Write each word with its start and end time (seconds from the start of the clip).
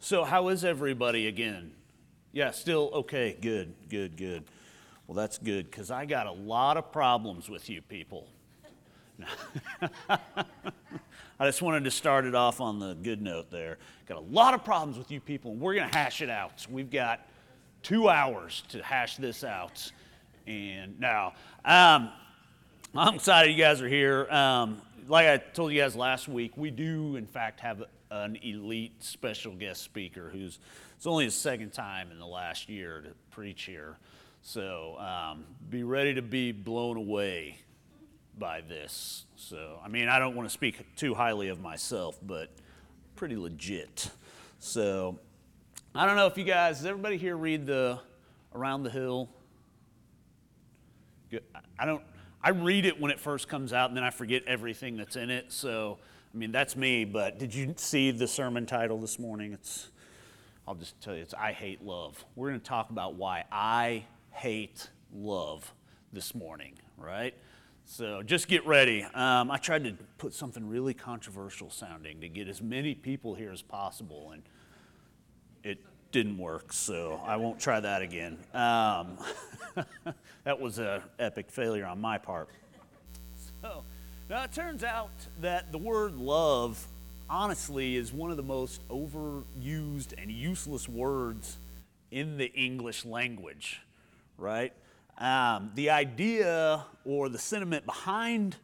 So, 0.00 0.22
how 0.22 0.48
is 0.48 0.64
everybody 0.64 1.26
again? 1.26 1.72
Yeah, 2.32 2.52
still 2.52 2.90
okay. 2.94 3.36
Good, 3.40 3.74
good, 3.88 4.16
good. 4.16 4.44
Well, 5.06 5.16
that's 5.16 5.38
good 5.38 5.68
because 5.68 5.90
I 5.90 6.04
got 6.04 6.26
a 6.26 6.32
lot 6.32 6.76
of 6.76 6.92
problems 6.92 7.48
with 7.48 7.68
you 7.68 7.82
people. 7.82 8.28
I 10.08 11.46
just 11.46 11.62
wanted 11.62 11.82
to 11.84 11.90
start 11.90 12.26
it 12.26 12.36
off 12.36 12.60
on 12.60 12.78
the 12.78 12.94
good 12.94 13.20
note 13.20 13.50
there. 13.50 13.78
Got 14.06 14.18
a 14.18 14.26
lot 14.30 14.54
of 14.54 14.64
problems 14.64 14.98
with 14.98 15.10
you 15.10 15.20
people, 15.20 15.50
and 15.50 15.60
we're 15.60 15.74
going 15.74 15.90
to 15.90 15.96
hash 15.96 16.22
it 16.22 16.30
out. 16.30 16.64
We've 16.70 16.90
got 16.90 17.26
two 17.82 18.08
hours 18.08 18.62
to 18.68 18.80
hash 18.80 19.16
this 19.16 19.42
out. 19.42 19.90
And 20.46 20.98
now, 21.00 21.34
um, 21.64 22.10
I'm 22.94 23.16
excited 23.16 23.50
you 23.50 23.58
guys 23.58 23.82
are 23.82 23.88
here. 23.88 24.30
Um, 24.30 24.80
like 25.08 25.26
I 25.26 25.38
told 25.38 25.72
you 25.72 25.80
guys 25.80 25.96
last 25.96 26.28
week, 26.28 26.52
we 26.56 26.70
do, 26.70 27.16
in 27.16 27.26
fact, 27.26 27.58
have 27.60 27.82
an 28.10 28.36
elite 28.42 29.02
special 29.02 29.52
guest 29.52 29.82
speaker 29.82 30.30
who's 30.30 30.58
it's 30.96 31.06
only 31.06 31.24
his 31.24 31.34
second 31.34 31.72
time 31.72 32.10
in 32.10 32.18
the 32.18 32.26
last 32.26 32.68
year 32.68 33.00
to 33.02 33.10
preach 33.30 33.62
here. 33.62 33.98
So 34.42 34.96
um, 34.98 35.44
be 35.70 35.82
ready 35.82 36.14
to 36.14 36.22
be 36.22 36.52
blown 36.52 36.96
away 36.96 37.58
by 38.38 38.62
this. 38.62 39.24
So, 39.36 39.78
I 39.84 39.88
mean, 39.88 40.08
I 40.08 40.18
don't 40.18 40.34
want 40.34 40.48
to 40.48 40.52
speak 40.52 40.96
too 40.96 41.14
highly 41.14 41.48
of 41.48 41.60
myself, 41.60 42.18
but 42.22 42.50
pretty 43.16 43.36
legit. 43.36 44.10
So, 44.58 45.18
I 45.94 46.06
don't 46.06 46.16
know 46.16 46.26
if 46.26 46.38
you 46.38 46.44
guys, 46.44 46.78
does 46.78 46.86
everybody 46.86 47.16
here 47.16 47.36
read 47.36 47.66
the 47.66 47.98
Around 48.54 48.84
the 48.84 48.90
Hill? 48.90 49.28
I 51.78 51.84
don't, 51.84 52.02
I 52.42 52.50
read 52.50 52.86
it 52.86 53.00
when 53.00 53.10
it 53.10 53.20
first 53.20 53.48
comes 53.48 53.72
out 53.72 53.90
and 53.90 53.96
then 53.96 54.04
I 54.04 54.10
forget 54.10 54.44
everything 54.46 54.96
that's 54.96 55.16
in 55.16 55.30
it. 55.30 55.52
So, 55.52 55.98
I 56.32 56.36
mean, 56.36 56.52
that's 56.52 56.76
me, 56.76 57.04
but 57.04 57.38
did 57.38 57.54
you 57.54 57.74
see 57.76 58.10
the 58.10 58.28
sermon 58.28 58.66
title 58.66 59.00
this 59.00 59.18
morning? 59.18 59.52
It's, 59.54 59.88
I'll 60.66 60.74
just 60.74 61.00
tell 61.00 61.14
you, 61.14 61.22
it's 61.22 61.32
I 61.32 61.52
Hate 61.52 61.82
Love. 61.82 62.22
We're 62.36 62.48
going 62.50 62.60
to 62.60 62.66
talk 62.66 62.90
about 62.90 63.14
why 63.14 63.44
I 63.50 64.04
hate 64.30 64.90
love 65.12 65.72
this 66.12 66.34
morning, 66.34 66.74
right? 66.98 67.34
So 67.86 68.22
just 68.22 68.46
get 68.46 68.66
ready. 68.66 69.04
Um, 69.14 69.50
I 69.50 69.56
tried 69.56 69.84
to 69.84 69.94
put 70.18 70.34
something 70.34 70.68
really 70.68 70.92
controversial 70.92 71.70
sounding 71.70 72.20
to 72.20 72.28
get 72.28 72.46
as 72.46 72.60
many 72.60 72.94
people 72.94 73.34
here 73.34 73.50
as 73.50 73.62
possible, 73.62 74.32
and 74.32 74.42
it 75.64 75.78
didn't 76.12 76.36
work, 76.36 76.74
so 76.74 77.22
I 77.24 77.36
won't 77.36 77.58
try 77.58 77.80
that 77.80 78.02
again. 78.02 78.38
Um, 78.52 79.18
that 80.44 80.60
was 80.60 80.78
an 80.78 81.00
epic 81.18 81.50
failure 81.50 81.86
on 81.86 81.98
my 81.98 82.18
part. 82.18 82.50
So 83.62 83.84
now 84.28 84.44
it 84.44 84.52
turns 84.52 84.84
out 84.84 85.10
that 85.40 85.72
the 85.72 85.78
word 85.78 86.14
love, 86.16 86.86
honestly, 87.30 87.96
is 87.96 88.12
one 88.12 88.30
of 88.30 88.36
the 88.36 88.42
most 88.42 88.86
overused 88.88 90.12
and 90.20 90.30
useless 90.30 90.88
words 90.88 91.56
in 92.10 92.36
the 92.36 92.52
English 92.52 93.04
language, 93.04 93.80
right? 94.36 94.72
Um, 95.16 95.70
the 95.74 95.90
idea 95.90 96.84
or 97.04 97.28
the 97.28 97.38
sentiment 97.38 97.86
behind 97.86 98.56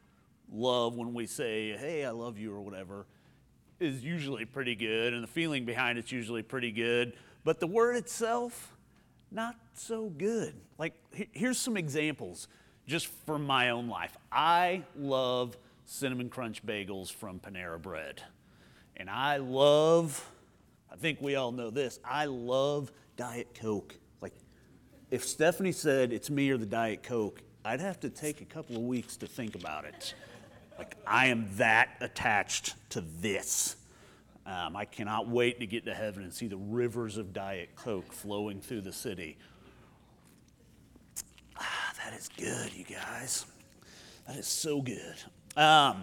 love 0.52 0.96
when 0.96 1.14
we 1.14 1.26
say, 1.26 1.76
hey, 1.76 2.04
I 2.04 2.10
love 2.10 2.38
you 2.38 2.52
or 2.52 2.60
whatever, 2.60 3.06
is 3.80 4.04
usually 4.04 4.44
pretty 4.44 4.74
good, 4.74 5.14
and 5.14 5.22
the 5.22 5.28
feeling 5.28 5.64
behind 5.64 5.98
it's 5.98 6.12
usually 6.12 6.42
pretty 6.42 6.70
good. 6.70 7.14
But 7.42 7.58
the 7.58 7.66
word 7.66 7.96
itself, 7.96 8.76
not 9.30 9.56
so 9.74 10.10
good. 10.10 10.54
Like, 10.78 10.94
here's 11.32 11.58
some 11.58 11.76
examples 11.76 12.48
just 12.86 13.06
for 13.26 13.38
my 13.38 13.70
own 13.70 13.88
life. 13.88 14.16
I 14.30 14.82
love 14.96 15.56
cinnamon 15.86 16.28
crunch 16.28 16.64
bagels 16.64 17.12
from 17.12 17.40
Panera 17.40 17.80
Bread. 17.80 18.22
And 18.96 19.10
I 19.10 19.38
love, 19.38 20.30
I 20.92 20.96
think 20.96 21.20
we 21.20 21.34
all 21.34 21.52
know 21.52 21.70
this, 21.70 21.98
I 22.04 22.26
love 22.26 22.92
Diet 23.16 23.56
Coke 23.60 23.94
Like, 24.20 24.34
if 25.10 25.24
Stephanie 25.24 25.72
said 25.72 26.12
it's 26.12 26.30
me 26.30 26.50
or 26.50 26.56
the 26.56 26.66
Diet 26.66 27.02
Coke, 27.02 27.42
I'd 27.64 27.80
have 27.80 28.00
to 28.00 28.10
take 28.10 28.40
a 28.40 28.44
couple 28.44 28.76
of 28.76 28.82
weeks 28.82 29.16
to 29.18 29.26
think 29.26 29.54
about 29.54 29.84
it. 29.84 30.14
Like, 30.78 30.96
I 31.06 31.26
am 31.26 31.48
that 31.56 31.90
attached 32.00 32.74
to 32.90 33.00
this. 33.20 33.76
Um, 34.46 34.76
I 34.76 34.84
cannot 34.84 35.28
wait 35.28 35.60
to 35.60 35.66
get 35.66 35.86
to 35.86 35.94
heaven 35.94 36.22
and 36.22 36.32
see 36.32 36.48
the 36.48 36.56
rivers 36.56 37.16
of 37.16 37.32
Diet 37.32 37.70
Coke 37.76 38.12
flowing 38.12 38.60
through 38.60 38.82
the 38.82 38.92
city. 38.92 39.38
That 42.04 42.18
is 42.18 42.28
good, 42.36 42.72
you 42.74 42.84
guys. 42.84 43.46
That 44.26 44.36
is 44.36 44.46
so 44.46 44.82
good. 44.82 45.14
Um, 45.56 46.02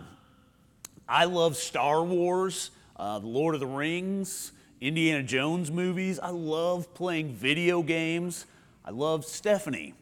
I 1.07 1.25
love 1.25 1.55
Star 1.55 2.03
Wars, 2.03 2.71
uh, 2.97 3.19
The 3.19 3.27
Lord 3.27 3.53
of 3.53 3.61
the 3.61 3.67
Rings, 3.67 4.51
Indiana 4.79 5.21
Jones 5.21 5.69
movies. 5.69 6.19
I 6.19 6.29
love 6.29 6.91
playing 6.95 7.33
video 7.33 7.83
games. 7.83 8.47
I 8.83 8.89
love 8.89 9.25
Stephanie. 9.25 9.93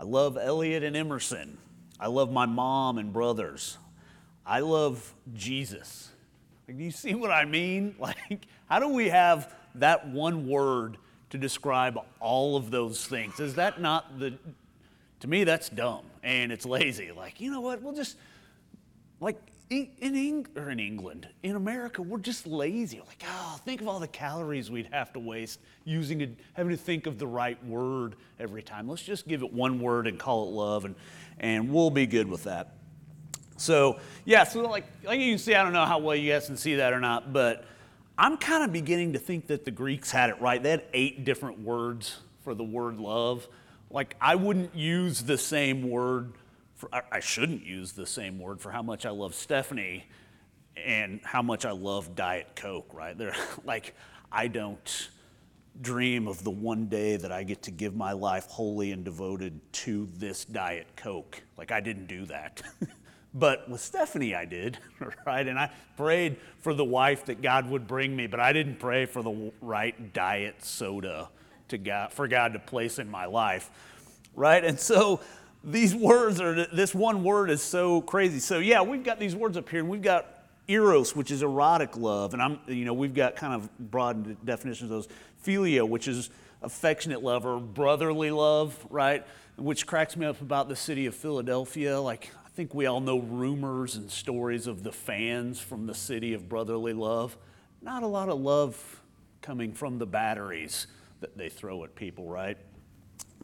I 0.00 0.04
love 0.04 0.38
Elliot 0.40 0.82
and 0.82 0.96
Emerson. 0.96 1.58
I 2.00 2.06
love 2.06 2.32
my 2.32 2.46
mom 2.46 2.96
and 2.96 3.12
brothers. 3.12 3.76
I 4.46 4.60
love 4.60 5.14
Jesus. 5.34 6.08
Like, 6.66 6.78
do 6.78 6.84
you 6.84 6.90
see 6.90 7.14
what 7.14 7.30
I 7.30 7.44
mean? 7.44 7.94
Like, 8.00 8.46
how 8.70 8.80
do 8.80 8.88
we 8.88 9.10
have 9.10 9.54
that 9.74 10.08
one 10.08 10.48
word 10.48 10.96
to 11.30 11.36
describe 11.36 11.98
all 12.20 12.56
of 12.56 12.70
those 12.70 13.06
things? 13.06 13.38
Is 13.38 13.56
that 13.56 13.82
not 13.82 14.18
the, 14.18 14.34
to 15.20 15.28
me, 15.28 15.44
that's 15.44 15.68
dumb 15.68 16.04
and 16.22 16.52
it's 16.52 16.66
lazy. 16.66 17.12
Like, 17.12 17.40
you 17.40 17.50
know 17.50 17.60
what? 17.60 17.82
We'll 17.82 17.94
just, 17.94 18.16
like, 19.20 19.40
in, 19.70 19.88
Eng- 20.00 20.46
or 20.56 20.70
in 20.70 20.80
England, 20.80 21.28
in 21.42 21.54
America, 21.54 22.00
we're 22.00 22.18
just 22.18 22.46
lazy. 22.46 23.00
Like, 23.06 23.22
oh, 23.26 23.60
think 23.64 23.80
of 23.80 23.88
all 23.88 23.98
the 23.98 24.08
calories 24.08 24.70
we'd 24.70 24.88
have 24.92 25.12
to 25.12 25.18
waste 25.18 25.60
using 25.84 26.36
having 26.54 26.70
to 26.70 26.76
think 26.76 27.06
of 27.06 27.18
the 27.18 27.26
right 27.26 27.62
word 27.66 28.16
every 28.38 28.62
time. 28.62 28.88
Let's 28.88 29.02
just 29.02 29.28
give 29.28 29.42
it 29.42 29.52
one 29.52 29.80
word 29.80 30.06
and 30.06 30.18
call 30.18 30.48
it 30.48 30.52
love, 30.52 30.84
and, 30.84 30.94
and 31.38 31.72
we'll 31.72 31.90
be 31.90 32.06
good 32.06 32.28
with 32.28 32.44
that. 32.44 32.74
So, 33.58 33.98
yeah, 34.24 34.44
so 34.44 34.62
like, 34.62 34.86
like 35.04 35.20
you 35.20 35.32
can 35.32 35.38
see, 35.38 35.54
I 35.54 35.62
don't 35.62 35.72
know 35.72 35.84
how 35.84 35.98
well 35.98 36.14
you 36.14 36.32
guys 36.32 36.46
can 36.46 36.56
see 36.56 36.76
that 36.76 36.92
or 36.92 37.00
not, 37.00 37.32
but 37.32 37.64
I'm 38.16 38.36
kind 38.36 38.64
of 38.64 38.72
beginning 38.72 39.12
to 39.14 39.18
think 39.18 39.48
that 39.48 39.64
the 39.64 39.70
Greeks 39.70 40.10
had 40.10 40.30
it 40.30 40.40
right. 40.40 40.62
They 40.62 40.70
had 40.70 40.84
eight 40.94 41.24
different 41.24 41.60
words 41.60 42.20
for 42.42 42.54
the 42.54 42.64
word 42.64 42.98
love. 42.98 43.46
Like, 43.90 44.16
I 44.20 44.34
wouldn't 44.34 44.74
use 44.74 45.22
the 45.22 45.38
same 45.38 45.88
word 45.88 46.34
for, 46.74 46.90
I 46.92 47.20
shouldn't 47.20 47.64
use 47.64 47.92
the 47.92 48.06
same 48.06 48.38
word 48.38 48.60
for 48.60 48.70
how 48.70 48.82
much 48.82 49.04
I 49.04 49.10
love 49.10 49.34
Stephanie 49.34 50.06
and 50.76 51.20
how 51.24 51.42
much 51.42 51.64
I 51.64 51.72
love 51.72 52.14
Diet 52.14 52.54
Coke, 52.54 52.92
right? 52.92 53.16
Like, 53.64 53.94
I 54.30 54.48
don't 54.48 55.08
dream 55.80 56.28
of 56.28 56.42
the 56.44 56.50
one 56.50 56.86
day 56.86 57.16
that 57.16 57.32
I 57.32 57.44
get 57.44 57.62
to 57.62 57.70
give 57.70 57.94
my 57.94 58.12
life 58.12 58.46
wholly 58.46 58.92
and 58.92 59.04
devoted 59.04 59.60
to 59.72 60.08
this 60.16 60.44
Diet 60.44 60.86
Coke. 60.96 61.42
Like, 61.56 61.72
I 61.72 61.80
didn't 61.80 62.06
do 62.06 62.26
that. 62.26 62.62
but 63.34 63.68
with 63.68 63.80
Stephanie, 63.80 64.34
I 64.34 64.44
did, 64.44 64.78
right? 65.26 65.46
And 65.46 65.58
I 65.58 65.70
prayed 65.96 66.36
for 66.60 66.74
the 66.74 66.84
wife 66.84 67.24
that 67.26 67.42
God 67.42 67.68
would 67.70 67.86
bring 67.86 68.14
me, 68.14 68.26
but 68.26 68.38
I 68.38 68.52
didn't 68.52 68.78
pray 68.78 69.06
for 69.06 69.22
the 69.22 69.52
right 69.60 70.12
diet 70.12 70.62
soda 70.62 71.30
to 71.68 71.78
God, 71.78 72.12
for 72.12 72.28
God 72.28 72.52
to 72.54 72.58
place 72.58 72.98
in 72.98 73.10
my 73.10 73.26
life, 73.26 73.70
right? 74.34 74.64
And 74.64 74.78
so 74.78 75.20
these 75.64 75.94
words 75.94 76.40
are, 76.40 76.66
this 76.66 76.94
one 76.94 77.24
word 77.24 77.50
is 77.50 77.62
so 77.62 78.00
crazy. 78.00 78.38
So, 78.38 78.58
yeah, 78.58 78.82
we've 78.82 79.04
got 79.04 79.18
these 79.18 79.34
words 79.34 79.56
up 79.56 79.68
here, 79.68 79.80
and 79.80 79.88
we've 79.88 80.02
got 80.02 80.26
eros, 80.68 81.16
which 81.16 81.30
is 81.30 81.42
erotic 81.42 81.96
love, 81.96 82.34
and 82.34 82.42
I'm, 82.42 82.60
you 82.66 82.84
know, 82.84 82.92
we've 82.92 83.14
got 83.14 83.36
kind 83.36 83.54
of 83.54 83.90
broad 83.90 84.44
definitions 84.44 84.90
of 84.90 84.96
those. 84.96 85.08
Philia, 85.44 85.88
which 85.88 86.08
is 86.08 86.30
affectionate 86.62 87.22
love 87.22 87.46
or 87.46 87.58
brotherly 87.58 88.30
love, 88.30 88.76
right? 88.90 89.26
Which 89.56 89.86
cracks 89.86 90.16
me 90.16 90.26
up 90.26 90.40
about 90.40 90.68
the 90.68 90.76
city 90.76 91.06
of 91.06 91.14
Philadelphia. 91.14 92.00
Like, 92.00 92.30
I 92.44 92.48
think 92.50 92.74
we 92.74 92.86
all 92.86 93.00
know 93.00 93.20
rumors 93.20 93.96
and 93.96 94.10
stories 94.10 94.66
of 94.66 94.82
the 94.82 94.92
fans 94.92 95.60
from 95.60 95.86
the 95.86 95.94
city 95.94 96.34
of 96.34 96.48
brotherly 96.48 96.92
love. 96.92 97.36
Not 97.80 98.02
a 98.02 98.06
lot 98.06 98.28
of 98.28 98.40
love 98.40 99.00
coming 99.40 99.72
from 99.72 99.98
the 99.98 100.06
batteries 100.06 100.86
that 101.20 101.36
they 101.36 101.48
throw 101.48 101.84
at 101.84 101.94
people, 101.94 102.26
right? 102.28 102.58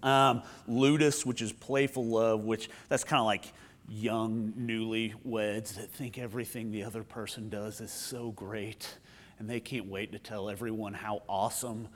Um, 0.02 0.42
ludus, 0.66 1.24
which 1.24 1.40
is 1.40 1.52
playful 1.52 2.04
love, 2.04 2.44
which 2.44 2.68
that's 2.88 3.04
kind 3.04 3.20
of 3.20 3.26
like 3.26 3.46
young 3.88 4.52
newlyweds 4.58 5.74
that 5.74 5.90
think 5.90 6.18
everything 6.18 6.70
the 6.70 6.84
other 6.84 7.02
person 7.02 7.48
does 7.48 7.80
is 7.80 7.92
so 7.92 8.30
great 8.32 8.98
and 9.38 9.48
they 9.48 9.60
can't 9.60 9.86
wait 9.86 10.12
to 10.12 10.18
tell 10.18 10.48
everyone 10.48 10.94
how 10.94 11.22
awesome 11.28 11.88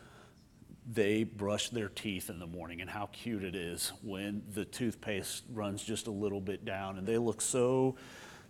they 0.91 1.23
brush 1.23 1.69
their 1.71 1.89
teeth 1.89 2.31
in 2.31 2.39
the 2.39 2.47
morning 2.47 2.81
and 2.81 2.89
how 2.91 3.07
cute 3.13 3.45
it 3.45 3.55
is 3.55 3.93
when 4.03 4.43
the 4.55 4.65
toothpaste 4.65 5.45
runs 5.53 5.83
just 5.83 6.07
a 6.07 6.11
little 6.11 6.41
bit 6.41 6.65
down 6.65 6.99
and 6.99 7.07
they 7.07 7.19
look 7.19 7.41
so 7.41 7.97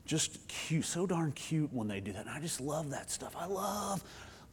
just 0.05 0.47
cute 0.49 0.85
so 0.85 1.07
darn 1.07 1.33
cute 1.33 1.73
when 1.73 1.89
they 1.89 2.01
do 2.01 2.13
that 2.13 2.27
and 2.27 2.31
i 2.31 2.41
just 2.41 2.61
love 2.61 2.91
that 2.91 3.11
stuff 3.11 3.35
i 3.37 3.47
love 3.47 4.03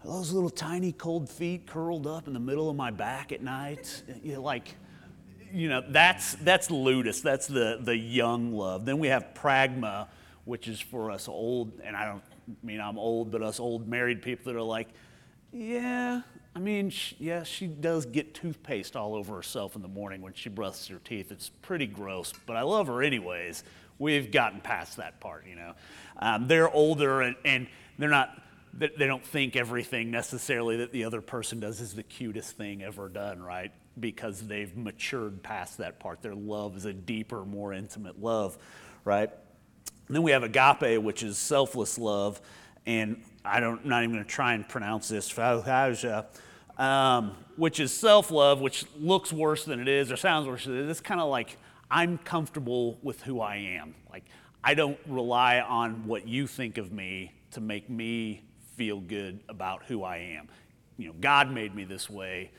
those 0.06 0.32
little 0.32 0.50
tiny 0.50 0.92
cold 0.92 1.30
feet 1.30 1.66
curled 1.66 2.08
up 2.08 2.28
in 2.28 2.34
the 2.34 2.40
middle 2.40 2.70
of 2.70 2.76
my 2.76 2.92
back 2.92 3.32
at 3.32 3.42
night 3.42 4.04
you 4.24 4.40
like 4.40 4.76
you 5.56 5.70
know, 5.70 5.82
that's, 5.88 6.36
that's 6.36 6.70
ludus. 6.70 7.22
That's 7.22 7.48
the, 7.48 7.80
the 7.82 7.96
young 7.96 8.52
love. 8.52 8.86
Then 8.86 9.00
we 9.00 9.08
have 9.08 9.28
pragma, 9.34 10.08
which 10.44 10.68
is 10.68 10.82
for 10.82 11.10
us 11.10 11.30
old, 11.30 11.80
and 11.82 11.96
I 11.96 12.06
don't 12.06 12.24
mean 12.62 12.82
I'm 12.82 13.00
old, 13.00 13.32
but 13.32 13.42
us 13.42 13.60
old 13.60 13.88
married 13.88 14.22
people 14.22 14.52
that 14.52 14.60
are 14.60 14.64
like, 14.64 14.90
Yeah, 15.54 16.22
I 16.54 16.60
mean, 16.60 16.90
she, 16.90 17.16
yeah, 17.20 17.44
she 17.44 17.68
does 17.68 18.06
get 18.06 18.34
toothpaste 18.34 18.98
all 18.98 19.16
over 19.16 19.34
herself 19.36 19.78
in 19.78 19.82
the 19.82 19.88
morning 19.88 20.22
when 20.22 20.34
she 20.34 20.50
brushes 20.50 20.88
her 20.88 21.00
teeth. 21.04 21.32
It's 21.32 21.50
pretty 21.62 21.88
gross, 21.88 22.34
but 22.46 22.58
I 22.58 22.62
love 22.64 22.88
her 22.88 23.02
anyways. 23.02 23.64
We've 23.98 24.32
gotten 24.32 24.60
past 24.60 24.98
that 24.98 25.22
part, 25.22 25.46
you 25.48 25.56
know. 25.56 25.74
Um, 26.18 26.50
they're 26.50 26.70
older 26.70 27.22
and, 27.22 27.38
and 27.46 27.68
they're 27.98 28.10
not, 28.10 28.42
they 28.78 29.08
don't 29.08 29.26
think 29.26 29.56
everything 29.56 30.12
necessarily 30.12 30.78
that 30.78 30.92
the 30.92 31.06
other 31.06 31.22
person 31.22 31.60
does 31.60 31.80
is 31.80 31.94
the 31.94 32.04
cutest 32.04 32.58
thing 32.58 32.84
ever 32.84 33.08
done, 33.08 33.42
right? 33.42 33.72
Because 34.00 34.42
they've 34.42 34.76
matured 34.76 35.42
past 35.44 35.78
that 35.78 36.00
part. 36.00 36.22
Their 36.22 36.36
love 36.36 36.76
is 36.76 36.86
a 36.86 36.94
deeper, 36.94 37.46
more 37.46 37.72
intimate 37.74 38.22
love, 38.22 38.58
right? 39.06 39.30
And 40.08 40.16
then 40.16 40.24
we 40.24 40.32
have 40.32 40.44
agape, 40.44 41.02
which 41.02 41.24
is 41.24 41.38
selfless 41.38 41.98
love. 41.98 42.42
And 42.86 43.24
I 43.46 43.60
don't, 43.60 43.86
not 43.86 44.04
even 44.04 44.14
going 44.14 44.26
to 44.26 44.30
try 44.30 44.54
and 44.54 44.68
pronounce 44.68 45.08
this, 45.08 45.34
um, 46.78 47.38
which 47.56 47.80
is 47.80 47.94
self 47.94 48.30
love, 48.30 48.60
which 48.60 48.86
looks 49.00 49.32
worse 49.32 49.66
than 49.66 49.80
it 49.80 49.88
is 49.88 50.12
or 50.12 50.18
sounds 50.18 50.48
worse 50.48 50.66
than 50.66 50.78
it 50.78 50.84
is. 50.84 50.90
It's 50.90 51.02
kind 51.02 51.22
of 51.22 51.30
like 51.30 51.58
I'm 51.90 52.18
comfortable 52.18 53.00
with 53.02 53.22
who 53.22 53.40
I 53.40 53.56
am. 53.56 53.96
Like, 54.12 54.26
I 54.64 54.74
don't 54.74 55.00
rely 55.08 55.62
on 55.62 56.06
what 56.08 56.28
you 56.28 56.46
think 56.48 56.78
of 56.78 56.92
me 56.92 57.32
to 57.52 57.62
make 57.62 57.90
me 57.90 58.45
feel 58.76 59.00
good 59.00 59.40
about 59.50 59.84
who 59.86 60.04
I 60.04 60.18
am. 60.18 60.48
You 60.98 61.08
know, 61.08 61.16
God 61.20 61.52
made 61.52 61.76
me 61.76 61.84
this 61.84 62.10
way 62.10 62.52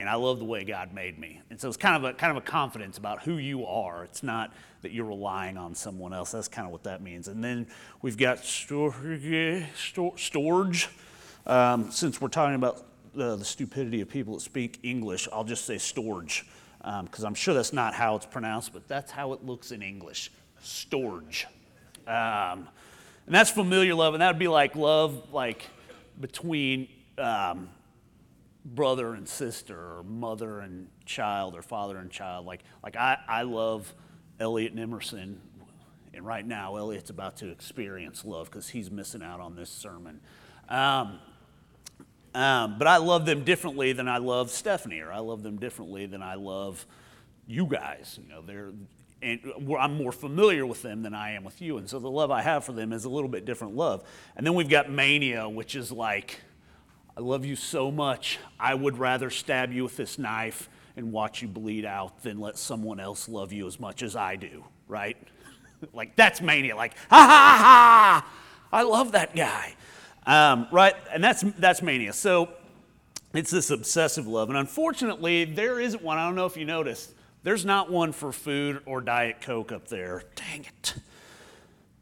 and 0.00 0.08
I 0.08 0.14
love 0.16 0.38
the 0.38 0.44
way 0.44 0.64
God 0.64 0.92
made 0.92 1.18
me. 1.18 1.40
And 1.50 1.60
so 1.60 1.68
it's 1.68 1.76
kind 1.76 1.96
of 1.96 2.10
a 2.10 2.14
kind 2.14 2.36
of 2.36 2.36
a 2.36 2.46
confidence 2.46 2.98
about 2.98 3.22
who 3.22 3.38
you 3.38 3.64
are. 3.64 4.04
It's 4.04 4.22
not 4.22 4.52
that 4.82 4.92
you're 4.92 5.06
relying 5.06 5.56
on 5.56 5.74
someone 5.74 6.12
else. 6.12 6.32
That's 6.32 6.48
kind 6.48 6.66
of 6.66 6.72
what 6.72 6.82
that 6.84 7.00
means. 7.00 7.28
And 7.28 7.42
then 7.42 7.66
we've 8.02 8.16
got 8.16 8.44
storage. 8.44 9.08
Um, 11.46 11.90
since 11.90 12.20
we're 12.20 12.28
talking 12.28 12.54
about 12.54 12.84
the, 13.14 13.36
the, 13.36 13.44
stupidity 13.44 14.00
of 14.00 14.08
people 14.08 14.34
that 14.34 14.40
speak 14.40 14.78
English, 14.82 15.28
I'll 15.32 15.44
just 15.44 15.66
say 15.66 15.78
storage 15.78 16.46
because 16.78 17.20
um, 17.20 17.26
I'm 17.26 17.34
sure 17.34 17.54
that's 17.54 17.72
not 17.72 17.94
how 17.94 18.16
it's 18.16 18.26
pronounced, 18.26 18.72
but 18.72 18.88
that's 18.88 19.12
how 19.12 19.32
it 19.32 19.44
looks 19.44 19.70
in 19.70 19.82
English. 19.82 20.32
Storage. 20.62 21.46
Um, 22.06 22.68
and 23.26 23.34
that's 23.34 23.50
familiar 23.50 23.94
love, 23.94 24.14
and 24.14 24.22
that 24.22 24.28
would 24.28 24.38
be 24.38 24.48
like 24.48 24.76
love 24.76 25.32
like 25.32 25.64
between 26.20 26.88
um, 27.18 27.68
brother 28.64 29.14
and 29.14 29.28
sister 29.28 29.76
or 29.76 30.02
mother 30.02 30.60
and 30.60 30.88
child 31.04 31.54
or 31.54 31.62
father 31.62 31.98
and 31.98 32.10
child. 32.10 32.46
Like, 32.46 32.62
like 32.82 32.96
I, 32.96 33.18
I 33.28 33.42
love 33.42 33.92
Elliot 34.40 34.72
and 34.72 34.80
Emerson. 34.80 35.40
And 36.14 36.24
right 36.24 36.46
now, 36.46 36.76
Elliot's 36.76 37.10
about 37.10 37.36
to 37.38 37.50
experience 37.50 38.24
love 38.24 38.50
because 38.50 38.68
he's 38.68 38.90
missing 38.90 39.22
out 39.22 39.40
on 39.40 39.56
this 39.56 39.68
sermon. 39.68 40.20
Um, 40.68 41.18
um, 42.34 42.78
but 42.78 42.86
I 42.86 42.96
love 42.96 43.26
them 43.26 43.44
differently 43.44 43.92
than 43.92 44.08
I 44.08 44.18
love 44.18 44.50
Stephanie, 44.50 45.00
or 45.00 45.12
I 45.12 45.18
love 45.18 45.42
them 45.42 45.56
differently 45.56 46.06
than 46.06 46.22
I 46.22 46.34
love 46.34 46.86
you 47.46 47.66
guys. 47.66 48.18
You 48.20 48.28
know, 48.28 48.42
they're, 48.42 48.72
and 49.22 49.40
I'm 49.78 49.96
more 49.96 50.12
familiar 50.12 50.66
with 50.66 50.82
them 50.82 51.02
than 51.02 51.14
I 51.14 51.32
am 51.32 51.44
with 51.44 51.62
you. 51.62 51.78
And 51.78 51.88
so 51.88 51.98
the 51.98 52.10
love 52.10 52.30
I 52.30 52.42
have 52.42 52.64
for 52.64 52.72
them 52.72 52.92
is 52.92 53.04
a 53.04 53.08
little 53.08 53.28
bit 53.28 53.44
different 53.44 53.74
love. 53.74 54.04
And 54.36 54.46
then 54.46 54.54
we've 54.54 54.68
got 54.68 54.90
mania, 54.90 55.48
which 55.48 55.74
is 55.74 55.90
like, 55.90 56.40
I 57.16 57.20
love 57.20 57.44
you 57.44 57.56
so 57.56 57.90
much, 57.90 58.38
I 58.58 58.74
would 58.74 58.98
rather 58.98 59.30
stab 59.30 59.72
you 59.72 59.84
with 59.84 59.96
this 59.96 60.18
knife 60.18 60.68
and 60.96 61.12
watch 61.12 61.42
you 61.42 61.48
bleed 61.48 61.84
out 61.84 62.22
than 62.22 62.38
let 62.38 62.58
someone 62.58 63.00
else 63.00 63.28
love 63.28 63.52
you 63.52 63.66
as 63.66 63.80
much 63.80 64.02
as 64.02 64.14
I 64.14 64.36
do, 64.36 64.64
right? 64.88 65.16
like, 65.92 66.16
that's 66.16 66.40
mania. 66.40 66.76
Like, 66.76 66.94
ha 67.08 67.26
ha 67.26 67.58
ha! 67.60 68.26
I 68.72 68.82
love 68.82 69.12
that 69.12 69.34
guy. 69.34 69.74
Um, 70.26 70.66
right? 70.72 70.94
And 71.12 71.22
that's, 71.22 71.42
that's 71.58 71.82
mania. 71.82 72.12
So 72.12 72.48
it's 73.32 73.50
this 73.50 73.70
obsessive 73.70 74.26
love. 74.26 74.48
And 74.48 74.58
unfortunately, 74.58 75.44
there 75.44 75.80
isn't 75.80 76.02
one. 76.02 76.18
I 76.18 76.26
don't 76.26 76.34
know 76.34 76.46
if 76.46 76.56
you 76.56 76.64
noticed. 76.64 77.13
There's 77.44 77.64
not 77.64 77.90
one 77.90 78.12
for 78.12 78.32
food 78.32 78.80
or 78.86 79.02
Diet 79.02 79.42
Coke 79.42 79.70
up 79.70 79.88
there. 79.88 80.22
Dang 80.34 80.64
it. 80.64 80.94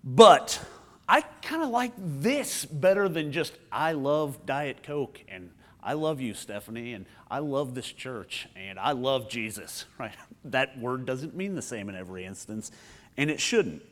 But 0.05 0.61
I 1.09 1.23
kind 1.43 1.63
of 1.63 1.71
like 1.71 1.93
this 1.97 2.65
better 2.65 3.09
than 3.09 3.33
just 3.33 3.53
I 3.71 3.93
love 3.93 4.47
Diet 4.47 4.85
Coke 4.85 5.21
and 5.29 5.51
I 5.83 5.95
love 5.95 6.21
you, 6.21 6.33
Stephanie, 6.33 6.93
and 6.93 7.07
I 7.29 7.41
love 7.41 7.75
this 7.75 7.91
church 7.91 8.49
and 8.55 8.79
I 8.79 8.93
love 8.93 9.29
Jesus, 9.29 9.85
right? 9.99 10.15
That 10.45 10.79
word 10.79 11.07
doesn't 11.07 11.35
mean 11.35 11.57
the 11.57 11.63
same 11.63 11.89
in 11.89 11.97
every 11.97 12.25
instance, 12.25 12.71
and 13.17 13.29
it 13.29 13.41
shouldn't. 13.41 13.83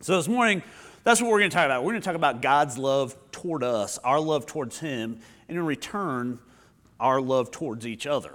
So 0.00 0.16
this 0.16 0.28
morning, 0.28 0.62
that's 1.02 1.22
what 1.22 1.30
we're 1.30 1.38
going 1.38 1.50
to 1.50 1.56
talk 1.56 1.64
about. 1.64 1.82
We're 1.82 1.92
going 1.92 2.02
to 2.02 2.06
talk 2.06 2.14
about 2.14 2.42
God's 2.42 2.76
love 2.76 3.16
toward 3.32 3.64
us, 3.64 3.96
our 3.98 4.20
love 4.20 4.44
towards 4.44 4.78
Him, 4.78 5.18
and 5.48 5.56
in 5.56 5.64
return, 5.64 6.40
our 7.00 7.22
love 7.22 7.50
towards 7.50 7.86
each 7.86 8.06
other, 8.06 8.32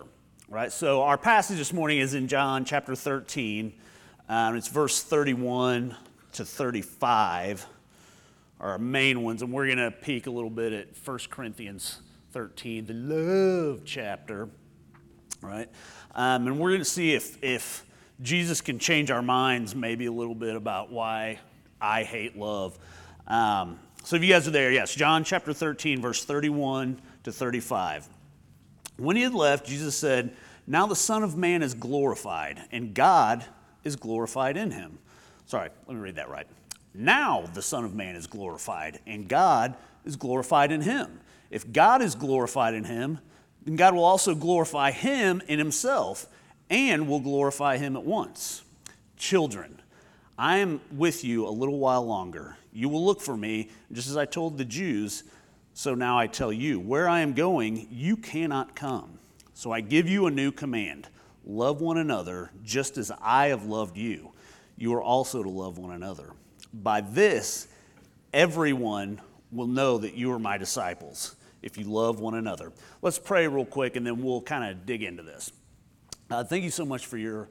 right? 0.50 0.72
So 0.72 1.04
our 1.04 1.18
passage 1.18 1.58
this 1.58 1.72
morning 1.72 2.00
is 2.00 2.16
in 2.16 2.28
John 2.28 2.66
chapter 2.66 2.96
13. 2.96 3.72
Um, 4.28 4.56
it's 4.56 4.68
verse 4.68 5.04
31 5.04 5.96
to 6.34 6.46
35 6.46 7.68
are 8.60 8.72
our 8.72 8.78
main 8.78 9.24
ones, 9.24 9.42
and 9.42 9.54
we're 9.54 9.68
going 9.68 9.78
to 9.78 9.92
peek 9.92 10.28
a 10.28 10.32
little 10.32 10.50
bit 10.50 10.74
at 10.74 10.88
1 11.06 11.20
Corinthians 11.30 12.00
13, 12.32 12.88
the 12.88 12.94
love 12.94 13.82
chapter, 13.86 14.50
right? 15.42 15.70
Um, 16.16 16.48
and 16.48 16.60
we're 16.60 16.72
going 16.72 16.82
to 16.82 16.86
see 16.86 17.14
if, 17.14 17.42
if 17.44 17.86
Jesus 18.22 18.60
can 18.60 18.80
change 18.80 19.12
our 19.12 19.22
minds 19.22 19.76
maybe 19.76 20.08
a 20.08 20.12
little 20.12 20.36
bit 20.36 20.56
about 20.56 20.92
why 20.92 21.40
I 21.80 22.04
hate 22.04 22.38
love. 22.38 22.78
Um, 23.28 23.80
so 24.04 24.16
if 24.16 24.24
you 24.24 24.34
guys 24.34 24.48
are 24.48 24.52
there, 24.52 24.72
yes, 24.72 24.94
John 24.96 25.24
chapter 25.24 25.54
13, 25.54 26.02
verse 26.02 26.26
31 26.26 27.00
to 27.24 27.32
35. 27.32 28.10
When 29.00 29.16
he 29.16 29.24
had 29.24 29.34
left, 29.34 29.66
Jesus 29.66 29.96
said, 29.96 30.36
Now 30.68 30.86
the 30.86 30.96
Son 30.96 31.24
of 31.24 31.38
Man 31.38 31.64
is 31.64 31.74
glorified, 31.74 32.62
and 32.72 32.94
God 32.94 33.46
is 33.84 33.96
glorified 33.96 34.58
in 34.58 34.72
him. 34.72 35.00
Sorry, 35.46 35.70
let 35.88 35.96
me 35.96 36.02
read 36.02 36.16
that 36.16 36.30
right. 36.30 36.48
Now 36.94 37.46
the 37.54 37.62
Son 37.62 37.86
of 37.86 37.96
Man 37.96 38.16
is 38.16 38.28
glorified, 38.28 39.00
and 39.08 39.28
God 39.28 39.76
is 40.06 40.16
glorified 40.16 40.72
in 40.72 40.82
him. 40.82 41.22
If 41.50 41.72
God 41.72 42.02
is 42.02 42.14
glorified 42.14 42.74
in 42.74 42.84
him, 42.84 43.20
then 43.64 43.76
God 43.76 43.96
will 43.96 44.04
also 44.04 44.36
glorify 44.36 44.92
him 44.92 45.42
in 45.48 45.60
himself 45.60 46.28
and 46.70 47.08
will 47.08 47.20
glorify 47.20 47.78
him 47.78 47.96
at 47.96 48.04
once. 48.04 48.64
Children, 49.18 49.82
I 50.38 50.58
am 50.58 50.82
with 50.92 51.24
you 51.24 51.48
a 51.48 51.50
little 51.50 51.80
while 51.80 52.06
longer. 52.06 52.58
You 52.72 52.90
will 52.90 53.06
look 53.06 53.22
for 53.22 53.36
me, 53.36 53.70
just 53.92 54.10
as 54.10 54.18
I 54.18 54.26
told 54.26 54.58
the 54.58 54.66
Jews, 54.66 55.24
so 55.80 55.96
now 55.96 56.20
I 56.20 56.28
tell 56.28 56.52
you, 56.52 56.78
where 56.78 57.08
I 57.08 57.22
am 57.22 57.32
going, 57.32 57.88
you 57.90 58.18
cannot 58.18 58.76
come. 58.76 59.18
So 59.54 59.72
I 59.72 59.80
give 59.80 60.10
you 60.10 60.26
a 60.26 60.30
new 60.30 60.52
command 60.52 61.08
love 61.46 61.80
one 61.80 61.98
another, 61.98 62.52
just 62.66 62.98
as 62.98 63.14
I 63.22 63.48
have 63.48 63.64
loved 63.64 63.96
you. 63.96 64.34
You 64.76 64.94
are 64.96 65.02
also 65.02 65.42
to 65.42 65.48
love 65.48 65.78
one 65.78 65.92
another. 65.92 66.34
By 66.74 67.00
this, 67.00 67.70
everyone 68.34 69.22
will 69.54 69.68
know 69.68 70.00
that 70.00 70.16
you 70.16 70.34
are 70.34 70.38
my 70.38 70.58
disciples 70.58 71.38
if 71.62 71.78
you 71.78 71.86
love 71.86 72.20
one 72.20 72.36
another. 72.36 72.74
Let's 73.02 73.18
pray 73.18 73.48
real 73.48 73.64
quick 73.64 73.96
and 73.96 74.06
then 74.06 74.22
we'll 74.22 74.42
kind 74.42 74.70
of 74.70 74.86
dig 74.86 75.02
into 75.02 75.24
this. 75.24 75.50
Uh, 76.30 76.44
thank 76.44 76.66
you 76.66 76.72
so 76.72 76.86
much 76.86 77.06
for 77.06 77.18
your, 77.18 77.48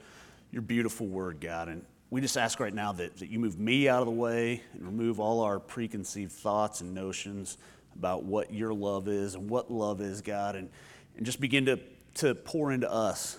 your 0.53 0.61
beautiful 0.61 1.07
word, 1.07 1.41
God. 1.41 1.69
And 1.69 1.83
we 2.11 2.21
just 2.21 2.37
ask 2.37 2.61
right 2.61 2.75
now 2.75 2.93
that, 2.93 3.17
that 3.21 3.31
you 3.31 3.39
move 3.39 3.59
me 3.59 3.89
out 3.89 4.01
of 4.01 4.07
the 4.07 4.13
way 4.13 4.63
and 4.75 4.85
remove 4.85 5.19
all 5.19 5.41
our 5.41 5.59
preconceived 5.59 6.33
thoughts 6.33 6.83
and 6.83 6.93
notions 6.93 7.57
about 7.99 8.25
what 8.25 8.53
your 8.53 8.73
love 8.73 9.09
is 9.09 9.35
and 9.35 9.51
what 9.51 9.71
love 9.71 10.01
is, 10.01 10.21
God, 10.21 10.57
and, 10.57 10.71
and 11.17 11.27
just 11.27 11.41
begin 11.41 11.67
to, 11.67 11.79
to 12.15 12.35
pour 12.35 12.73
into 12.73 12.91
us, 12.91 13.39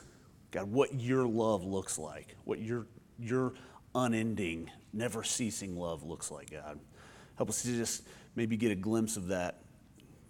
God, 0.51 0.71
what 0.71 0.93
your 0.93 1.25
love 1.25 1.63
looks 1.63 1.97
like, 1.97 2.35
what 2.43 2.59
your, 2.59 2.85
your 3.17 3.53
unending 3.95 4.69
never 4.93 5.23
ceasing 5.23 5.77
love 5.77 6.03
looks 6.03 6.29
like, 6.29 6.51
God. 6.51 6.79
Help 7.37 7.49
us 7.49 7.63
to 7.63 7.69
just 7.69 8.03
maybe 8.35 8.57
get 8.57 8.71
a 8.71 8.75
glimpse 8.75 9.15
of 9.15 9.27
that, 9.27 9.61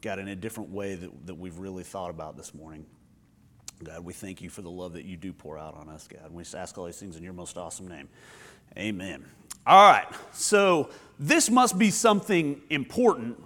God, 0.01 0.19
in 0.19 0.27
a 0.27 0.35
different 0.35 0.69
way 0.69 0.95
that, 0.95 1.27
that 1.27 1.35
we've 1.35 1.57
really 1.57 1.83
thought 1.83 2.09
about 2.09 2.37
this 2.37 2.53
morning. 2.53 2.85
God, 3.83 4.03
we 4.03 4.13
thank 4.13 4.41
you 4.41 4.49
for 4.49 4.61
the 4.61 4.69
love 4.69 4.93
that 4.93 5.05
you 5.05 5.17
do 5.17 5.31
pour 5.31 5.57
out 5.57 5.75
on 5.75 5.89
us, 5.89 6.07
God. 6.07 6.31
We 6.31 6.43
just 6.43 6.55
ask 6.55 6.77
all 6.77 6.85
these 6.85 6.99
things 6.99 7.15
in 7.15 7.23
your 7.23 7.33
most 7.33 7.57
awesome 7.57 7.87
name. 7.87 8.09
Amen. 8.77 9.25
All 9.65 9.91
right, 9.91 10.07
so 10.31 10.89
this 11.17 11.49
must 11.49 11.77
be 11.77 11.91
something 11.91 12.61
important, 12.69 13.41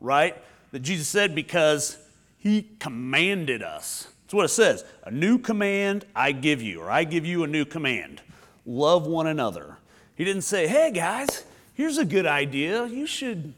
right? 0.00 0.36
That 0.72 0.80
Jesus 0.80 1.08
said 1.08 1.34
because 1.34 1.98
he 2.38 2.68
commanded 2.78 3.62
us. 3.62 4.08
That's 4.24 4.34
what 4.34 4.44
it 4.44 4.48
says. 4.48 4.84
A 5.04 5.10
new 5.10 5.38
command 5.38 6.04
I 6.14 6.32
give 6.32 6.60
you, 6.62 6.80
or 6.80 6.90
I 6.90 7.04
give 7.04 7.24
you 7.24 7.44
a 7.44 7.46
new 7.46 7.64
command. 7.64 8.20
Love 8.64 9.06
one 9.06 9.26
another. 9.26 9.78
He 10.16 10.24
didn't 10.24 10.42
say, 10.42 10.66
hey 10.66 10.90
guys, 10.90 11.44
here's 11.74 11.98
a 11.98 12.04
good 12.04 12.26
idea. 12.26 12.86
You 12.86 13.06
should 13.06 13.54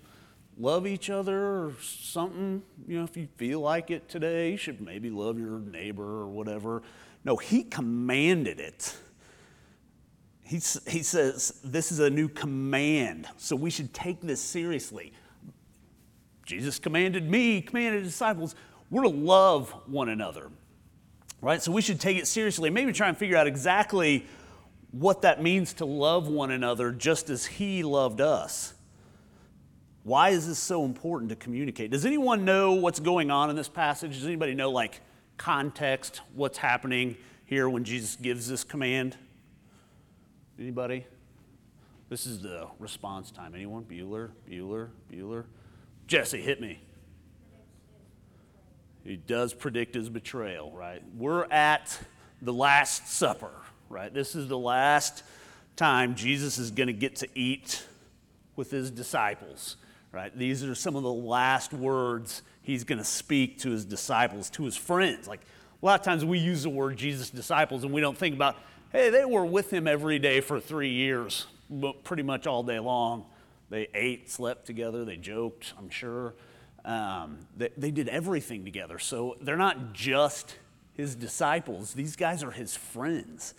love 0.59 0.87
each 0.87 1.09
other 1.09 1.39
or 1.39 1.73
something. 1.81 2.63
You 2.87 2.99
know, 2.99 3.05
if 3.05 3.17
you 3.17 3.29
feel 3.37 3.61
like 3.61 3.91
it 3.91 4.09
today, 4.09 4.51
you 4.51 4.57
should 4.57 4.81
maybe 4.81 5.09
love 5.09 5.39
your 5.39 5.61
neighbor 5.61 6.03
or 6.03 6.27
whatever. 6.27 6.83
No, 7.25 7.37
he 7.37 7.63
commanded 7.63 8.61
it. 8.61 8.95
He, 10.43 10.57
he 10.57 11.03
says, 11.03 11.61
This 11.63 11.93
is 11.93 11.99
a 11.99 12.11
new 12.11 12.29
command, 12.29 13.27
so 13.37 13.55
we 13.55 13.71
should 13.71 13.93
take 13.93 14.21
this 14.21 14.41
seriously. 14.41 15.13
Jesus 16.49 16.79
commanded 16.79 17.31
me, 17.31 17.61
commanded 17.61 18.05
his 18.05 18.13
disciples. 18.13 18.55
we're 18.89 19.03
to 19.03 19.09
love 19.11 19.71
one 19.87 20.09
another, 20.09 20.49
right? 21.43 21.63
So 21.63 21.71
we 21.71 21.83
should 21.83 22.01
take 22.01 22.17
it 22.17 22.27
seriously. 22.27 22.71
Maybe 22.71 22.91
try 22.91 23.07
and 23.07 23.17
figure 23.19 23.37
out 23.37 23.47
exactly 23.47 24.25
what 24.91 25.21
that 25.23 25.43
means 25.43 25.75
to 25.75 25.85
love 25.85 26.27
one 26.27 26.51
another 26.51 26.91
just 26.91 27.29
as 27.29 27.45
He 27.45 27.83
loved 27.83 28.23
us. 28.23 28.73
Why 30.05 30.31
is 30.31 30.49
this 30.49 30.59
so 30.59 30.87
important 30.87 31.29
to 31.29 31.37
communicate? 31.37 31.91
Does 31.91 32.07
anyone 32.07 32.47
know 32.47 32.73
what's 32.73 32.99
going 32.99 33.31
on 33.31 33.51
in 33.51 33.57
this 33.57 33.69
passage? 33.69 34.15
Does 34.15 34.25
anybody 34.25 34.55
know, 34.55 34.71
like, 34.71 35.03
context, 35.37 36.23
what's 36.35 36.57
happening 36.57 37.19
here 37.45 37.69
when 37.69 37.85
Jesus 37.85 38.17
gives 38.17 38.49
this 38.49 38.65
command? 38.65 39.19
Anybody? 40.59 41.05
This 42.09 42.25
is 42.25 42.41
the 42.41 42.69
response 42.79 43.31
time. 43.31 43.55
Anyone? 43.55 43.85
Bueller, 43.85 44.31
Bueller, 44.49 44.89
Bueller. 45.13 45.45
Jesse, 46.09 46.41
hit 46.41 46.61
me. 46.61 46.81
He 49.05 49.17
does 49.17 49.55
predict 49.55 49.95
his 49.95 50.09
betrayal, 50.09 50.73
right? 50.73 51.03
We're 51.17 51.45
at 51.45 51.99
the 52.43 52.53
Last 52.53 53.09
Supper, 53.09 53.53
right? 53.89 54.13
This 54.13 54.35
is 54.35 54.49
the 54.49 54.59
last 54.59 55.23
time 55.77 56.15
Jesus 56.15 56.59
is 56.59 56.71
going 56.71 56.89
to 56.89 56.93
get 56.95 57.17
to 57.17 57.29
eat 57.35 57.85
with 58.57 58.71
his 58.71 58.91
disciples, 58.91 59.77
right? 60.11 60.37
These 60.37 60.65
are 60.65 60.75
some 60.75 60.97
of 60.97 61.03
the 61.03 61.13
last 61.13 61.73
words 61.73 62.43
he's 62.63 62.85
going 62.85 62.99
to 62.99 63.05
speak 63.05 63.59
to 63.61 63.71
his 63.71 63.85
disciples, 63.85 64.51
to 64.51 64.65
his 64.65 64.77
friends. 64.77 65.29
Like 65.29 65.43
a 65.83 65.87
lot 65.87 66.01
of 66.01 66.05
times 66.05 66.25
we 66.25 66.39
use 66.39 66.63
the 66.63 66.71
word 66.71 66.97
Jesus' 66.97 67.31
disciples 67.31 67.85
and 67.85 67.93
we 67.93 68.01
don't 68.01 68.17
think 68.17 68.35
about, 68.35 68.57
hey, 68.93 69.11
they 69.11 69.25
were 69.25 69.45
with 69.45 69.71
him 69.71 69.87
every 69.87 70.19
day 70.19 70.41
for 70.41 70.59
three 70.59 70.91
years, 70.91 71.47
but 71.71 72.03
pretty 72.03 72.23
much 72.23 72.47
all 72.47 72.63
day 72.63 72.79
long. 72.79 73.27
They 73.71 73.89
ate, 73.95 74.31
slept 74.31 74.67
together, 74.67 75.05
they 75.05 75.17
joked, 75.17 75.75
I'm 75.79 75.91
sure. 75.91 76.35
Um, 76.85 77.39
they, 77.57 77.71
they 77.77 77.91
did 77.91 78.09
everything 78.09 78.65
together. 78.65 78.99
So 78.99 79.37
they're 79.41 79.57
not 79.57 79.93
just 79.93 80.57
his 80.95 81.15
disciples, 81.15 81.93
these 81.93 82.17
guys 82.17 82.43
are 82.43 82.51
his 82.51 82.77
friends. 82.77 83.55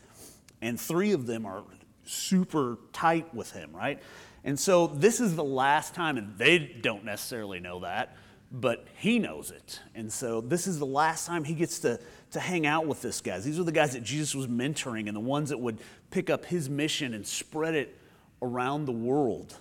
And 0.61 0.79
three 0.79 1.13
of 1.13 1.25
them 1.25 1.45
are 1.45 1.63
super 2.03 2.77
tight 2.91 3.33
with 3.33 3.51
him, 3.51 3.71
right? 3.73 4.01
And 4.43 4.59
so 4.59 4.87
this 4.87 5.19
is 5.19 5.35
the 5.35 5.43
last 5.43 5.93
time, 5.93 6.17
and 6.17 6.37
they 6.37 6.59
don't 6.59 7.05
necessarily 7.05 7.59
know 7.59 7.79
that, 7.81 8.17
but 8.51 8.87
he 8.97 9.19
knows 9.19 9.51
it. 9.51 9.79
And 9.95 10.11
so 10.11 10.41
this 10.41 10.65
is 10.67 10.79
the 10.79 10.85
last 10.85 11.25
time 11.25 11.43
he 11.43 11.53
gets 11.53 11.79
to, 11.79 11.99
to 12.31 12.39
hang 12.39 12.65
out 12.65 12.87
with 12.87 13.01
this 13.01 13.21
guys. 13.21 13.45
These 13.45 13.59
are 13.59 13.63
the 13.63 13.71
guys 13.71 13.93
that 13.93 14.03
Jesus 14.03 14.33
was 14.33 14.47
mentoring 14.47 15.07
and 15.07 15.15
the 15.15 15.21
ones 15.21 15.49
that 15.49 15.59
would 15.59 15.79
pick 16.09 16.29
up 16.29 16.45
his 16.45 16.69
mission 16.69 17.13
and 17.13 17.25
spread 17.25 17.75
it 17.75 17.97
around 18.41 18.85
the 18.85 18.91
world. 18.91 19.55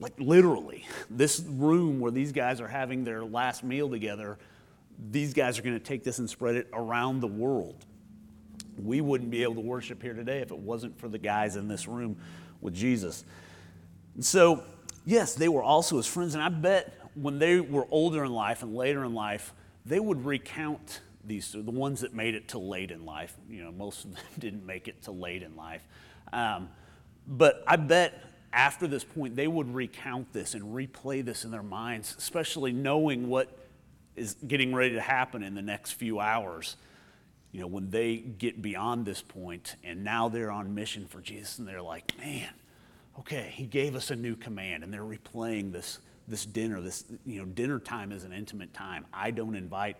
Like 0.00 0.14
literally, 0.18 0.86
this 1.10 1.40
room 1.40 2.00
where 2.00 2.10
these 2.10 2.32
guys 2.32 2.60
are 2.60 2.68
having 2.68 3.04
their 3.04 3.22
last 3.22 3.62
meal 3.62 3.88
together, 3.88 4.38
these 5.10 5.34
guys 5.34 5.58
are 5.58 5.62
going 5.62 5.78
to 5.78 5.84
take 5.84 6.02
this 6.02 6.18
and 6.18 6.28
spread 6.28 6.56
it 6.56 6.68
around 6.72 7.20
the 7.20 7.26
world. 7.26 7.84
We 8.82 9.02
wouldn't 9.02 9.30
be 9.30 9.42
able 9.42 9.56
to 9.56 9.60
worship 9.60 10.02
here 10.02 10.14
today 10.14 10.40
if 10.40 10.50
it 10.50 10.58
wasn't 10.58 10.98
for 10.98 11.08
the 11.08 11.18
guys 11.18 11.56
in 11.56 11.68
this 11.68 11.86
room 11.86 12.16
with 12.62 12.74
Jesus. 12.74 13.24
So, 14.20 14.62
yes, 15.04 15.34
they 15.34 15.48
were 15.48 15.62
also 15.62 15.98
his 15.98 16.06
friends, 16.06 16.34
and 16.34 16.42
I 16.42 16.48
bet 16.48 16.94
when 17.14 17.38
they 17.38 17.60
were 17.60 17.86
older 17.90 18.24
in 18.24 18.32
life 18.32 18.62
and 18.62 18.74
later 18.74 19.04
in 19.04 19.14
life, 19.14 19.52
they 19.84 20.00
would 20.00 20.24
recount 20.24 21.00
these, 21.24 21.52
the 21.52 21.62
ones 21.62 22.00
that 22.00 22.14
made 22.14 22.34
it 22.34 22.48
to 22.48 22.58
late 22.58 22.90
in 22.90 23.04
life. 23.04 23.36
You 23.48 23.64
know, 23.64 23.72
most 23.72 24.04
of 24.04 24.14
them 24.14 24.22
didn't 24.38 24.64
make 24.64 24.88
it 24.88 25.02
to 25.02 25.10
late 25.10 25.42
in 25.42 25.56
life. 25.56 25.86
Um, 26.32 26.70
but 27.26 27.62
I 27.66 27.76
bet 27.76 28.29
after 28.52 28.86
this 28.86 29.04
point, 29.04 29.36
they 29.36 29.46
would 29.46 29.72
recount 29.74 30.32
this 30.32 30.54
and 30.54 30.74
replay 30.74 31.24
this 31.24 31.44
in 31.44 31.50
their 31.50 31.62
minds, 31.62 32.14
especially 32.18 32.72
knowing 32.72 33.28
what 33.28 33.56
is 34.16 34.36
getting 34.46 34.74
ready 34.74 34.94
to 34.94 35.00
happen 35.00 35.42
in 35.42 35.54
the 35.54 35.62
next 35.62 35.92
few 35.92 36.18
hours. 36.18 36.76
You 37.52 37.60
know, 37.60 37.66
when 37.66 37.90
they 37.90 38.16
get 38.16 38.60
beyond 38.60 39.06
this 39.06 39.22
point 39.22 39.76
and 39.82 40.04
now 40.04 40.28
they're 40.28 40.50
on 40.50 40.74
mission 40.74 41.06
for 41.06 41.20
Jesus 41.20 41.58
and 41.58 41.66
they're 41.66 41.82
like, 41.82 42.16
man, 42.18 42.50
okay, 43.18 43.52
he 43.54 43.66
gave 43.66 43.94
us 43.94 44.10
a 44.10 44.16
new 44.16 44.36
command 44.36 44.84
and 44.84 44.92
they're 44.92 45.02
replaying 45.02 45.72
this, 45.72 45.98
this 46.28 46.44
dinner. 46.44 46.80
This, 46.80 47.04
you 47.24 47.40
know, 47.40 47.44
dinner 47.44 47.78
time 47.78 48.12
is 48.12 48.24
an 48.24 48.32
intimate 48.32 48.72
time. 48.74 49.04
I 49.12 49.30
don't 49.30 49.54
invite 49.54 49.96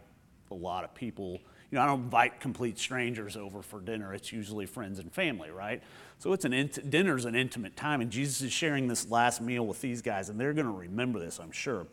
a 0.51 0.55
lot 0.55 0.85
of 0.85 0.95
people 0.95 1.41
you 1.71 1.77
know, 1.77 1.83
I 1.83 1.87
don't 1.87 2.01
invite 2.01 2.41
complete 2.41 2.79
strangers 2.79 3.37
over 3.37 3.63
for 3.63 3.81
dinner. 3.81 4.13
It's 4.13 4.33
usually 4.33 4.67
friends 4.67 4.99
and 4.99 5.13
family, 5.13 5.51
right? 5.51 5.83
So 6.19 6.33
it's 6.33 6.45
an 6.45 6.53
int- 6.53 6.91
dinner's 6.91 7.25
an 7.25 7.37
intimate 7.37 7.77
time, 7.77 8.01
and 8.01 8.11
Jesus 8.11 8.43
is 8.43 8.53
sharing 8.53 8.89
this 8.89 9.09
last 9.09 9.41
meal 9.41 9.67
with 9.67 9.81
these 9.81 10.03
guys, 10.03 10.29
and 10.29 10.39
they're 10.39 10.53
going 10.53 10.67
to 10.67 10.73
remember 10.73 11.21
this, 11.21 11.39
I'm 11.39 11.53
sure. 11.53 11.87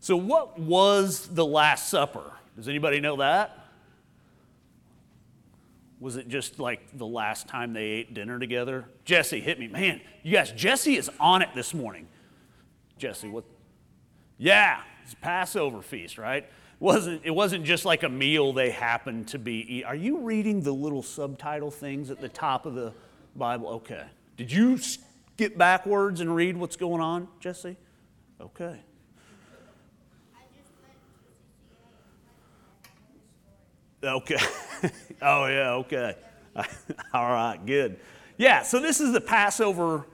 So, 0.00 0.16
what 0.16 0.58
was 0.58 1.26
the 1.26 1.44
Last 1.44 1.88
Supper? 1.88 2.30
Does 2.56 2.68
anybody 2.68 3.00
know 3.00 3.16
that? 3.16 3.58
Was 5.98 6.16
it 6.16 6.28
just 6.28 6.60
like 6.60 6.96
the 6.96 7.06
last 7.06 7.48
time 7.48 7.72
they 7.72 7.84
ate 7.84 8.14
dinner 8.14 8.38
together? 8.38 8.84
Jesse 9.04 9.40
hit 9.40 9.58
me. 9.58 9.66
Man, 9.66 10.00
you 10.22 10.32
guys, 10.32 10.52
Jesse 10.52 10.96
is 10.96 11.10
on 11.18 11.42
it 11.42 11.48
this 11.54 11.74
morning. 11.74 12.06
Jesse, 12.98 13.28
what? 13.28 13.44
Yeah, 14.38 14.80
it's 15.02 15.14
Passover 15.14 15.82
feast, 15.82 16.18
right? 16.18 16.48
Wasn't, 16.78 17.22
it 17.24 17.30
wasn't 17.30 17.64
just 17.64 17.84
like 17.84 18.02
a 18.02 18.08
meal 18.08 18.52
they 18.52 18.70
happened 18.70 19.28
to 19.28 19.38
be. 19.38 19.60
eating. 19.76 19.84
Are 19.84 19.94
you 19.94 20.18
reading 20.18 20.62
the 20.62 20.72
little 20.72 21.02
subtitle 21.02 21.70
things 21.70 22.10
at 22.10 22.20
the 22.20 22.28
top 22.28 22.66
of 22.66 22.74
the 22.74 22.92
Bible? 23.34 23.68
Okay. 23.68 24.04
Did 24.36 24.52
you 24.52 24.76
skip 24.78 25.56
backwards 25.56 26.20
and 26.20 26.34
read 26.34 26.56
what's 26.56 26.76
going 26.76 27.00
on, 27.00 27.28
Jesse? 27.40 27.76
Okay. 28.40 28.78
Okay. 34.04 34.36
oh, 35.22 35.46
yeah, 35.46 35.72
okay. 35.72 36.14
All 37.14 37.30
right, 37.30 37.58
good. 37.64 37.98
Yeah, 38.36 38.62
so 38.62 38.80
this 38.80 39.00
is 39.00 39.12
the 39.12 39.20
Passover, 39.20 40.06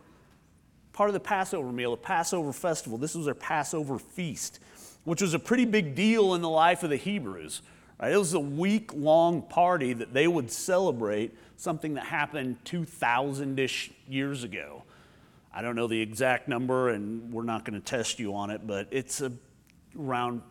part 0.93 1.11
of 1.11 1.15
the 1.15 1.21
Passover 1.21 1.73
meal, 1.73 1.91
the 1.91 1.97
Passover 1.97 2.53
festival. 2.53 2.97
This 2.97 3.15
was 3.15 3.25
their 3.25 3.35
Passover 3.35 3.99
feast 3.99 4.61
which 5.05 5.23
was 5.23 5.35
a 5.35 5.39
pretty 5.39 5.65
big 5.65 5.95
deal 5.95 6.35
in 6.35 6.43
the 6.43 6.49
life 6.49 6.83
of 6.83 6.91
the 6.91 6.97
Hebrews. 6.97 7.63
Right? 8.01 8.13
It 8.13 8.17
was 8.17 8.35
a 8.35 8.41
week 8.41 8.93
long 8.95 9.43
party 9.43 9.93
that 9.93 10.13
they 10.13 10.27
would 10.27 10.51
celebrate 10.51 11.37
something 11.57 11.95
that 11.95 12.07
happened 12.07 12.59
2,000 12.65 13.59
ish 13.59 13.91
years 14.09 14.45
ago. 14.45 14.83
I 15.55 15.63
don't 15.63 15.77
know 15.77 15.87
the 15.87 16.01
exact 16.01 16.49
number, 16.49 16.91
and 16.91 17.33
we're 17.33 17.45
not 17.45 17.65
going 17.65 17.81
to 17.81 17.85
test 17.85 18.19
you 18.19 18.35
on 18.35 18.51
it, 18.51 18.67
but 18.67 18.89
it's 18.91 19.21
a, 19.21 19.33
around 19.99 20.43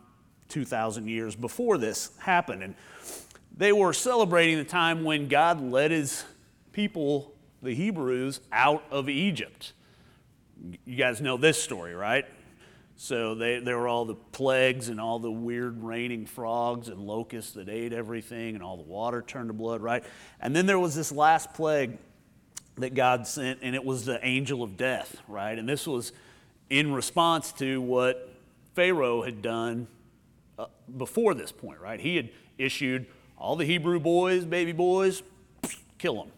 2,000 0.48 1.08
years 1.08 1.34
before 1.34 1.76
this 1.76 2.10
happened. 2.18 2.62
And 2.62 2.74
they 3.56 3.72
were 3.72 3.92
celebrating 3.92 4.58
the 4.58 4.64
time 4.64 5.02
when 5.04 5.28
God 5.28 5.60
led 5.60 5.90
his 5.90 6.24
people, 6.72 7.34
the 7.62 7.74
Hebrews, 7.74 8.40
out 8.52 8.84
of 8.90 9.08
Egypt. 9.08 9.72
You 10.84 10.96
guys 10.96 11.20
know 11.20 11.36
this 11.36 11.60
story, 11.60 11.94
right? 11.94 12.24
So 13.02 13.34
they, 13.34 13.58
there 13.58 13.76
were 13.76 13.88
all 13.88 14.04
the 14.04 14.14
plagues 14.14 14.88
and 14.88 15.00
all 15.00 15.18
the 15.18 15.28
weird 15.28 15.82
raining 15.82 16.24
frogs 16.24 16.86
and 16.86 17.00
locusts 17.00 17.50
that 17.54 17.68
ate 17.68 17.92
everything, 17.92 18.54
and 18.54 18.62
all 18.62 18.76
the 18.76 18.84
water 18.84 19.22
turned 19.22 19.48
to 19.48 19.52
blood, 19.52 19.80
right? 19.80 20.04
And 20.40 20.54
then 20.54 20.66
there 20.66 20.78
was 20.78 20.94
this 20.94 21.10
last 21.10 21.52
plague 21.52 21.98
that 22.76 22.94
God 22.94 23.26
sent, 23.26 23.58
and 23.60 23.74
it 23.74 23.84
was 23.84 24.04
the 24.04 24.24
angel 24.24 24.62
of 24.62 24.76
death, 24.76 25.16
right? 25.26 25.58
And 25.58 25.68
this 25.68 25.84
was 25.84 26.12
in 26.70 26.92
response 26.92 27.50
to 27.54 27.80
what 27.80 28.32
Pharaoh 28.76 29.22
had 29.22 29.42
done 29.42 29.88
uh, 30.56 30.66
before 30.96 31.34
this 31.34 31.50
point, 31.50 31.80
right? 31.80 31.98
He 31.98 32.14
had 32.14 32.28
issued 32.56 33.06
all 33.36 33.56
the 33.56 33.64
Hebrew 33.64 33.98
boys, 33.98 34.44
baby 34.44 34.70
boys, 34.70 35.24
kill 35.98 36.14
them. 36.22 36.32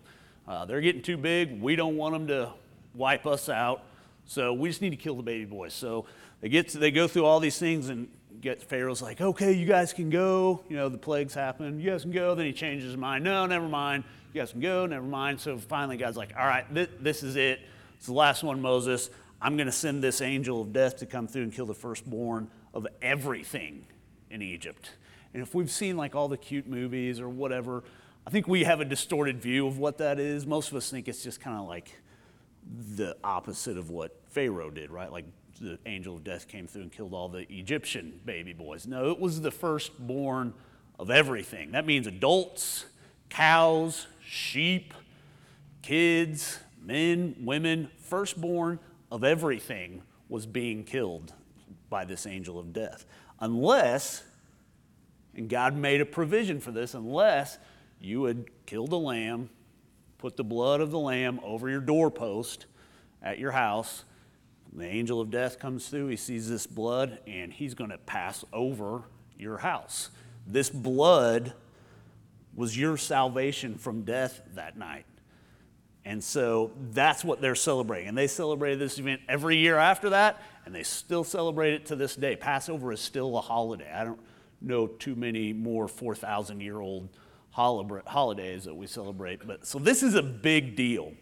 Uh, 0.48 0.64
they're 0.64 0.80
getting 0.80 1.02
too 1.02 1.18
big. 1.18 1.60
We 1.60 1.76
don't 1.76 1.98
want 1.98 2.14
them 2.14 2.26
to 2.28 2.52
wipe 2.94 3.26
us 3.26 3.50
out. 3.50 3.82
So 4.26 4.54
we 4.54 4.70
just 4.70 4.80
need 4.80 4.90
to 4.90 4.96
kill 4.96 5.16
the 5.16 5.22
baby 5.22 5.44
boys. 5.44 5.74
So 5.74 6.06
they 6.40 6.48
get 6.48 6.68
to, 6.70 6.78
they 6.78 6.90
go 6.90 7.08
through 7.08 7.24
all 7.24 7.40
these 7.40 7.58
things 7.58 7.88
and 7.88 8.08
get 8.40 8.62
Pharaoh's 8.62 9.00
like, 9.00 9.20
okay, 9.20 9.52
you 9.52 9.66
guys 9.66 9.92
can 9.92 10.10
go. 10.10 10.62
You 10.68 10.76
know, 10.76 10.88
the 10.88 10.98
plagues 10.98 11.34
happen. 11.34 11.80
You 11.80 11.90
guys 11.90 12.02
can 12.02 12.12
go. 12.12 12.34
Then 12.34 12.46
he 12.46 12.52
changes 12.52 12.88
his 12.88 12.96
mind. 12.96 13.24
No, 13.24 13.46
never 13.46 13.68
mind. 13.68 14.04
You 14.32 14.40
guys 14.40 14.52
can 14.52 14.60
go. 14.60 14.84
Never 14.86 15.06
mind. 15.06 15.40
So 15.40 15.56
finally, 15.56 15.96
God's 15.96 16.16
like, 16.16 16.34
all 16.38 16.46
right, 16.46 16.72
this, 16.72 16.88
this 17.00 17.22
is 17.22 17.36
it. 17.36 17.60
It's 17.96 18.06
the 18.06 18.12
last 18.12 18.42
one, 18.42 18.60
Moses. 18.60 19.08
I'm 19.40 19.56
going 19.56 19.66
to 19.66 19.72
send 19.72 20.02
this 20.02 20.20
angel 20.20 20.60
of 20.60 20.72
death 20.72 20.98
to 20.98 21.06
come 21.06 21.26
through 21.26 21.44
and 21.44 21.52
kill 21.52 21.66
the 21.66 21.74
firstborn 21.74 22.50
of 22.74 22.86
everything 23.00 23.86
in 24.30 24.42
Egypt. 24.42 24.90
And 25.32 25.42
if 25.42 25.54
we've 25.54 25.70
seen 25.70 25.96
like 25.96 26.14
all 26.14 26.28
the 26.28 26.36
cute 26.36 26.66
movies 26.66 27.20
or 27.20 27.28
whatever, 27.28 27.82
I 28.26 28.30
think 28.30 28.48
we 28.48 28.64
have 28.64 28.80
a 28.80 28.84
distorted 28.84 29.40
view 29.40 29.66
of 29.66 29.78
what 29.78 29.98
that 29.98 30.18
is. 30.18 30.46
Most 30.46 30.70
of 30.70 30.76
us 30.76 30.90
think 30.90 31.08
it's 31.08 31.22
just 31.22 31.40
kind 31.40 31.58
of 31.58 31.66
like 31.66 31.94
the 32.68 33.16
opposite 33.22 33.76
of 33.76 33.90
what 33.90 34.18
Pharaoh 34.30 34.70
did, 34.70 34.90
right? 34.90 35.12
Like 35.12 35.26
the 35.60 35.78
angel 35.86 36.16
of 36.16 36.24
death 36.24 36.48
came 36.48 36.66
through 36.66 36.82
and 36.82 36.92
killed 36.92 37.14
all 37.14 37.28
the 37.28 37.50
Egyptian 37.52 38.20
baby 38.24 38.52
boys. 38.52 38.86
No, 38.86 39.10
it 39.10 39.18
was 39.18 39.40
the 39.40 39.50
firstborn 39.50 40.54
of 40.98 41.10
everything. 41.10 41.72
That 41.72 41.86
means 41.86 42.06
adults, 42.06 42.86
cows, 43.28 44.06
sheep, 44.24 44.94
kids, 45.82 46.58
men, 46.80 47.36
women, 47.40 47.90
firstborn 47.98 48.78
of 49.10 49.24
everything 49.24 50.02
was 50.28 50.46
being 50.46 50.84
killed 50.84 51.32
by 51.88 52.04
this 52.04 52.26
angel 52.26 52.58
of 52.58 52.72
death. 52.72 53.04
Unless 53.40 54.22
And 55.36 55.48
God 55.48 55.76
made 55.76 56.00
a 56.00 56.06
provision 56.06 56.60
for 56.60 56.70
this 56.70 56.94
unless 56.94 57.58
you 58.00 58.24
had 58.24 58.44
killed 58.66 58.92
a 58.92 58.96
lamb, 58.96 59.50
put 60.18 60.36
the 60.36 60.44
blood 60.44 60.80
of 60.80 60.90
the 60.90 60.98
lamb 60.98 61.40
over 61.42 61.68
your 61.68 61.80
doorpost 61.80 62.66
at 63.22 63.38
your 63.38 63.52
house. 63.52 64.04
The 64.74 64.86
angel 64.86 65.20
of 65.20 65.30
death 65.30 65.58
comes 65.58 65.88
through, 65.88 66.08
he 66.08 66.16
sees 66.16 66.48
this 66.48 66.66
blood, 66.66 67.20
and 67.26 67.52
he's 67.52 67.74
going 67.74 67.90
to 67.90 67.98
pass 67.98 68.44
over 68.52 69.02
your 69.38 69.58
house. 69.58 70.10
This 70.46 70.68
blood 70.68 71.52
was 72.54 72.76
your 72.76 72.96
salvation 72.96 73.76
from 73.76 74.02
death 74.02 74.42
that 74.54 74.76
night. 74.76 75.06
And 76.04 76.22
so 76.22 76.72
that's 76.90 77.24
what 77.24 77.40
they're 77.40 77.54
celebrating. 77.54 78.08
And 78.08 78.18
they 78.18 78.26
celebrated 78.26 78.78
this 78.78 78.98
event 78.98 79.22
every 79.28 79.56
year 79.56 79.78
after 79.78 80.10
that, 80.10 80.42
and 80.66 80.74
they 80.74 80.82
still 80.82 81.24
celebrate 81.24 81.74
it 81.74 81.86
to 81.86 81.96
this 81.96 82.14
day. 82.14 82.36
Passover 82.36 82.92
is 82.92 83.00
still 83.00 83.36
a 83.38 83.40
holiday. 83.40 83.90
I 83.92 84.04
don't 84.04 84.20
know 84.60 84.86
too 84.86 85.14
many 85.14 85.52
more 85.52 85.88
4,000 85.88 86.60
year 86.60 86.80
old 86.80 87.08
holidays 87.50 88.64
that 88.64 88.74
we 88.74 88.86
celebrate. 88.86 89.46
But 89.46 89.66
so 89.66 89.78
this 89.78 90.02
is 90.02 90.14
a 90.14 90.22
big 90.22 90.76
deal. 90.76 91.12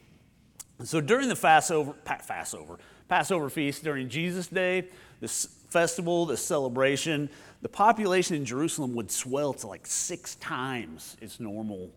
So 0.85 1.01
during 1.01 1.29
the 1.29 1.37
Passover, 1.37 1.93
Passover, 2.05 2.79
Passover 3.13 3.51
feast, 3.51 3.85
during 3.85 4.09
Jesus' 4.09 4.47
day, 4.47 4.89
this 5.21 5.45
festival, 5.69 6.25
this 6.25 6.43
celebration, 6.43 7.29
the 7.61 7.69
population 7.69 8.37
in 8.37 8.47
Jerusalem 8.47 8.95
would 8.95 9.11
swell 9.11 9.53
to 9.53 9.67
like 9.67 9.87
six 9.87 10.37
times 10.37 11.19
its 11.21 11.39
normal 11.39 11.91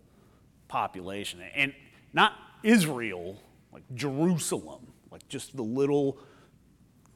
population. 0.67 1.39
And 1.55 1.73
not 2.11 2.33
Israel, 2.63 3.39
like 3.71 3.83
Jerusalem, 3.93 4.87
like 5.09 5.25
just 5.29 5.55
the 5.55 5.63
little 5.63 6.17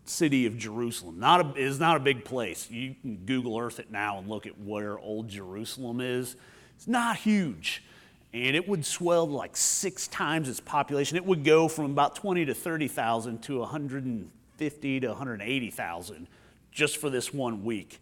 city 0.06 0.46
of 0.46 0.58
Jerusalem. 0.58 1.20
Not 1.20 1.58
a, 1.58 1.62
is 1.62 1.78
not 1.78 1.98
a 1.98 2.00
big 2.00 2.24
place. 2.24 2.72
You 2.72 2.96
can 3.02 3.18
Google 3.26 3.60
Earth 3.60 3.80
it 3.80 3.92
now 3.92 4.18
and 4.18 4.30
look 4.30 4.48
at 4.48 4.58
where 4.58 4.98
old 4.98 5.28
Jerusalem 5.28 6.00
is. 6.00 6.38
It's 6.78 6.88
not 6.88 7.18
huge. 7.18 7.84
And 8.34 8.56
it 8.56 8.68
would 8.68 8.86
swell 8.86 9.28
like 9.28 9.58
six 9.58 10.08
times 10.08 10.50
its 10.50 10.60
population. 10.60 11.18
It 11.18 11.26
would 11.26 11.44
go 11.44 11.68
from 11.68 11.86
about 11.86 12.16
20 12.16 12.46
to 12.46 12.54
30,000 12.54 13.42
to 13.44 13.60
150 13.60 15.00
to 15.00 15.08
180,000 15.08 16.28
just 16.72 16.98
for 16.98 17.10
this 17.10 17.34
one 17.34 17.64
week. 17.64 18.00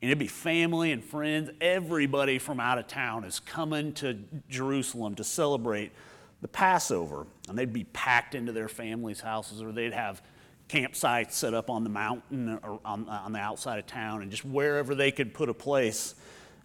And 0.00 0.10
it'd 0.10 0.18
be 0.18 0.28
family 0.28 0.92
and 0.92 1.02
friends. 1.02 1.50
Everybody 1.60 2.38
from 2.38 2.60
out 2.60 2.78
of 2.78 2.86
town 2.86 3.24
is 3.24 3.40
coming 3.40 3.92
to 3.94 4.18
Jerusalem 4.48 5.14
to 5.16 5.24
celebrate 5.24 5.92
the 6.40 6.48
Passover. 6.48 7.26
And 7.48 7.58
they'd 7.58 7.72
be 7.72 7.84
packed 7.84 8.34
into 8.34 8.52
their 8.52 8.68
families' 8.68 9.20
houses, 9.20 9.62
or 9.62 9.72
they'd 9.72 9.94
have 9.94 10.22
campsites 10.68 11.32
set 11.32 11.54
up 11.54 11.70
on 11.70 11.84
the 11.84 11.90
mountain 11.90 12.58
or 12.62 12.80
on, 12.84 13.08
on 13.08 13.32
the 13.32 13.38
outside 13.38 13.78
of 13.78 13.86
town, 13.86 14.22
and 14.22 14.30
just 14.30 14.44
wherever 14.44 14.94
they 14.94 15.10
could 15.10 15.34
put 15.34 15.48
a 15.48 15.54
place. 15.54 16.14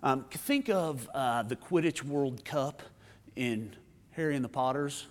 Um, 0.04 0.26
think 0.30 0.70
of 0.70 1.10
uh, 1.14 1.44
the 1.44 1.56
Quidditch 1.56 2.04
World 2.04 2.46
Cup 2.46 2.82
in 3.36 3.76
Harry 4.12 4.36
and 4.36 4.44
the 4.44 4.50
Potters. 4.50 5.08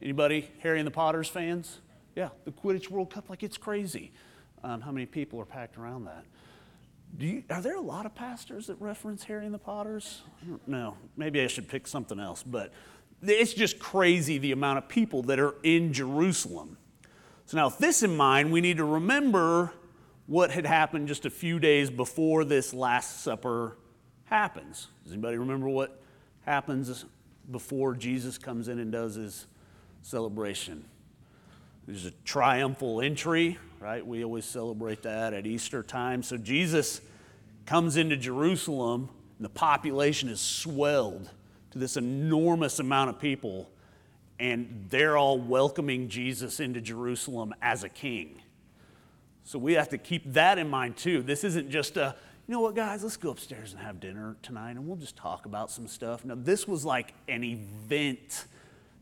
Anybody 0.00 0.50
Harry 0.60 0.78
and 0.78 0.86
the 0.86 0.92
Potters 0.92 1.28
fans? 1.28 1.80
Yeah, 2.16 2.28
the 2.44 2.50
Quidditch 2.50 2.90
World 2.90 3.10
Cup, 3.10 3.30
like 3.30 3.42
it's 3.42 3.56
crazy. 3.56 4.12
Um, 4.64 4.80
how 4.80 4.92
many 4.92 5.06
people 5.06 5.40
are 5.40 5.44
packed 5.44 5.76
around 5.76 6.04
that? 6.04 6.24
Do 7.16 7.26
You, 7.26 7.44
are 7.50 7.60
there 7.60 7.76
a 7.76 7.80
lot 7.80 8.06
of 8.06 8.14
pastors 8.14 8.66
that 8.68 8.80
reference 8.80 9.24
Harry 9.24 9.44
and 9.44 9.54
the 9.54 9.58
Potters? 9.58 10.22
No, 10.66 10.96
maybe 11.16 11.40
I 11.42 11.46
should 11.46 11.68
pick 11.68 11.86
something 11.86 12.18
else, 12.18 12.42
but 12.42 12.72
it's 13.22 13.54
just 13.54 13.78
crazy 13.78 14.38
the 14.38 14.52
amount 14.52 14.78
of 14.78 14.88
people 14.88 15.22
that 15.24 15.38
are 15.38 15.54
in 15.62 15.92
Jerusalem. 15.92 16.78
So, 17.46 17.56
now 17.56 17.66
with 17.66 17.78
this 17.78 18.02
in 18.02 18.16
mind, 18.16 18.50
we 18.50 18.60
need 18.60 18.78
to 18.78 18.84
remember 18.84 19.72
what 20.26 20.50
had 20.50 20.64
happened 20.64 21.08
just 21.08 21.26
a 21.26 21.30
few 21.30 21.58
days 21.58 21.90
before 21.90 22.44
this 22.44 22.72
Last 22.72 23.22
Supper 23.22 23.76
happens. 24.24 24.88
Does 25.04 25.12
anybody 25.12 25.36
remember 25.36 25.68
what 25.68 26.00
happens 26.46 27.04
before 27.50 27.94
Jesus 27.94 28.38
comes 28.38 28.68
in 28.68 28.78
and 28.78 28.92
does 28.92 29.16
his 29.16 29.46
celebration? 30.02 30.84
There's 31.86 32.06
a 32.06 32.12
triumphal 32.24 33.00
entry, 33.00 33.58
right? 33.80 34.06
We 34.06 34.24
always 34.24 34.44
celebrate 34.44 35.02
that 35.02 35.34
at 35.34 35.46
Easter 35.46 35.82
time. 35.82 36.22
So 36.22 36.36
Jesus 36.36 37.00
comes 37.66 37.96
into 37.96 38.16
Jerusalem, 38.16 39.08
and 39.38 39.44
the 39.44 39.50
population 39.50 40.28
is 40.28 40.40
swelled 40.40 41.28
to 41.72 41.78
this 41.78 41.96
enormous 41.96 42.78
amount 42.78 43.10
of 43.10 43.18
people, 43.18 43.70
and 44.38 44.86
they're 44.90 45.16
all 45.16 45.38
welcoming 45.38 46.08
Jesus 46.08 46.60
into 46.60 46.80
Jerusalem 46.80 47.54
as 47.60 47.82
a 47.82 47.88
king. 47.88 48.40
So 49.44 49.58
we 49.58 49.72
have 49.72 49.88
to 49.88 49.98
keep 49.98 50.32
that 50.34 50.58
in 50.58 50.68
mind 50.68 50.96
too. 50.96 51.22
This 51.22 51.42
isn't 51.42 51.70
just 51.70 51.96
a, 51.96 52.14
you 52.46 52.52
know 52.52 52.60
what, 52.60 52.74
guys, 52.74 53.02
let's 53.02 53.16
go 53.16 53.30
upstairs 53.30 53.72
and 53.72 53.80
have 53.80 54.00
dinner 54.00 54.36
tonight 54.42 54.72
and 54.72 54.86
we'll 54.86 54.96
just 54.96 55.16
talk 55.16 55.46
about 55.46 55.70
some 55.70 55.86
stuff. 55.86 56.24
Now, 56.24 56.34
this 56.36 56.66
was 56.66 56.84
like 56.84 57.14
an 57.28 57.44
event. 57.44 58.46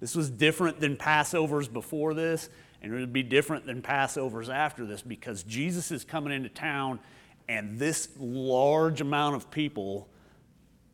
This 0.01 0.15
was 0.15 0.31
different 0.31 0.81
than 0.81 0.97
Passovers 0.97 1.73
before 1.73 2.15
this, 2.15 2.49
and 2.83 2.93
it 2.93 2.99
would 3.01 3.13
be 3.13 3.23
different 3.23 3.67
than 3.67 3.83
Passovers 3.83 4.49
after 4.49 4.87
this 4.87 5.03
because 5.03 5.43
Jesus 5.43 5.91
is 5.91 6.05
coming 6.05 6.33
into 6.33 6.49
town 6.49 7.01
and 7.49 7.79
this 7.79 8.09
large 8.19 9.01
amount 9.01 9.35
of 9.35 9.51
people 9.51 10.07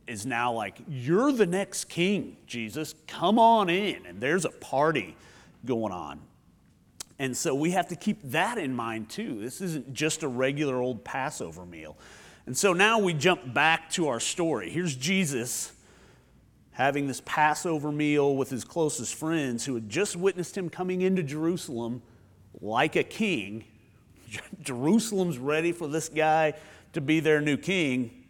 is 0.07 0.25
now 0.25 0.53
like, 0.53 0.79
You're 0.89 1.33
the 1.33 1.47
next 1.47 1.85
king, 1.85 2.39
Jesus. 2.47 2.95
Come 3.07 3.39
on 3.39 3.69
in. 3.69 4.07
And 4.07 4.21
there's 4.21 4.45
a 4.45 4.51
party 4.51 5.17
going 5.67 5.93
on. 5.93 6.21
And 7.19 7.37
so 7.37 7.55
we 7.55 7.73
have 7.73 7.89
to 7.89 7.97
keep 7.97 8.23
that 8.31 8.57
in 8.57 8.75
mind 8.75 9.11
too. 9.11 9.41
This 9.41 9.61
isn't 9.61 9.93
just 9.93 10.23
a 10.23 10.29
regular 10.29 10.77
old 10.77 11.05
Passover 11.05 11.67
meal. 11.67 11.97
And 12.47 12.57
so 12.57 12.73
now 12.73 13.01
we 13.01 13.13
jump 13.13 13.53
back 13.53 13.91
to 13.91 14.09
our 14.09 14.21
story. 14.21 14.71
Here's 14.71 14.95
Jesus 14.95 15.73
having 16.73 17.09
this 17.09 17.21
Passover 17.25 17.91
meal 17.91 18.37
with 18.37 18.51
his 18.51 18.63
closest 18.63 19.15
friends 19.15 19.65
who 19.65 19.75
had 19.75 19.89
just 19.89 20.15
witnessed 20.15 20.57
him 20.57 20.71
coming 20.71 21.03
into 21.03 21.23
Jerusalem 21.23 22.03
like 22.61 22.95
a 22.97 23.03
king. 23.03 23.65
Jerusalem's 24.63 25.39
ready 25.39 25.73
for 25.73 25.89
this 25.89 26.09
guy 26.09 26.55
to 26.93 27.01
be 27.01 27.19
their 27.19 27.41
new 27.41 27.57
king. 27.57 28.25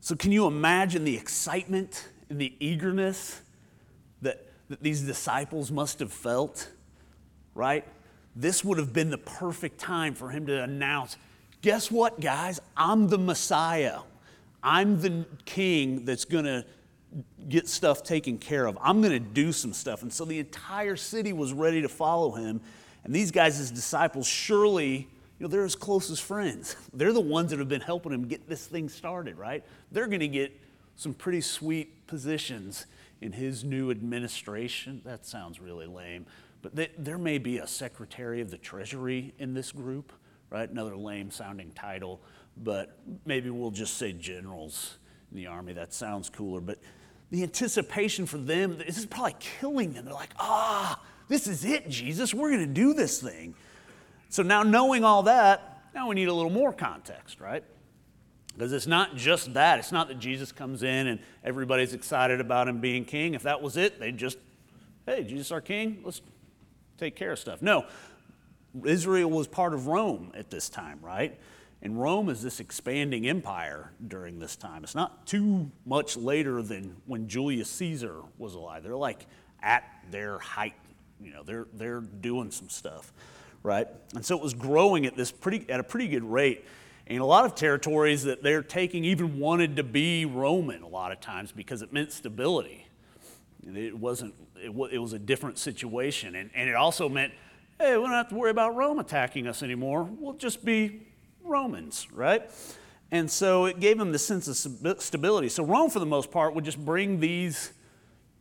So, 0.00 0.16
can 0.16 0.32
you 0.32 0.46
imagine 0.46 1.04
the 1.04 1.16
excitement 1.16 2.08
and 2.30 2.40
the 2.40 2.54
eagerness 2.58 3.40
that, 4.22 4.46
that 4.68 4.82
these 4.82 5.02
disciples 5.02 5.70
must 5.70 6.00
have 6.00 6.12
felt? 6.12 6.70
Right? 7.54 7.84
This 8.34 8.64
would 8.64 8.78
have 8.78 8.92
been 8.92 9.10
the 9.10 9.18
perfect 9.18 9.78
time 9.78 10.14
for 10.14 10.30
him 10.30 10.46
to 10.46 10.62
announce 10.62 11.16
guess 11.62 11.90
what, 11.90 12.20
guys? 12.20 12.60
I'm 12.76 13.08
the 13.08 13.18
Messiah. 13.18 14.00
I'm 14.62 15.00
the 15.00 15.24
king 15.44 16.04
that's 16.04 16.24
going 16.24 16.44
to 16.44 16.64
get 17.48 17.68
stuff 17.68 18.02
taken 18.02 18.38
care 18.38 18.66
of. 18.66 18.76
I'm 18.80 19.00
going 19.00 19.12
to 19.12 19.18
do 19.18 19.52
some 19.52 19.72
stuff. 19.72 20.02
And 20.02 20.12
so 20.12 20.24
the 20.24 20.38
entire 20.38 20.96
city 20.96 21.32
was 21.32 21.52
ready 21.52 21.82
to 21.82 21.88
follow 21.88 22.32
him. 22.32 22.60
And 23.04 23.14
these 23.14 23.30
guys, 23.30 23.58
his 23.58 23.70
disciples, 23.70 24.26
surely 24.26 25.08
you 25.38 25.44
know, 25.44 25.48
they're 25.48 25.62
his 25.62 25.76
closest 25.76 26.22
friends. 26.22 26.74
They're 26.92 27.12
the 27.12 27.20
ones 27.20 27.50
that 27.50 27.58
have 27.60 27.68
been 27.68 27.80
helping 27.80 28.12
him 28.12 28.26
get 28.26 28.48
this 28.48 28.66
thing 28.66 28.88
started, 28.88 29.38
right? 29.38 29.64
They're 29.92 30.08
going 30.08 30.20
to 30.20 30.28
get 30.28 30.52
some 30.96 31.14
pretty 31.14 31.40
sweet 31.40 32.06
positions 32.08 32.86
in 33.20 33.32
his 33.32 33.62
new 33.62 33.90
administration. 33.90 35.00
That 35.04 35.24
sounds 35.24 35.60
really 35.60 35.86
lame. 35.86 36.26
But 36.60 36.74
they, 36.74 36.88
there 36.98 37.18
may 37.18 37.38
be 37.38 37.58
a 37.58 37.68
secretary 37.68 38.40
of 38.40 38.50
the 38.50 38.58
treasury 38.58 39.32
in 39.38 39.54
this 39.54 39.70
group, 39.70 40.12
right? 40.50 40.68
Another 40.68 40.96
lame 40.96 41.30
sounding 41.30 41.70
title, 41.72 42.20
but 42.56 42.98
maybe 43.24 43.50
we'll 43.50 43.70
just 43.70 43.96
say 43.96 44.12
generals 44.12 44.98
in 45.30 45.36
the 45.36 45.46
army. 45.46 45.72
That 45.72 45.92
sounds 45.92 46.30
cooler. 46.30 46.60
But 46.60 46.78
the 47.30 47.42
anticipation 47.42 48.26
for 48.26 48.38
them, 48.38 48.78
this 48.78 48.98
is 48.98 49.06
probably 49.06 49.36
killing 49.38 49.92
them. 49.92 50.04
They're 50.04 50.14
like, 50.14 50.34
ah, 50.38 51.00
this 51.28 51.46
is 51.46 51.64
it, 51.64 51.88
Jesus. 51.88 52.32
We're 52.32 52.50
going 52.50 52.66
to 52.66 52.72
do 52.72 52.94
this 52.94 53.20
thing. 53.20 53.54
So 54.30 54.42
now, 54.42 54.62
knowing 54.62 55.04
all 55.04 55.24
that, 55.24 55.82
now 55.94 56.08
we 56.08 56.14
need 56.14 56.28
a 56.28 56.34
little 56.34 56.50
more 56.50 56.72
context, 56.72 57.40
right? 57.40 57.64
Because 58.54 58.72
it's 58.72 58.86
not 58.86 59.16
just 59.16 59.54
that. 59.54 59.78
It's 59.78 59.92
not 59.92 60.08
that 60.08 60.18
Jesus 60.18 60.52
comes 60.52 60.82
in 60.82 61.06
and 61.06 61.20
everybody's 61.44 61.94
excited 61.94 62.40
about 62.40 62.66
him 62.66 62.80
being 62.80 63.04
king. 63.04 63.34
If 63.34 63.44
that 63.44 63.62
was 63.62 63.76
it, 63.76 64.00
they'd 64.00 64.16
just, 64.16 64.38
hey, 65.06 65.22
Jesus 65.22 65.52
our 65.52 65.60
king, 65.60 66.00
let's 66.04 66.20
take 66.98 67.14
care 67.14 67.32
of 67.32 67.38
stuff. 67.38 67.62
No, 67.62 67.86
Israel 68.84 69.30
was 69.30 69.46
part 69.46 69.74
of 69.74 69.86
Rome 69.86 70.32
at 70.34 70.50
this 70.50 70.68
time, 70.68 70.98
right? 71.02 71.38
And 71.80 72.00
Rome 72.00 72.28
is 72.28 72.42
this 72.42 72.60
expanding 72.60 73.28
empire 73.28 73.92
during 74.06 74.38
this 74.38 74.56
time. 74.56 74.82
It's 74.82 74.94
not 74.94 75.26
too 75.26 75.70
much 75.86 76.16
later 76.16 76.60
than 76.62 76.96
when 77.06 77.28
Julius 77.28 77.70
Caesar 77.70 78.22
was 78.36 78.54
alive. 78.54 78.82
They're 78.82 78.96
like 78.96 79.26
at 79.62 79.84
their 80.10 80.38
height. 80.38 80.74
You 81.20 81.32
know, 81.32 81.42
they're, 81.42 81.66
they're 81.74 82.00
doing 82.00 82.50
some 82.50 82.68
stuff 82.68 83.12
right? 83.62 83.88
And 84.14 84.24
so 84.24 84.36
it 84.36 84.42
was 84.42 84.54
growing 84.54 85.06
at 85.06 85.16
this 85.16 85.30
pretty 85.30 85.68
at 85.70 85.80
a 85.80 85.84
pretty 85.84 86.08
good 86.08 86.24
rate. 86.24 86.64
And 87.06 87.20
a 87.20 87.24
lot 87.24 87.46
of 87.46 87.54
territories 87.54 88.24
that 88.24 88.42
they're 88.42 88.62
taking 88.62 89.04
even 89.04 89.38
wanted 89.38 89.76
to 89.76 89.82
be 89.82 90.26
Roman 90.26 90.82
a 90.82 90.88
lot 90.88 91.10
of 91.10 91.20
times 91.20 91.52
because 91.52 91.80
it 91.80 91.92
meant 91.92 92.12
stability. 92.12 92.86
It 93.62 93.96
wasn't. 93.96 94.34
It, 94.62 94.74
was 94.74 95.12
a 95.12 95.20
different 95.20 95.56
situation, 95.56 96.34
and, 96.34 96.50
and 96.52 96.68
it 96.68 96.74
also 96.74 97.08
meant, 97.08 97.32
hey, 97.78 97.96
we 97.96 98.02
don't 98.02 98.12
have 98.12 98.28
to 98.28 98.34
worry 98.34 98.50
about 98.50 98.74
Rome 98.74 98.98
attacking 98.98 99.46
us 99.46 99.62
anymore. 99.62 100.02
We'll 100.02 100.34
just 100.34 100.64
be 100.64 101.06
Romans, 101.44 102.08
right? 102.12 102.50
And 103.10 103.30
so 103.30 103.66
it 103.66 103.80
gave 103.80 103.98
them 103.98 104.12
the 104.12 104.18
sense 104.18 104.48
of 104.48 105.00
stability. 105.00 105.48
So 105.48 105.64
Rome, 105.64 105.88
for 105.88 106.00
the 106.00 106.06
most 106.06 106.30
part, 106.30 106.54
would 106.54 106.64
just 106.64 106.84
bring 106.84 107.20
these 107.20 107.72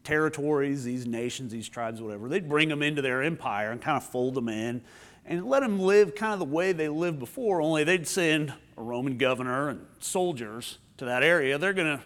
territories, 0.03 0.83
these 0.83 1.05
nations, 1.05 1.51
these 1.51 1.69
tribes, 1.69 2.01
whatever, 2.01 2.27
they'd 2.27 2.49
bring 2.49 2.69
them 2.69 2.81
into 2.81 3.01
their 3.01 3.21
empire 3.21 3.71
and 3.71 3.81
kind 3.81 3.97
of 3.97 4.03
fold 4.03 4.33
them 4.33 4.49
in 4.49 4.81
and 5.25 5.45
let 5.45 5.61
them 5.61 5.79
live 5.79 6.15
kind 6.15 6.33
of 6.33 6.39
the 6.39 6.45
way 6.45 6.71
they 6.71 6.87
lived 6.87 7.19
before, 7.19 7.61
only 7.61 7.83
they'd 7.83 8.07
send 8.07 8.53
a 8.77 8.81
Roman 8.81 9.17
governor 9.17 9.69
and 9.69 9.85
soldiers 9.99 10.79
to 10.97 11.05
that 11.05 11.21
area. 11.21 11.57
They're 11.57 11.73
going 11.73 11.97
to 11.97 12.03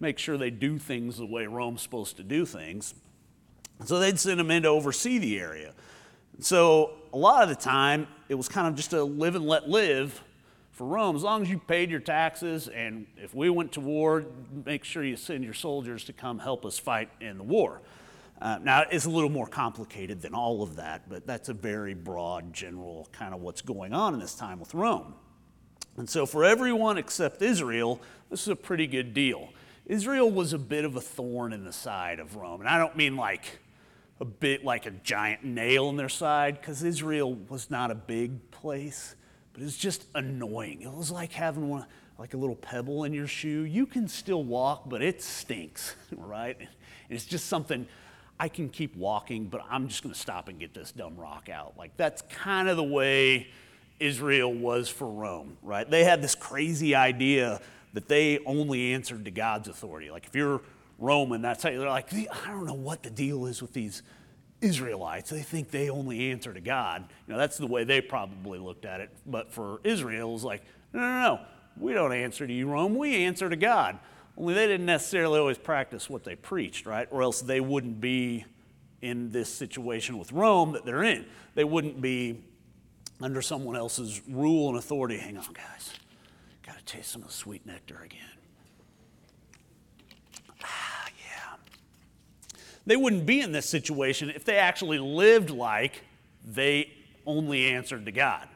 make 0.00 0.18
sure 0.18 0.36
they 0.36 0.50
do 0.50 0.78
things 0.78 1.16
the 1.16 1.26
way 1.26 1.46
Rome's 1.46 1.82
supposed 1.82 2.16
to 2.16 2.22
do 2.22 2.44
things. 2.44 2.94
So 3.84 3.98
they'd 3.98 4.18
send 4.18 4.40
them 4.40 4.50
in 4.50 4.64
to 4.64 4.68
oversee 4.68 5.18
the 5.18 5.38
area. 5.38 5.72
So 6.40 6.92
a 7.12 7.18
lot 7.18 7.42
of 7.42 7.48
the 7.48 7.54
time, 7.54 8.08
it 8.28 8.34
was 8.34 8.48
kind 8.48 8.66
of 8.68 8.74
just 8.74 8.92
a 8.92 9.02
live 9.02 9.34
and 9.34 9.46
let 9.46 9.68
live 9.68 10.22
for 10.72 10.86
Rome. 10.86 11.16
As 11.16 11.22
long 11.22 11.42
as 11.42 11.48
you 11.48 11.58
paid 11.58 11.90
your 11.90 12.00
taxes, 12.00 12.68
and 12.68 13.06
if 13.16 13.34
we 13.34 13.48
went 13.48 13.72
to 13.72 13.80
war, 13.80 14.24
make 14.64 14.84
sure 14.84 15.02
you 15.02 15.16
send 15.16 15.44
your 15.44 15.54
soldiers 15.54 16.04
to 16.04 16.12
come 16.12 16.38
help 16.38 16.66
us 16.66 16.78
fight 16.78 17.08
in 17.20 17.38
the 17.38 17.44
war. 17.44 17.80
Uh, 18.40 18.58
now, 18.62 18.84
it's 18.90 19.06
a 19.06 19.10
little 19.10 19.30
more 19.30 19.46
complicated 19.46 20.20
than 20.20 20.34
all 20.34 20.62
of 20.62 20.76
that, 20.76 21.08
but 21.08 21.26
that's 21.26 21.48
a 21.48 21.54
very 21.54 21.94
broad, 21.94 22.52
general 22.52 23.08
kind 23.12 23.32
of 23.32 23.40
what's 23.40 23.62
going 23.62 23.94
on 23.94 24.12
in 24.12 24.20
this 24.20 24.34
time 24.34 24.60
with 24.60 24.74
Rome. 24.74 25.14
And 25.96 26.10
so, 26.10 26.26
for 26.26 26.44
everyone 26.44 26.98
except 26.98 27.40
Israel, 27.40 27.98
this 28.28 28.42
is 28.42 28.48
a 28.48 28.56
pretty 28.56 28.86
good 28.86 29.14
deal. 29.14 29.48
Israel 29.86 30.30
was 30.30 30.52
a 30.52 30.58
bit 30.58 30.84
of 30.84 30.96
a 30.96 31.00
thorn 31.00 31.54
in 31.54 31.64
the 31.64 31.72
side 31.72 32.18
of 32.18 32.36
Rome. 32.36 32.60
And 32.60 32.68
I 32.68 32.76
don't 32.76 32.96
mean 32.96 33.16
like 33.16 33.60
a 34.20 34.24
bit 34.24 34.64
like 34.64 34.86
a 34.86 34.90
giant 34.90 35.44
nail 35.44 35.88
in 35.90 35.96
their 35.96 36.08
side, 36.08 36.60
because 36.60 36.82
Israel 36.82 37.34
was 37.48 37.70
not 37.70 37.90
a 37.90 37.94
big 37.94 38.50
place, 38.50 39.14
but 39.52 39.62
it's 39.62 39.76
just 39.76 40.06
annoying. 40.14 40.82
It 40.82 40.92
was 40.92 41.10
like 41.10 41.32
having 41.32 41.68
one, 41.68 41.86
like 42.18 42.34
a 42.34 42.36
little 42.36 42.56
pebble 42.56 43.04
in 43.04 43.12
your 43.12 43.26
shoe. 43.26 43.62
You 43.62 43.86
can 43.86 44.08
still 44.08 44.42
walk, 44.42 44.88
but 44.88 45.02
it 45.02 45.22
stinks, 45.22 45.96
right? 46.16 46.56
And 46.58 46.68
It's 47.10 47.26
just 47.26 47.46
something 47.46 47.86
I 48.38 48.48
can 48.48 48.68
keep 48.68 48.96
walking, 48.96 49.46
but 49.46 49.62
I'm 49.70 49.88
just 49.88 50.02
going 50.02 50.14
to 50.14 50.20
stop 50.20 50.48
and 50.48 50.58
get 50.58 50.74
this 50.74 50.92
dumb 50.92 51.16
rock 51.16 51.48
out. 51.48 51.74
Like, 51.78 51.96
that's 51.96 52.22
kind 52.22 52.68
of 52.68 52.76
the 52.76 52.84
way 52.84 53.48
Israel 53.98 54.52
was 54.52 54.88
for 54.88 55.08
Rome, 55.08 55.56
right? 55.62 55.88
They 55.88 56.04
had 56.04 56.22
this 56.22 56.34
crazy 56.34 56.94
idea 56.94 57.60
that 57.94 58.08
they 58.08 58.38
only 58.44 58.92
answered 58.92 59.24
to 59.24 59.30
God's 59.30 59.68
authority. 59.68 60.10
Like, 60.10 60.26
if 60.26 60.34
you're 60.34 60.60
Roman, 60.98 61.42
that's 61.42 61.62
how 61.62 61.70
they're 61.70 61.88
like, 61.88 62.12
I 62.12 62.48
don't 62.48 62.66
know 62.66 62.74
what 62.74 63.02
the 63.02 63.10
deal 63.10 63.46
is 63.46 63.60
with 63.60 63.72
these 63.72 64.02
Israelites. 64.60 65.30
They 65.30 65.42
think 65.42 65.70
they 65.70 65.90
only 65.90 66.30
answer 66.30 66.52
to 66.52 66.60
God. 66.60 67.04
You 67.26 67.34
know, 67.34 67.38
that's 67.38 67.58
the 67.58 67.66
way 67.66 67.84
they 67.84 68.00
probably 68.00 68.58
looked 68.58 68.84
at 68.84 69.00
it. 69.00 69.10
But 69.26 69.52
for 69.52 69.80
Israel, 69.84 70.30
it 70.30 70.32
was 70.32 70.44
like, 70.44 70.62
no, 70.92 71.00
no, 71.00 71.20
no, 71.20 71.40
we 71.78 71.92
don't 71.92 72.12
answer 72.12 72.46
to 72.46 72.52
you, 72.52 72.68
Rome. 72.68 72.96
We 72.96 73.24
answer 73.24 73.50
to 73.50 73.56
God. 73.56 73.98
Only 74.38 74.54
they 74.54 74.66
didn't 74.66 74.86
necessarily 74.86 75.38
always 75.38 75.58
practice 75.58 76.10
what 76.10 76.24
they 76.24 76.36
preached, 76.36 76.86
right? 76.86 77.08
Or 77.10 77.22
else 77.22 77.40
they 77.40 77.60
wouldn't 77.60 78.00
be 78.00 78.44
in 79.02 79.30
this 79.30 79.52
situation 79.52 80.18
with 80.18 80.32
Rome 80.32 80.72
that 80.72 80.84
they're 80.84 81.04
in. 81.04 81.26
They 81.54 81.64
wouldn't 81.64 82.00
be 82.00 82.42
under 83.20 83.40
someone 83.40 83.76
else's 83.76 84.20
rule 84.28 84.68
and 84.68 84.78
authority. 84.78 85.16
Hang 85.18 85.36
on, 85.38 85.52
guys. 85.52 85.92
Got 86.64 86.78
to 86.78 86.84
taste 86.84 87.12
some 87.12 87.22
of 87.22 87.28
the 87.28 87.34
sweet 87.34 87.64
nectar 87.64 88.02
again. 88.04 88.20
Ah, 90.62 91.06
yeah. 91.18 91.56
They 92.86 92.96
wouldn't 92.96 93.26
be 93.26 93.40
in 93.40 93.52
this 93.52 93.68
situation 93.68 94.30
if 94.30 94.44
they 94.44 94.56
actually 94.56 94.98
lived 94.98 95.50
like 95.50 96.02
they 96.44 96.92
only 97.26 97.66
answered 97.66 98.06
to 98.06 98.12
God. 98.12 98.48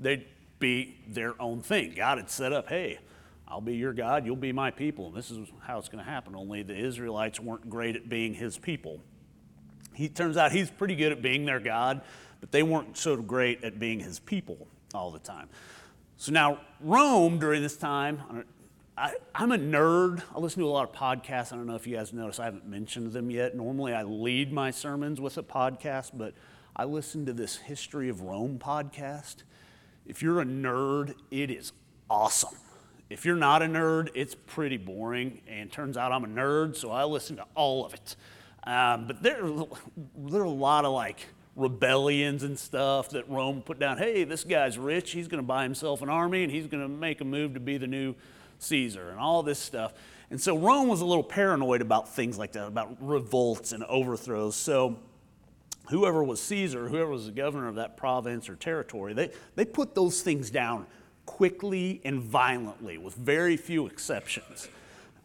They'd 0.00 0.26
be 0.58 0.96
their 1.06 1.40
own 1.40 1.60
thing. 1.60 1.94
God 1.94 2.18
had 2.18 2.30
set 2.30 2.52
up, 2.52 2.68
hey, 2.68 2.98
I'll 3.46 3.60
be 3.60 3.76
your 3.76 3.92
God, 3.92 4.24
you'll 4.24 4.36
be 4.36 4.52
my 4.52 4.70
people. 4.70 5.08
And 5.08 5.14
this 5.14 5.30
is 5.30 5.48
how 5.60 5.78
it's 5.78 5.88
going 5.88 6.02
to 6.02 6.10
happen. 6.10 6.34
Only 6.34 6.62
the 6.62 6.74
Israelites 6.74 7.38
weren't 7.38 7.68
great 7.68 7.94
at 7.96 8.08
being 8.08 8.32
his 8.32 8.56
people. 8.56 9.00
He 9.92 10.08
turns 10.08 10.36
out 10.36 10.50
he's 10.50 10.70
pretty 10.70 10.96
good 10.96 11.12
at 11.12 11.22
being 11.22 11.44
their 11.44 11.60
God, 11.60 12.00
but 12.40 12.50
they 12.50 12.62
weren't 12.62 12.96
so 12.96 13.16
great 13.16 13.62
at 13.62 13.78
being 13.78 14.00
his 14.00 14.18
people 14.18 14.66
all 14.94 15.10
the 15.10 15.18
time. 15.18 15.48
So 16.16 16.32
now, 16.32 16.60
Rome 16.80 17.38
during 17.38 17.62
this 17.62 17.76
time, 17.76 18.44
I, 18.96 19.14
am 19.34 19.50
a 19.50 19.58
nerd. 19.58 20.22
I 20.34 20.38
listen 20.38 20.62
to 20.62 20.68
a 20.68 20.70
lot 20.70 20.88
of 20.88 20.94
podcasts. 20.94 21.52
I 21.52 21.56
don't 21.56 21.66
know 21.66 21.74
if 21.74 21.84
you 21.84 21.96
guys 21.96 22.12
noticed, 22.12 22.38
I 22.38 22.44
haven't 22.44 22.66
mentioned 22.66 23.12
them 23.12 23.28
yet. 23.28 23.56
Normally, 23.56 23.92
I 23.92 24.04
lead 24.04 24.52
my 24.52 24.70
sermons 24.70 25.20
with 25.20 25.36
a 25.36 25.42
podcast, 25.42 26.12
but 26.14 26.32
I 26.76 26.84
listen 26.84 27.26
to 27.26 27.32
this 27.32 27.56
History 27.56 28.08
of 28.08 28.20
Rome 28.20 28.60
podcast. 28.60 29.42
If 30.06 30.22
you're 30.22 30.40
a 30.40 30.44
nerd, 30.44 31.14
it 31.32 31.50
is 31.50 31.72
awesome. 32.08 32.56
If 33.10 33.24
you're 33.24 33.34
not 33.34 33.62
a 33.62 33.66
nerd, 33.66 34.10
it's 34.14 34.36
pretty 34.36 34.76
boring. 34.76 35.40
And 35.48 35.72
turns 35.72 35.96
out 35.96 36.12
I'm 36.12 36.24
a 36.24 36.28
nerd, 36.28 36.76
so 36.76 36.92
I 36.92 37.04
listen 37.04 37.36
to 37.36 37.46
all 37.56 37.84
of 37.84 37.94
it. 37.94 38.14
Um, 38.64 39.08
but 39.08 39.24
there, 39.24 39.42
there 40.16 40.40
are 40.40 40.44
a 40.44 40.50
lot 40.50 40.84
of 40.84 40.92
like 40.92 41.26
rebellions 41.56 42.44
and 42.44 42.56
stuff 42.56 43.10
that 43.10 43.28
Rome 43.28 43.60
put 43.60 43.80
down. 43.80 43.98
Hey, 43.98 44.22
this 44.22 44.44
guy's 44.44 44.78
rich. 44.78 45.10
He's 45.10 45.26
going 45.26 45.42
to 45.42 45.46
buy 45.46 45.64
himself 45.64 46.00
an 46.00 46.08
army 46.08 46.44
and 46.44 46.52
he's 46.52 46.68
going 46.68 46.82
to 46.82 46.88
make 46.88 47.20
a 47.20 47.24
move 47.24 47.54
to 47.54 47.60
be 47.60 47.76
the 47.76 47.88
new 47.88 48.14
Caesar 48.64 49.10
and 49.10 49.18
all 49.18 49.42
this 49.42 49.58
stuff. 49.58 49.92
And 50.30 50.40
so 50.40 50.56
Rome 50.56 50.88
was 50.88 51.00
a 51.00 51.04
little 51.04 51.22
paranoid 51.22 51.80
about 51.80 52.14
things 52.14 52.38
like 52.38 52.52
that, 52.52 52.66
about 52.66 52.96
revolts 53.00 53.72
and 53.72 53.84
overthrows. 53.84 54.56
So 54.56 54.98
whoever 55.90 56.24
was 56.24 56.40
Caesar, 56.42 56.88
whoever 56.88 57.10
was 57.10 57.26
the 57.26 57.32
governor 57.32 57.68
of 57.68 57.76
that 57.76 57.96
province 57.96 58.48
or 58.48 58.56
territory, 58.56 59.12
they, 59.12 59.30
they 59.54 59.64
put 59.64 59.94
those 59.94 60.22
things 60.22 60.50
down 60.50 60.86
quickly 61.26 62.00
and 62.04 62.20
violently, 62.20 62.98
with 62.98 63.14
very 63.14 63.56
few 63.56 63.86
exceptions. 63.86 64.68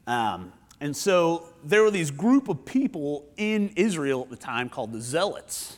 Um, 0.07 0.53
and 0.81 0.95
so 0.95 1.49
there 1.63 1.83
were 1.83 1.91
these 1.91 2.11
group 2.11 2.47
of 2.47 2.65
people 2.65 3.25
in 3.35 3.71
Israel 3.75 4.21
at 4.21 4.29
the 4.29 4.37
time 4.37 4.69
called 4.69 4.93
the 4.93 5.01
Zealots. 5.01 5.77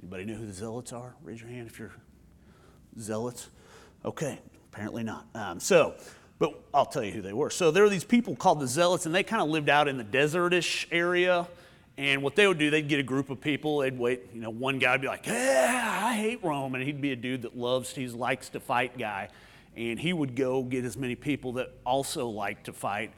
Anybody 0.00 0.24
know 0.24 0.34
who 0.34 0.46
the 0.46 0.52
Zealots 0.52 0.92
are? 0.92 1.14
Raise 1.22 1.40
your 1.40 1.50
hand 1.50 1.66
if 1.66 1.78
you're 1.78 1.92
Zealots. 2.98 3.48
Okay, 4.04 4.38
apparently 4.72 5.02
not. 5.02 5.26
Um, 5.34 5.58
so, 5.58 5.94
but 6.38 6.54
I'll 6.74 6.86
tell 6.86 7.04
you 7.04 7.12
who 7.12 7.22
they 7.22 7.32
were. 7.32 7.50
So 7.50 7.70
there 7.70 7.82
were 7.82 7.88
these 7.88 8.04
people 8.04 8.36
called 8.36 8.60
the 8.60 8.66
Zealots, 8.66 9.06
and 9.06 9.14
they 9.14 9.22
kind 9.22 9.42
of 9.42 9.48
lived 9.48 9.68
out 9.68 9.88
in 9.88 9.96
the 9.96 10.04
desertish 10.04 10.86
area. 10.90 11.46
And 11.98 12.22
what 12.22 12.36
they 12.36 12.46
would 12.46 12.58
do, 12.58 12.68
they'd 12.68 12.88
get 12.88 13.00
a 13.00 13.02
group 13.02 13.30
of 13.30 13.40
people. 13.40 13.78
They'd 13.78 13.98
wait, 13.98 14.24
you 14.34 14.42
know, 14.42 14.50
one 14.50 14.78
guy 14.78 14.92
would 14.92 15.00
be 15.00 15.06
like, 15.06 15.26
"Yeah, 15.26 16.00
I 16.04 16.14
hate 16.14 16.44
Rome," 16.44 16.74
and 16.74 16.84
he'd 16.84 17.00
be 17.00 17.12
a 17.12 17.16
dude 17.16 17.42
that 17.42 17.56
loves, 17.56 17.94
he 17.94 18.06
likes 18.08 18.50
to 18.50 18.60
fight 18.60 18.98
guy 18.98 19.30
and 19.76 20.00
he 20.00 20.12
would 20.12 20.34
go 20.34 20.62
get 20.62 20.84
as 20.84 20.96
many 20.96 21.14
people 21.14 21.52
that 21.52 21.70
also 21.84 22.28
liked 22.28 22.64
to 22.64 22.72
fight 22.72 23.12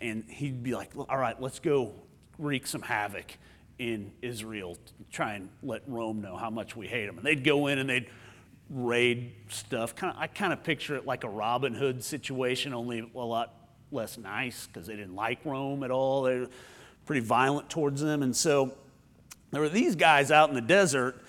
and 0.00 0.24
he'd 0.28 0.62
be 0.62 0.74
like 0.74 0.90
all 0.96 1.18
right 1.18 1.40
let's 1.40 1.58
go 1.58 1.92
wreak 2.38 2.66
some 2.66 2.82
havoc 2.82 3.36
in 3.78 4.10
israel 4.22 4.76
try 5.12 5.34
and 5.34 5.48
let 5.62 5.82
rome 5.86 6.20
know 6.20 6.36
how 6.36 6.50
much 6.50 6.74
we 6.74 6.86
hate 6.86 7.06
them 7.06 7.18
and 7.18 7.26
they'd 7.26 7.44
go 7.44 7.66
in 7.66 7.78
and 7.78 7.88
they'd 7.88 8.08
raid 8.70 9.32
stuff 9.48 9.94
kind 9.94 10.12
of 10.14 10.20
i 10.20 10.26
kind 10.26 10.52
of 10.52 10.62
picture 10.64 10.96
it 10.96 11.04
like 11.06 11.22
a 11.24 11.28
robin 11.28 11.74
hood 11.74 12.02
situation 12.02 12.72
only 12.72 13.08
a 13.14 13.18
lot 13.18 13.52
less 13.90 14.16
nice 14.16 14.66
because 14.66 14.86
they 14.86 14.96
didn't 14.96 15.14
like 15.14 15.38
rome 15.44 15.82
at 15.84 15.90
all 15.90 16.22
they 16.22 16.40
were 16.40 16.48
pretty 17.04 17.20
violent 17.20 17.68
towards 17.68 18.00
them 18.00 18.22
and 18.22 18.34
so 18.34 18.74
there 19.50 19.60
were 19.60 19.68
these 19.68 19.94
guys 19.94 20.30
out 20.30 20.48
in 20.48 20.54
the 20.54 20.60
desert 20.60 21.22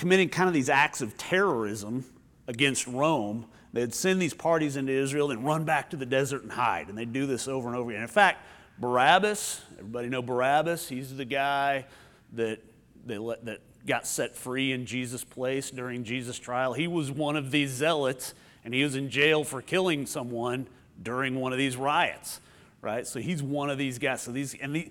committing 0.00 0.30
kind 0.30 0.48
of 0.48 0.54
these 0.54 0.70
acts 0.70 1.02
of 1.02 1.14
terrorism 1.18 2.06
against 2.48 2.86
Rome, 2.86 3.44
they'd 3.74 3.92
send 3.92 4.20
these 4.20 4.32
parties 4.32 4.76
into 4.76 4.90
Israel 4.90 5.30
and 5.30 5.44
run 5.44 5.64
back 5.64 5.90
to 5.90 5.96
the 5.96 6.06
desert 6.06 6.42
and 6.42 6.50
hide. 6.50 6.88
And 6.88 6.96
they'd 6.96 7.12
do 7.12 7.26
this 7.26 7.46
over 7.46 7.68
and 7.68 7.76
over 7.76 7.90
again. 7.90 8.00
In 8.00 8.08
fact, 8.08 8.46
Barabbas, 8.78 9.60
everybody 9.78 10.08
know 10.08 10.22
Barabbas? 10.22 10.88
He's 10.88 11.14
the 11.14 11.26
guy 11.26 11.84
that, 12.32 12.60
they 13.04 13.18
let, 13.18 13.44
that 13.44 13.60
got 13.86 14.06
set 14.06 14.36
free 14.36 14.72
in 14.72 14.86
Jesus' 14.86 15.24
place 15.24 15.70
during 15.70 16.04
Jesus' 16.04 16.38
trial. 16.38 16.72
He 16.72 16.86
was 16.86 17.10
one 17.10 17.36
of 17.36 17.50
these 17.50 17.70
zealots, 17.70 18.34
and 18.64 18.74
he 18.74 18.82
was 18.82 18.94
in 18.94 19.10
jail 19.10 19.44
for 19.44 19.62
killing 19.62 20.06
someone 20.06 20.66
during 21.02 21.34
one 21.36 21.52
of 21.52 21.58
these 21.58 21.76
riots, 21.76 22.40
right? 22.82 23.06
So 23.06 23.20
he's 23.20 23.42
one 23.42 23.70
of 23.70 23.78
these 23.78 23.98
guys. 23.98 24.22
So 24.22 24.32
these, 24.32 24.54
and 24.54 24.74
the, 24.74 24.90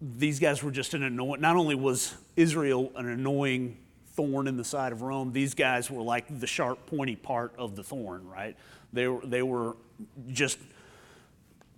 these 0.00 0.40
guys 0.40 0.62
were 0.62 0.70
just 0.70 0.94
an 0.94 1.02
annoying, 1.02 1.40
not 1.40 1.56
only 1.56 1.74
was 1.74 2.14
Israel 2.36 2.90
an 2.96 3.06
annoying 3.06 3.76
thorn 4.14 4.48
in 4.48 4.56
the 4.56 4.64
side 4.64 4.92
of 4.92 5.02
Rome. 5.02 5.32
These 5.32 5.54
guys 5.54 5.90
were 5.90 6.02
like 6.02 6.40
the 6.40 6.46
sharp, 6.46 6.86
pointy 6.86 7.16
part 7.16 7.52
of 7.58 7.76
the 7.76 7.84
thorn, 7.84 8.26
right? 8.26 8.56
They 8.92 9.06
were, 9.08 9.20
they 9.24 9.42
were 9.42 9.76
just, 10.28 10.58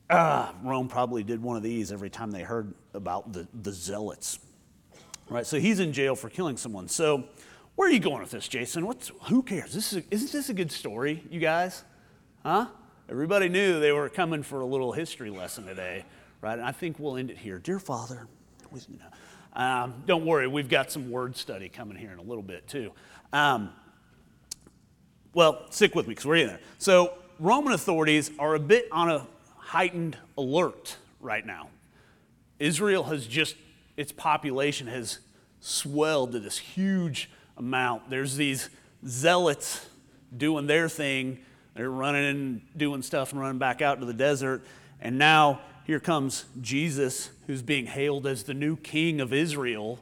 ah, 0.08 0.54
Rome 0.62 0.88
probably 0.88 1.24
did 1.24 1.42
one 1.42 1.56
of 1.56 1.64
these 1.64 1.90
every 1.90 2.10
time 2.10 2.30
they 2.30 2.42
heard 2.42 2.72
about 2.94 3.32
the, 3.32 3.48
the 3.62 3.72
zealots, 3.72 4.38
right? 5.30 5.46
So 5.46 5.58
he's 5.58 5.80
in 5.80 5.92
jail 5.92 6.14
for 6.14 6.28
killing 6.28 6.56
someone. 6.56 6.88
So 6.88 7.24
where 7.76 7.88
are 7.88 7.92
you 7.92 8.00
going 8.00 8.20
with 8.20 8.30
this, 8.30 8.48
Jason? 8.48 8.86
What's, 8.86 9.12
who 9.24 9.42
cares? 9.42 9.72
This 9.72 9.92
is, 9.92 10.02
isn't 10.10 10.32
this 10.32 10.48
a 10.48 10.54
good 10.54 10.72
story, 10.72 11.22
you 11.30 11.40
guys? 11.40 11.84
Huh? 12.42 12.66
Everybody 13.08 13.48
knew 13.48 13.80
they 13.80 13.92
were 13.92 14.08
coming 14.08 14.42
for 14.42 14.60
a 14.60 14.66
little 14.66 14.92
history 14.92 15.30
lesson 15.30 15.64
today, 15.64 16.04
right? 16.40 16.58
And 16.58 16.66
I 16.66 16.72
think 16.72 16.98
we'll 16.98 17.16
end 17.16 17.30
it 17.30 17.38
here. 17.38 17.58
Dear 17.58 17.78
Father, 17.78 18.26
um, 19.54 20.02
don't 20.06 20.26
worry, 20.26 20.46
we've 20.46 20.68
got 20.68 20.90
some 20.90 21.10
word 21.10 21.36
study 21.36 21.68
coming 21.68 21.96
here 21.96 22.12
in 22.12 22.18
a 22.18 22.22
little 22.22 22.42
bit 22.42 22.66
too. 22.68 22.92
Um, 23.32 23.70
well, 25.34 25.70
stick 25.70 25.94
with 25.94 26.06
me 26.06 26.12
because 26.12 26.26
we're 26.26 26.36
in 26.36 26.48
there. 26.48 26.60
So 26.78 27.14
Roman 27.38 27.72
authorities 27.72 28.30
are 28.38 28.54
a 28.54 28.60
bit 28.60 28.88
on 28.90 29.10
a 29.10 29.26
heightened 29.56 30.16
alert 30.36 30.96
right 31.20 31.46
now. 31.46 31.68
Israel 32.58 33.04
has 33.04 33.26
just, 33.26 33.54
its 33.98 34.12
population 34.12 34.86
has 34.86 35.18
swelled 35.60 36.30
to 36.30 36.38
this 36.38 36.56
huge 36.56 37.28
amount. 37.56 38.08
There's 38.08 38.36
these 38.36 38.70
zealots 39.04 39.84
doing 40.34 40.68
their 40.68 40.88
thing. 40.88 41.40
They're 41.74 41.90
running 41.90 42.24
and 42.24 42.60
doing 42.76 43.02
stuff 43.02 43.32
and 43.32 43.40
running 43.40 43.58
back 43.58 43.82
out 43.82 43.98
to 43.98 44.06
the 44.06 44.14
desert. 44.14 44.64
And 45.00 45.18
now 45.18 45.60
here 45.84 45.98
comes 45.98 46.44
Jesus, 46.60 47.30
who's 47.48 47.60
being 47.60 47.86
hailed 47.86 48.24
as 48.28 48.44
the 48.44 48.54
new 48.54 48.76
king 48.76 49.20
of 49.20 49.32
Israel, 49.32 49.98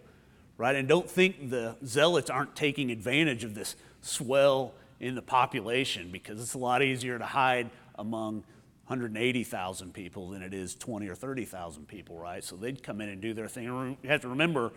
right? 0.59 0.77
And 0.77 0.87
don't 0.87 1.09
think 1.09 1.49
the 1.49 1.77
zealots 1.83 2.29
aren't 2.29 2.55
taking 2.55 2.91
advantage 2.91 3.45
of 3.45 3.55
this 3.55 3.77
swell 4.03 4.75
in 5.01 5.15
the 5.15 5.23
population 5.23 6.11
because 6.13 6.39
it's 6.39 6.53
a 6.53 6.59
lot 6.59 6.83
easier 6.83 7.19
to 7.19 7.25
hide 7.25 7.71
among 7.95 8.45
180,000 8.87 9.93
people 9.93 10.31
than 10.31 10.43
it 10.43 10.55
is 10.55 10.75
20 10.75 11.09
or 11.09 11.15
30,000 11.15 11.89
people, 11.89 12.19
right? 12.19 12.43
So 12.45 12.57
they'd 12.57 12.83
come 12.83 13.01
in 13.01 13.09
and 13.09 13.21
do 13.21 13.35
their 13.35 13.49
thing. 13.49 13.65
You 13.65 14.09
have 14.09 14.21
to 14.21 14.29
remember, 14.29 14.73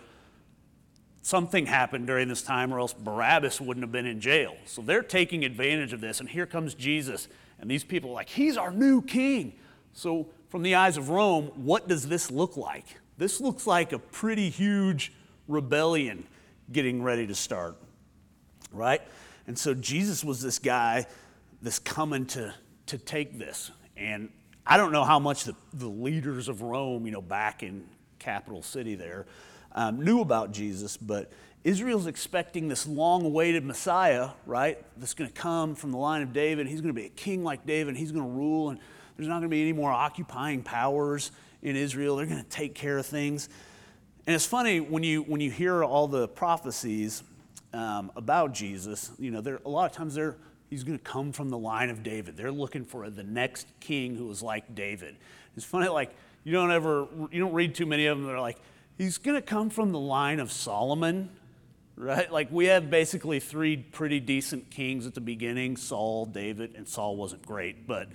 something 1.22 1.66
happened 1.66 2.08
during 2.08 2.28
this 2.28 2.42
time, 2.42 2.74
or 2.74 2.80
else 2.80 2.94
Barabbas 2.94 3.62
wouldn't 3.62 3.84
have 3.84 3.92
been 3.92 4.06
in 4.06 4.20
jail. 4.20 4.56
So 4.66 4.82
they're 4.82 5.04
taking 5.04 5.46
advantage 5.46 5.94
of 5.94 6.02
this, 6.02 6.20
and 6.20 6.28
here 6.28 6.46
comes 6.46 6.74
Jesus, 6.74 7.28
and 7.60 7.70
these 7.70 7.84
people 7.84 8.12
are 8.12 8.14
like, 8.14 8.30
He's 8.30 8.58
our 8.58 8.72
new 8.72 9.02
king. 9.02 9.54
So, 9.94 10.30
from 10.50 10.64
the 10.64 10.76
eyes 10.76 10.98
of 10.98 11.10
Rome, 11.10 11.52
what 11.56 11.88
does 11.88 12.08
this 12.08 12.32
look 12.32 12.58
like? 12.58 12.86
This 13.18 13.40
looks 13.40 13.68
like 13.68 13.92
a 13.92 14.00
pretty 14.00 14.50
huge 14.50 15.14
rebellion 15.48 16.26
getting 16.72 17.04
ready 17.04 17.28
to 17.28 17.36
start, 17.36 17.76
right? 18.72 19.02
And 19.46 19.58
so 19.58 19.74
Jesus 19.74 20.24
was 20.24 20.42
this 20.42 20.58
guy 20.58 21.06
that's 21.62 21.80
coming 21.80 22.26
to, 22.28 22.54
to 22.88 22.98
take 22.98 23.38
this. 23.38 23.72
And 24.00 24.30
I 24.66 24.78
don't 24.78 24.92
know 24.92 25.04
how 25.04 25.20
much 25.20 25.44
the, 25.44 25.56
the 25.74 25.88
leaders 25.88 26.48
of 26.48 26.62
Rome, 26.62 27.06
you 27.06 27.12
know, 27.12 27.22
back 27.22 27.64
in 27.64 27.86
capital 28.18 28.64
city 28.64 28.96
there, 28.96 29.26
um, 29.74 30.04
knew 30.04 30.22
about 30.22 30.52
Jesus, 30.52 30.96
but 30.96 31.32
Israel's 31.64 32.08
expecting 32.08 32.70
this 32.70 32.88
long 32.88 33.26
awaited 33.26 33.66
Messiah, 33.66 34.30
right? 34.46 34.78
That's 34.98 35.14
going 35.14 35.30
to 35.30 35.36
come 35.36 35.76
from 35.76 35.92
the 35.92 35.98
line 35.98 36.22
of 36.22 36.32
David. 36.32 36.68
He's 36.68 36.80
going 36.80 36.94
to 36.94 37.00
be 37.00 37.08
a 37.08 37.10
king 37.10 37.44
like 37.44 37.66
David. 37.66 37.98
He's 37.98 38.14
going 38.14 38.24
to 38.24 38.32
rule, 38.32 38.70
and 38.70 38.80
there's 39.18 39.28
not 39.28 39.36
going 39.40 39.50
to 39.50 39.56
be 39.56 39.62
any 39.62 39.74
more 39.74 39.92
occupying 39.92 40.64
powers 40.64 41.32
in 41.62 41.76
Israel. 41.76 42.16
They're 42.16 42.26
going 42.26 42.44
to 42.44 42.50
take 42.50 42.74
care 42.74 42.98
of 42.98 43.06
things. 43.06 43.50
And 44.26 44.34
it's 44.34 44.46
funny 44.46 44.80
when 44.80 45.04
you, 45.04 45.24
when 45.24 45.42
you 45.42 45.52
hear 45.52 45.84
all 45.84 46.08
the 46.08 46.28
prophecies 46.30 47.24
um, 47.74 48.12
about 48.16 48.54
Jesus, 48.54 49.12
you 49.20 49.32
know, 49.32 49.42
there, 49.42 49.60
a 49.66 49.70
lot 49.70 49.92
of 49.92 49.96
times 49.96 50.16
they're, 50.16 50.38
he's 50.70 50.84
going 50.84 50.98
to 50.98 51.04
come 51.04 51.32
from 51.32 51.50
the 51.50 51.58
line 51.58 51.90
of 51.90 52.04
David. 52.04 52.38
They're 52.38 52.52
looking 52.52 52.86
for 52.86 53.10
the 53.10 53.24
next 53.24 53.68
king 53.80 54.16
who 54.16 54.30
is 54.32 54.42
like 54.44 54.76
David. 54.76 55.18
It's 55.56 55.66
funny, 55.66 55.88
like, 55.88 56.16
you 56.44 56.54
don't 56.54 56.72
ever, 56.72 57.08
you 57.32 57.40
don't 57.40 57.54
read 57.54 57.76
too 57.76 57.86
many 57.86 58.06
of 58.06 58.18
them 58.18 58.28
that 58.28 58.34
are 58.34 58.42
like, 58.42 58.58
he's 58.98 59.18
going 59.18 59.36
to 59.36 59.42
come 59.42 59.70
from 59.70 59.92
the 59.92 60.00
line 60.00 60.40
of 60.40 60.52
Solomon, 60.52 61.30
right? 61.96 62.32
Like, 62.32 62.52
we 62.52 62.68
have 62.68 62.90
basically 62.90 63.40
three 63.40 63.78
pretty 63.78 64.20
decent 64.20 64.70
kings 64.70 65.06
at 65.06 65.16
the 65.16 65.22
beginning 65.22 65.76
Saul, 65.76 66.26
David, 66.26 66.76
and 66.76 66.88
Saul 66.88 67.16
wasn't 67.16 67.46
great, 67.46 67.88
but 67.88 68.10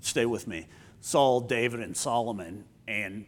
stay 0.00 0.26
with 0.26 0.48
me. 0.48 0.66
Saul, 1.00 1.40
David, 1.40 1.80
and 1.80 1.96
Solomon. 1.96 2.64
And 2.88 3.26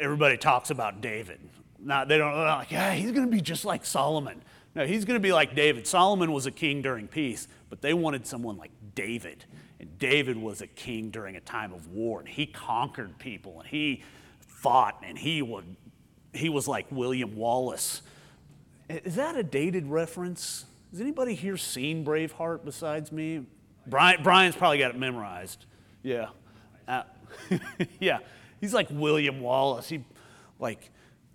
everybody 0.00 0.36
talks 0.36 0.70
about 0.70 1.00
David. 1.00 1.40
Now, 1.80 2.04
they 2.04 2.18
don't, 2.18 2.34
like, 2.34 2.70
yeah, 2.70 2.92
he's 2.94 3.10
going 3.12 3.26
to 3.26 3.30
be 3.30 3.40
just 3.40 3.64
like 3.64 3.84
Solomon. 3.84 4.42
No, 4.74 4.86
he's 4.86 5.04
going 5.04 5.16
to 5.16 5.22
be 5.22 5.32
like 5.32 5.54
David. 5.54 5.86
Solomon 5.86 6.32
was 6.32 6.46
a 6.46 6.50
king 6.50 6.82
during 6.82 7.08
peace, 7.08 7.48
but 7.70 7.80
they 7.80 7.94
wanted 7.94 8.26
someone 8.26 8.56
like 8.56 8.70
David. 8.94 9.44
And 9.80 9.98
David 9.98 10.36
was 10.36 10.60
a 10.60 10.66
king 10.66 11.10
during 11.10 11.36
a 11.36 11.40
time 11.40 11.72
of 11.72 11.88
war, 11.88 12.20
and 12.20 12.28
he 12.28 12.46
conquered 12.46 13.18
people, 13.18 13.60
and 13.60 13.68
he 13.68 14.02
fought, 14.40 15.02
and 15.02 15.16
he 15.16 15.40
would, 15.40 15.76
he 16.32 16.48
was 16.48 16.66
like 16.66 16.86
William 16.90 17.36
Wallace. 17.36 18.02
Is 18.88 19.16
that 19.16 19.36
a 19.36 19.42
dated 19.42 19.86
reference? 19.86 20.64
Has 20.90 21.00
anybody 21.00 21.34
here 21.34 21.56
seen 21.56 22.04
Braveheart 22.04 22.64
besides 22.64 23.12
me? 23.12 23.46
Brian, 23.86 24.22
Brian's 24.22 24.56
probably 24.56 24.78
got 24.78 24.90
it 24.90 24.98
memorized. 24.98 25.64
Yeah. 26.02 26.28
Uh, 26.86 27.02
yeah. 28.00 28.18
He's 28.60 28.74
like 28.74 28.88
William 28.90 29.40
Wallace. 29.40 29.88
He 29.88 30.04
like 30.58 30.90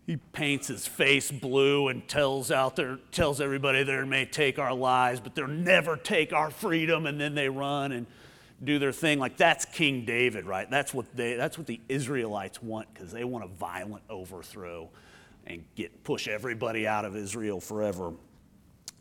he 0.06 0.18
paints 0.18 0.68
his 0.68 0.86
face 0.86 1.32
blue 1.32 1.88
and 1.88 2.08
tells 2.08 2.52
out 2.52 2.76
there 2.76 3.00
tells 3.12 3.40
everybody 3.40 3.84
they 3.84 4.04
may 4.04 4.26
take 4.26 4.60
our 4.60 4.74
lives, 4.74 5.20
but 5.20 5.34
they'll 5.34 5.48
never 5.48 5.96
take 5.96 6.34
our 6.34 6.52
freedom, 6.52 7.06
and 7.06 7.20
then 7.20 7.36
they 7.36 7.48
run 7.48 7.94
and 7.94 8.06
do 8.62 8.80
their 8.80 8.92
thing. 8.92 9.20
Like 9.20 9.38
that's 9.38 9.66
King 9.66 10.04
David, 10.06 10.46
right? 10.46 10.70
That's 10.70 10.94
what 10.94 11.16
they 11.16 11.36
that's 11.36 11.58
what 11.58 11.68
the 11.68 11.80
Israelites 11.88 12.62
want 12.62 12.94
because 12.94 13.12
they 13.12 13.24
want 13.24 13.46
a 13.46 13.48
violent 13.48 14.04
overthrow 14.10 14.90
and 15.48 15.64
get 15.76 16.04
push 16.04 16.28
everybody 16.28 16.86
out 16.86 17.06
of 17.06 17.16
Israel 17.16 17.62
forever, 17.62 18.14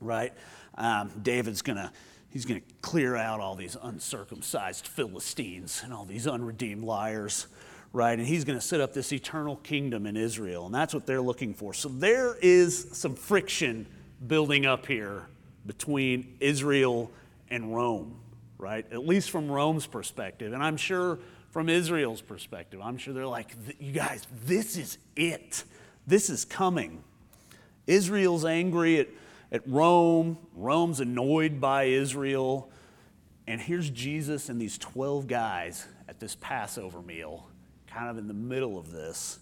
right? 0.01 0.33
Um, 0.77 1.11
David's 1.21 1.63
gonna 1.63 1.93
he's 2.31 2.45
gonna 2.45 2.61
clear 2.81 3.17
out 3.17 3.41
all 3.41 3.57
these 3.57 3.77
uncircumcised 3.83 4.87
Philistines 4.87 5.81
and 5.85 5.93
all 5.93 6.05
these 6.05 6.29
unredeemed 6.29 6.85
liars 6.85 7.49
right? 7.93 8.19
And 8.19 8.27
he's 8.27 8.45
going 8.45 8.59
to 8.59 8.65
set 8.65 8.81
up 8.81 8.95
this 8.95 9.13
eternal 9.13 9.57
kingdom 9.57 10.07
in 10.07 10.17
Israel. 10.17 10.67
And 10.67 10.75
that's 10.75 10.95
what 10.95 11.07
they're 11.07 11.21
looking 11.21 11.55
for. 11.55 11.75
So 11.75 11.89
there 11.89 12.37
is 12.41 12.89
some 12.93 13.15
friction 13.15 13.87
building 14.27 14.67
up 14.67 14.87
here 14.87 15.27
between 15.67 16.37
Israel 16.41 17.11
and 17.51 17.75
Rome, 17.75 18.19
right? 18.59 18.91
At 18.91 19.07
least 19.07 19.31
from 19.31 19.51
Rome's 19.51 19.87
perspective. 19.87 20.53
And 20.53 20.63
I'm 20.63 20.77
sure 20.77 21.19
from 21.51 21.69
Israel's 21.69 22.23
perspective, 22.23 22.81
I'm 22.83 22.97
sure 22.97 23.13
they're 23.13 23.27
like, 23.27 23.55
you 23.79 23.93
guys, 23.93 24.27
this 24.47 24.77
is 24.79 24.97
it. 25.17 25.65
This 26.07 26.31
is 26.31 26.45
coming. 26.47 27.05
Israel's 27.87 28.45
angry 28.45 29.01
at, 29.01 29.09
at 29.51 29.69
Rome, 29.69 30.39
Rome's 30.55 31.01
annoyed 31.01 31.61
by 31.61 31.85
Israel. 31.85 32.71
And 33.47 33.61
here's 33.61 33.91
Jesus 33.91 34.49
and 34.49 34.59
these 34.59 34.79
12 34.79 35.27
guys 35.27 35.87
at 36.09 36.21
this 36.21 36.37
Passover 36.41 37.03
meal 37.03 37.49
kind 37.93 38.09
of 38.09 38.19
in 38.19 38.29
the 38.29 38.35
middle 38.35 38.79
of 38.79 38.91
this. 38.91 39.39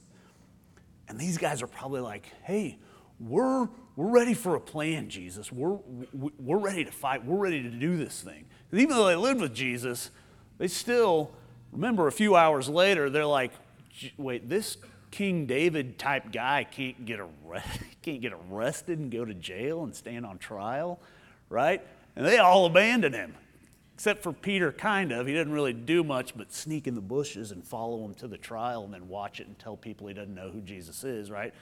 And 1.09 1.19
these 1.19 1.39
guys 1.39 1.63
are 1.63 1.67
probably 1.67 2.01
like, 2.01 2.27
hey, 2.43 2.79
we're, 3.19 3.69
we're 3.97 4.09
ready 4.09 4.35
for 4.35 4.55
a 4.57 4.61
plan, 4.61 5.09
Jesus. 5.09 5.53
We're, 5.53 5.79
we're 6.13 6.59
ready 6.59 6.85
to 6.85 6.93
fight. 6.93 7.25
We're 7.25 7.39
ready 7.39 7.63
to 7.63 7.71
do 7.71 7.97
this 7.97 8.23
thing. 8.23 8.45
And 8.71 8.81
even 8.81 8.97
though 8.97 9.07
they 9.07 9.17
lived 9.17 9.41
with 9.41 9.55
Jesus, 9.55 10.11
they 10.59 10.69
still, 10.69 11.31
remember 11.73 12.07
a 12.07 12.13
few 12.13 12.37
hours 12.37 12.69
later, 12.69 13.11
they're 13.11 13.27
like, 13.27 13.53
wait, 14.17 14.49
this 14.49 14.79
King 15.11 15.47
David 15.47 15.99
type 15.99 16.33
guy 16.33 16.65
can't 16.65 17.05
get, 17.05 17.21
arrested, 17.21 17.87
can't 18.03 18.21
get 18.21 18.33
arrested 18.33 18.99
and 18.99 19.11
go 19.11 19.25
to 19.25 19.35
jail 19.35 19.85
and 19.85 19.95
stand 19.95 20.25
on 20.25 20.39
trial, 20.39 21.01
right? 21.49 21.85
And 22.17 22.25
they 22.25 22.39
all 22.39 22.67
abandon 22.67 23.13
him 23.13 23.35
except 24.01 24.23
for 24.23 24.33
Peter, 24.33 24.73
kind 24.73 25.13
of. 25.13 25.27
He 25.27 25.35
doesn't 25.35 25.53
really 25.53 25.75
do 25.75 26.03
much 26.03 26.35
but 26.35 26.55
sneak 26.55 26.87
in 26.87 26.95
the 26.95 27.03
bushes 27.03 27.53
and 27.53 27.63
follow 27.63 28.03
him 28.03 28.15
to 28.15 28.29
the 28.29 28.39
trial 28.39 28.83
and 28.83 28.95
then 28.95 29.11
watch 29.11 29.41
it 29.41 29.47
and 29.47 29.59
tell 29.59 29.77
people 29.77 30.07
he 30.07 30.15
doesn't 30.15 30.35
know 30.35 30.49
who 30.49 30.63
Jesus 30.63 31.05
is, 31.05 31.31
right? 31.31 31.53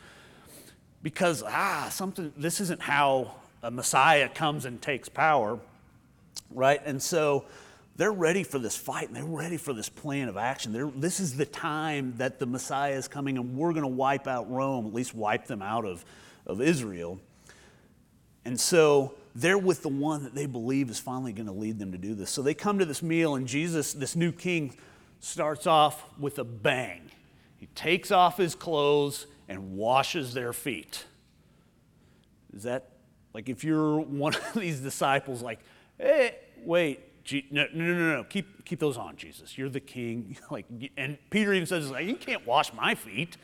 Because, 1.02 1.42
ah, 1.44 1.88
something, 1.90 2.32
this 2.36 2.60
isn't 2.60 2.80
how 2.80 3.34
a 3.60 3.72
Messiah 3.72 4.28
comes 4.28 4.66
and 4.66 4.80
takes 4.80 5.08
power, 5.08 5.58
right? 6.52 6.80
And 6.84 7.02
so 7.02 7.44
they're 7.96 8.12
ready 8.12 8.44
for 8.44 8.60
this 8.60 8.76
fight 8.76 9.08
and 9.08 9.16
they're 9.16 9.24
ready 9.24 9.56
for 9.56 9.72
this 9.72 9.88
plan 9.88 10.28
of 10.28 10.36
action. 10.36 10.72
They're, 10.72 10.92
this 10.94 11.18
is 11.18 11.36
the 11.36 11.44
time 11.44 12.14
that 12.18 12.38
the 12.38 12.46
Messiah 12.46 12.94
is 12.94 13.08
coming 13.08 13.36
and 13.36 13.56
we're 13.56 13.72
going 13.72 13.82
to 13.82 13.88
wipe 13.88 14.28
out 14.28 14.48
Rome, 14.48 14.86
at 14.86 14.94
least 14.94 15.12
wipe 15.12 15.48
them 15.48 15.60
out 15.60 15.84
of, 15.84 16.04
of 16.46 16.60
Israel. 16.60 17.18
And 18.44 18.60
so 18.60 19.14
they're 19.34 19.58
with 19.58 19.82
the 19.82 19.88
one 19.88 20.24
that 20.24 20.34
they 20.34 20.46
believe 20.46 20.90
is 20.90 20.98
finally 20.98 21.32
going 21.32 21.46
to 21.46 21.52
lead 21.52 21.78
them 21.78 21.92
to 21.92 21.98
do 21.98 22.14
this. 22.14 22.30
So 22.30 22.42
they 22.42 22.54
come 22.54 22.78
to 22.78 22.84
this 22.84 23.02
meal, 23.02 23.34
and 23.34 23.46
Jesus, 23.46 23.92
this 23.92 24.16
new 24.16 24.32
king, 24.32 24.76
starts 25.20 25.66
off 25.66 26.04
with 26.18 26.38
a 26.38 26.44
bang. 26.44 27.10
He 27.56 27.66
takes 27.74 28.10
off 28.10 28.36
his 28.36 28.54
clothes 28.54 29.26
and 29.48 29.76
washes 29.76 30.34
their 30.34 30.52
feet. 30.52 31.04
Is 32.54 32.62
that 32.64 32.90
like 33.34 33.48
if 33.48 33.64
you're 33.64 34.00
one 34.00 34.34
of 34.34 34.54
these 34.56 34.80
disciples, 34.80 35.42
like, 35.42 35.60
hey, 35.98 36.36
wait, 36.64 37.00
no, 37.50 37.66
no, 37.72 37.84
no, 37.84 38.16
no, 38.16 38.24
keep, 38.24 38.64
keep 38.64 38.80
those 38.80 38.96
on, 38.96 39.16
Jesus. 39.16 39.58
You're 39.58 39.68
the 39.68 39.80
king. 39.80 40.36
Like, 40.50 40.66
and 40.96 41.18
Peter 41.30 41.52
even 41.52 41.66
says, 41.66 41.90
like, 41.90 42.06
you 42.06 42.16
can't 42.16 42.46
wash 42.46 42.72
my 42.72 42.94
feet. 42.94 43.36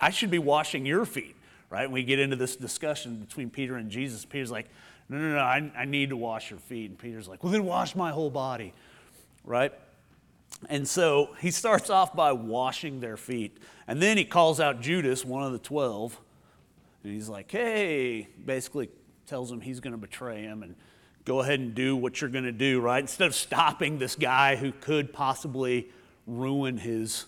I 0.00 0.10
should 0.10 0.30
be 0.30 0.38
washing 0.38 0.86
your 0.86 1.04
feet, 1.04 1.34
right? 1.68 1.84
And 1.84 1.92
we 1.92 2.04
get 2.04 2.20
into 2.20 2.36
this 2.36 2.54
discussion 2.54 3.16
between 3.16 3.50
Peter 3.50 3.76
and 3.76 3.90
Jesus. 3.90 4.24
Peter's 4.24 4.52
like, 4.52 4.68
no, 5.08 5.18
no, 5.18 5.34
no, 5.34 5.38
I, 5.38 5.70
I 5.76 5.84
need 5.84 6.10
to 6.10 6.16
wash 6.16 6.50
your 6.50 6.58
feet. 6.58 6.90
And 6.90 6.98
Peter's 6.98 7.28
like, 7.28 7.42
well, 7.42 7.52
then 7.52 7.64
wash 7.64 7.94
my 7.94 8.10
whole 8.10 8.30
body, 8.30 8.72
right? 9.44 9.72
And 10.68 10.88
so 10.88 11.30
he 11.40 11.50
starts 11.50 11.90
off 11.90 12.14
by 12.14 12.32
washing 12.32 13.00
their 13.00 13.16
feet. 13.16 13.58
And 13.86 14.00
then 14.00 14.16
he 14.16 14.24
calls 14.24 14.60
out 14.60 14.80
Judas, 14.80 15.24
one 15.24 15.42
of 15.42 15.52
the 15.52 15.58
12. 15.58 16.18
And 17.02 17.12
he's 17.12 17.28
like, 17.28 17.50
hey, 17.50 18.28
basically 18.44 18.88
tells 19.26 19.50
him 19.50 19.60
he's 19.60 19.80
going 19.80 19.92
to 19.92 19.98
betray 19.98 20.42
him 20.42 20.62
and 20.62 20.74
go 21.24 21.40
ahead 21.40 21.60
and 21.60 21.74
do 21.74 21.96
what 21.96 22.20
you're 22.20 22.30
going 22.30 22.44
to 22.44 22.52
do, 22.52 22.80
right? 22.80 23.00
Instead 23.00 23.26
of 23.26 23.34
stopping 23.34 23.98
this 23.98 24.14
guy 24.14 24.56
who 24.56 24.72
could 24.72 25.12
possibly 25.12 25.90
ruin 26.26 26.78
his 26.78 27.26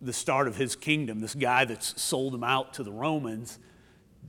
the 0.00 0.12
start 0.12 0.46
of 0.46 0.56
his 0.56 0.76
kingdom, 0.76 1.20
this 1.20 1.34
guy 1.34 1.64
that's 1.64 2.00
sold 2.00 2.34
him 2.34 2.44
out 2.44 2.74
to 2.74 2.82
the 2.82 2.92
Romans, 2.92 3.58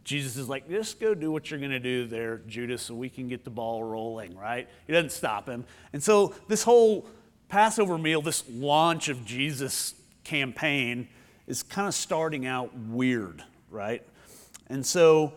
Jesus 0.06 0.38
is 0.38 0.48
like, 0.48 0.70
just 0.70 1.00
go 1.00 1.14
do 1.14 1.32
what 1.32 1.50
you're 1.50 1.60
going 1.60 1.72
to 1.72 1.80
do 1.80 2.06
there, 2.06 2.38
Judas, 2.48 2.84
so 2.84 2.96
we 2.96 3.10
can 3.10 3.28
get 3.28 3.44
the 3.44 3.50
ball 3.50 3.84
rolling, 3.84 4.38
right? 4.38 4.70
He 4.88 4.94
doesn't 4.94 5.12
stop 5.12 5.50
him. 5.50 5.66
And 5.92 6.02
so 6.02 6.34
this 6.48 6.64
whole 6.64 7.08
Passover 7.50 7.98
meal, 7.98 8.22
this 8.22 8.44
launch 8.50 9.10
of 9.10 9.26
Jesus' 9.26 9.96
campaign, 10.24 11.08
is 11.48 11.64
kind 11.64 11.88
of 11.88 11.94
starting 11.94 12.46
out 12.46 12.76
weird, 12.78 13.44
right? 13.70 14.04
And 14.68 14.86
so 14.86 15.34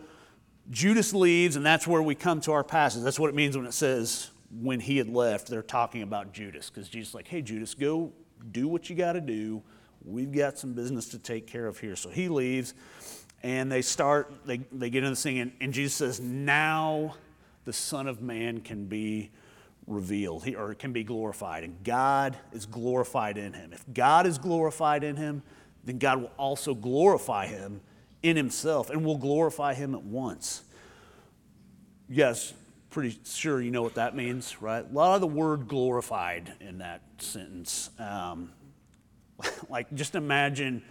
Judas 0.69 1.13
leaves, 1.13 1.55
and 1.55 1.65
that's 1.65 1.87
where 1.87 2.01
we 2.01 2.13
come 2.13 2.39
to 2.41 2.51
our 2.51 2.63
passage. 2.63 3.03
That's 3.03 3.19
what 3.19 3.29
it 3.29 3.35
means 3.35 3.57
when 3.57 3.65
it 3.65 3.73
says, 3.73 4.29
when 4.61 4.79
he 4.79 4.97
had 4.97 5.09
left, 5.09 5.47
they're 5.47 5.61
talking 5.63 6.03
about 6.03 6.31
Judas, 6.31 6.69
because 6.69 6.89
Jesus 6.89 7.09
is 7.09 7.15
like, 7.15 7.27
hey, 7.27 7.41
Judas, 7.41 7.73
go 7.73 8.11
do 8.51 8.67
what 8.67 8.89
you 8.89 8.95
got 8.95 9.13
to 9.13 9.21
do. 9.21 9.63
We've 10.05 10.31
got 10.31 10.57
some 10.57 10.73
business 10.73 11.09
to 11.09 11.19
take 11.19 11.47
care 11.47 11.67
of 11.67 11.79
here. 11.79 11.95
So 11.95 12.09
he 12.09 12.29
leaves, 12.29 12.73
and 13.43 13.71
they 13.71 13.81
start, 13.81 14.31
they, 14.45 14.57
they 14.71 14.89
get 14.89 15.03
into 15.03 15.11
the 15.11 15.15
singing, 15.15 15.53
and 15.61 15.73
Jesus 15.73 15.93
says, 15.95 16.19
now 16.19 17.15
the 17.65 17.73
Son 17.73 18.07
of 18.07 18.21
Man 18.21 18.61
can 18.61 18.85
be 18.85 19.31
revealed, 19.87 20.47
or 20.55 20.73
can 20.75 20.93
be 20.93 21.03
glorified, 21.03 21.63
and 21.63 21.83
God 21.83 22.37
is 22.51 22.65
glorified 22.65 23.37
in 23.37 23.53
him. 23.53 23.73
If 23.73 23.83
God 23.93 24.27
is 24.27 24.37
glorified 24.37 25.03
in 25.03 25.15
him, 25.15 25.41
then 25.83 25.97
God 25.97 26.21
will 26.21 26.31
also 26.37 26.73
glorify 26.75 27.47
him 27.47 27.81
in 28.21 28.35
himself 28.35 28.89
and 28.89 29.05
will 29.05 29.17
glorify 29.17 29.73
him 29.73 29.95
at 29.95 30.03
once. 30.03 30.63
Yes, 32.09 32.53
pretty 32.89 33.17
sure 33.23 33.61
you 33.61 33.71
know 33.71 33.81
what 33.81 33.95
that 33.95 34.15
means, 34.15 34.61
right? 34.61 34.85
A 34.87 34.93
lot 34.93 35.15
of 35.15 35.21
the 35.21 35.27
word 35.27 35.67
glorified 35.67 36.53
in 36.59 36.79
that 36.79 37.01
sentence. 37.19 37.89
Um, 37.99 38.51
like, 39.69 39.93
just 39.93 40.15
imagine 40.15 40.83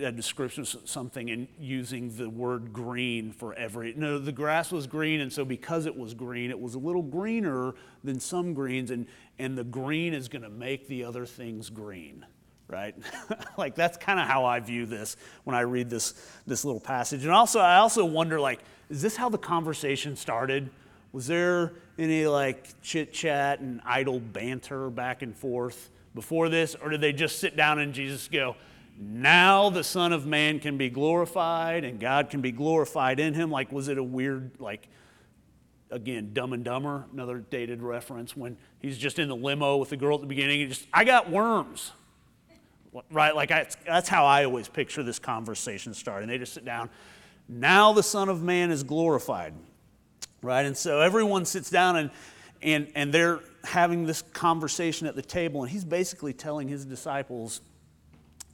a 0.00 0.10
description 0.10 0.62
of 0.62 0.88
something 0.88 1.30
and 1.30 1.48
using 1.58 2.16
the 2.16 2.28
word 2.30 2.72
green 2.72 3.32
for 3.32 3.52
every. 3.54 3.92
No, 3.94 4.18
the 4.18 4.32
grass 4.32 4.72
was 4.72 4.86
green, 4.86 5.20
and 5.20 5.32
so 5.32 5.44
because 5.44 5.86
it 5.86 5.96
was 5.96 6.14
green, 6.14 6.50
it 6.50 6.58
was 6.58 6.74
a 6.74 6.78
little 6.78 7.02
greener 7.02 7.74
than 8.02 8.18
some 8.18 8.54
greens, 8.54 8.90
and, 8.90 9.06
and 9.38 9.56
the 9.56 9.64
green 9.64 10.14
is 10.14 10.28
going 10.28 10.42
to 10.42 10.50
make 10.50 10.88
the 10.88 11.04
other 11.04 11.26
things 11.26 11.70
green 11.70 12.24
right? 12.68 12.94
like 13.58 13.74
that's 13.74 13.98
kind 13.98 14.18
of 14.18 14.26
how 14.26 14.46
I 14.46 14.58
view 14.58 14.86
this 14.86 15.16
when 15.44 15.54
I 15.54 15.60
read 15.60 15.90
this 15.90 16.14
this 16.46 16.64
little 16.64 16.80
passage. 16.80 17.22
And 17.22 17.30
also 17.30 17.60
I 17.60 17.76
also 17.76 18.04
wonder 18.04 18.40
like 18.40 18.60
is 18.88 19.02
this 19.02 19.14
how 19.14 19.28
the 19.28 19.36
conversation 19.36 20.16
started? 20.16 20.70
Was 21.12 21.26
there 21.26 21.74
any 21.98 22.26
like 22.26 22.80
chit 22.80 23.12
chat 23.12 23.60
and 23.60 23.82
idle 23.84 24.20
banter 24.20 24.88
back 24.88 25.20
and 25.20 25.36
forth 25.36 25.90
before 26.14 26.48
this 26.48 26.74
or 26.74 26.88
did 26.88 27.02
they 27.02 27.12
just 27.12 27.38
sit 27.38 27.56
down 27.56 27.78
and 27.78 27.92
Jesus 27.92 28.26
go, 28.28 28.56
"Now 28.98 29.70
the 29.70 29.84
son 29.84 30.12
of 30.12 30.26
man 30.26 30.60
can 30.60 30.76
be 30.76 30.90
glorified 30.90 31.84
and 31.84 31.98
God 32.00 32.30
can 32.30 32.40
be 32.40 32.52
glorified 32.52 33.20
in 33.20 33.34
him." 33.34 33.50
Like 33.50 33.72
was 33.72 33.88
it 33.88 33.98
a 33.98 34.02
weird 34.02 34.52
like 34.58 34.88
again, 35.90 36.32
Dumb 36.32 36.54
and 36.54 36.64
Dumber, 36.64 37.04
another 37.12 37.38
dated 37.38 37.82
reference, 37.82 38.34
when 38.34 38.56
he's 38.78 38.96
just 38.96 39.18
in 39.18 39.28
the 39.28 39.36
limo 39.36 39.76
with 39.76 39.90
the 39.90 39.96
girl 39.96 40.14
at 40.14 40.22
the 40.22 40.26
beginning, 40.26 40.60
he 40.60 40.66
just, 40.66 40.86
I 40.90 41.04
got 41.04 41.28
worms 41.28 41.92
right? 43.10 43.34
Like 43.34 43.50
I, 43.50 43.66
that's 43.86 44.08
how 44.08 44.24
I 44.24 44.44
always 44.44 44.68
picture 44.68 45.02
this 45.02 45.18
conversation 45.18 45.94
starting. 45.94 46.28
They 46.28 46.38
just 46.38 46.54
sit 46.54 46.64
down. 46.64 46.90
Now 47.48 47.92
the 47.92 48.02
Son 48.02 48.28
of 48.28 48.42
Man 48.42 48.70
is 48.70 48.82
glorified, 48.82 49.54
right? 50.42 50.64
And 50.64 50.76
so 50.76 51.00
everyone 51.00 51.44
sits 51.44 51.70
down 51.70 51.96
and 51.96 52.10
and 52.62 52.88
and 52.94 53.12
they're 53.12 53.40
having 53.64 54.06
this 54.06 54.22
conversation 54.22 55.06
at 55.06 55.16
the 55.16 55.22
table, 55.22 55.62
and 55.62 55.70
he's 55.70 55.84
basically 55.84 56.32
telling 56.32 56.68
his 56.68 56.84
disciples, 56.84 57.60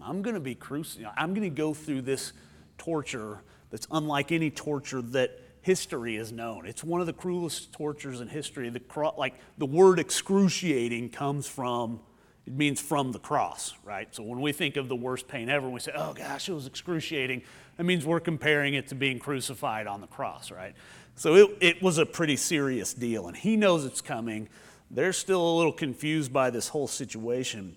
"I'm 0.00 0.22
going 0.22 0.34
to 0.34 0.40
be 0.40 0.54
crucified. 0.54 1.12
I'm 1.16 1.34
going 1.34 1.48
to 1.48 1.54
go 1.54 1.74
through 1.74 2.02
this 2.02 2.32
torture 2.76 3.42
that's 3.70 3.86
unlike 3.90 4.32
any 4.32 4.50
torture 4.50 5.02
that." 5.02 5.40
history 5.60 6.16
has 6.16 6.32
known. 6.32 6.64
It's 6.64 6.82
one 6.82 7.02
of 7.02 7.06
the 7.06 7.12
cruelest 7.12 7.72
tortures 7.72 8.22
in 8.22 8.28
history. 8.28 8.70
The, 8.70 8.80
like 9.18 9.34
the 9.58 9.66
word 9.66 9.98
excruciating 9.98 11.10
comes 11.10 11.46
from 11.46 12.00
it 12.48 12.54
means 12.54 12.80
from 12.80 13.12
the 13.12 13.18
cross, 13.18 13.74
right? 13.84 14.08
So 14.14 14.22
when 14.22 14.40
we 14.40 14.52
think 14.52 14.78
of 14.78 14.88
the 14.88 14.96
worst 14.96 15.28
pain 15.28 15.50
ever, 15.50 15.68
we 15.68 15.80
say, 15.80 15.92
oh 15.94 16.14
gosh, 16.14 16.48
it 16.48 16.54
was 16.54 16.66
excruciating, 16.66 17.42
that 17.76 17.84
means 17.84 18.06
we're 18.06 18.20
comparing 18.20 18.72
it 18.72 18.88
to 18.88 18.94
being 18.94 19.18
crucified 19.18 19.86
on 19.86 20.00
the 20.00 20.06
cross, 20.06 20.50
right? 20.50 20.74
So 21.14 21.34
it, 21.34 21.58
it 21.60 21.82
was 21.82 21.98
a 21.98 22.06
pretty 22.06 22.36
serious 22.36 22.94
deal, 22.94 23.28
and 23.28 23.36
he 23.36 23.54
knows 23.54 23.84
it's 23.84 24.00
coming. 24.00 24.48
They're 24.90 25.12
still 25.12 25.46
a 25.46 25.54
little 25.58 25.74
confused 25.74 26.32
by 26.32 26.48
this 26.48 26.68
whole 26.68 26.88
situation. 26.88 27.76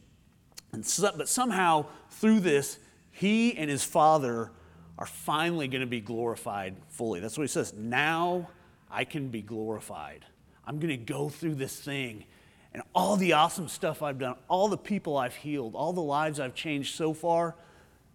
And 0.74 0.86
so, 0.86 1.12
but 1.16 1.28
somehow, 1.28 1.86
through 2.10 2.42
this, 2.42 2.80
he 3.12 3.56
and 3.58 3.70
his 3.70 3.84
father 3.84 4.52
are 4.98 5.06
finally 5.06 5.68
going 5.68 5.82
to 5.82 5.88
be 5.88 6.02
glorified 6.02 6.76
fully. 6.90 7.20
That's 7.20 7.38
what 7.38 7.44
he 7.44 7.48
says. 7.48 7.74
Now 7.74 8.50
I 8.90 9.04
can 9.04 9.30
be 9.30 9.42
glorified. 9.42 10.26
I'm 10.66 10.80
going 10.80 10.90
to 10.90 10.98
go 10.98 11.30
through 11.30 11.56
this 11.56 11.80
thing 11.80 12.26
and 12.74 12.84
all 12.96 13.18
the 13.18 13.34
awesome 13.34 13.68
stuff 13.68 14.02
I've 14.02 14.20
done, 14.20 14.36
all 14.48 14.70
the 14.70 14.78
people 14.78 15.18
I've 15.18 15.36
healed, 15.36 15.76
all 15.76 15.92
the 15.92 16.02
lives 16.02 16.40
I've 16.40 16.56
changed 16.56 16.96
so 16.96 17.14
far, 17.14 17.56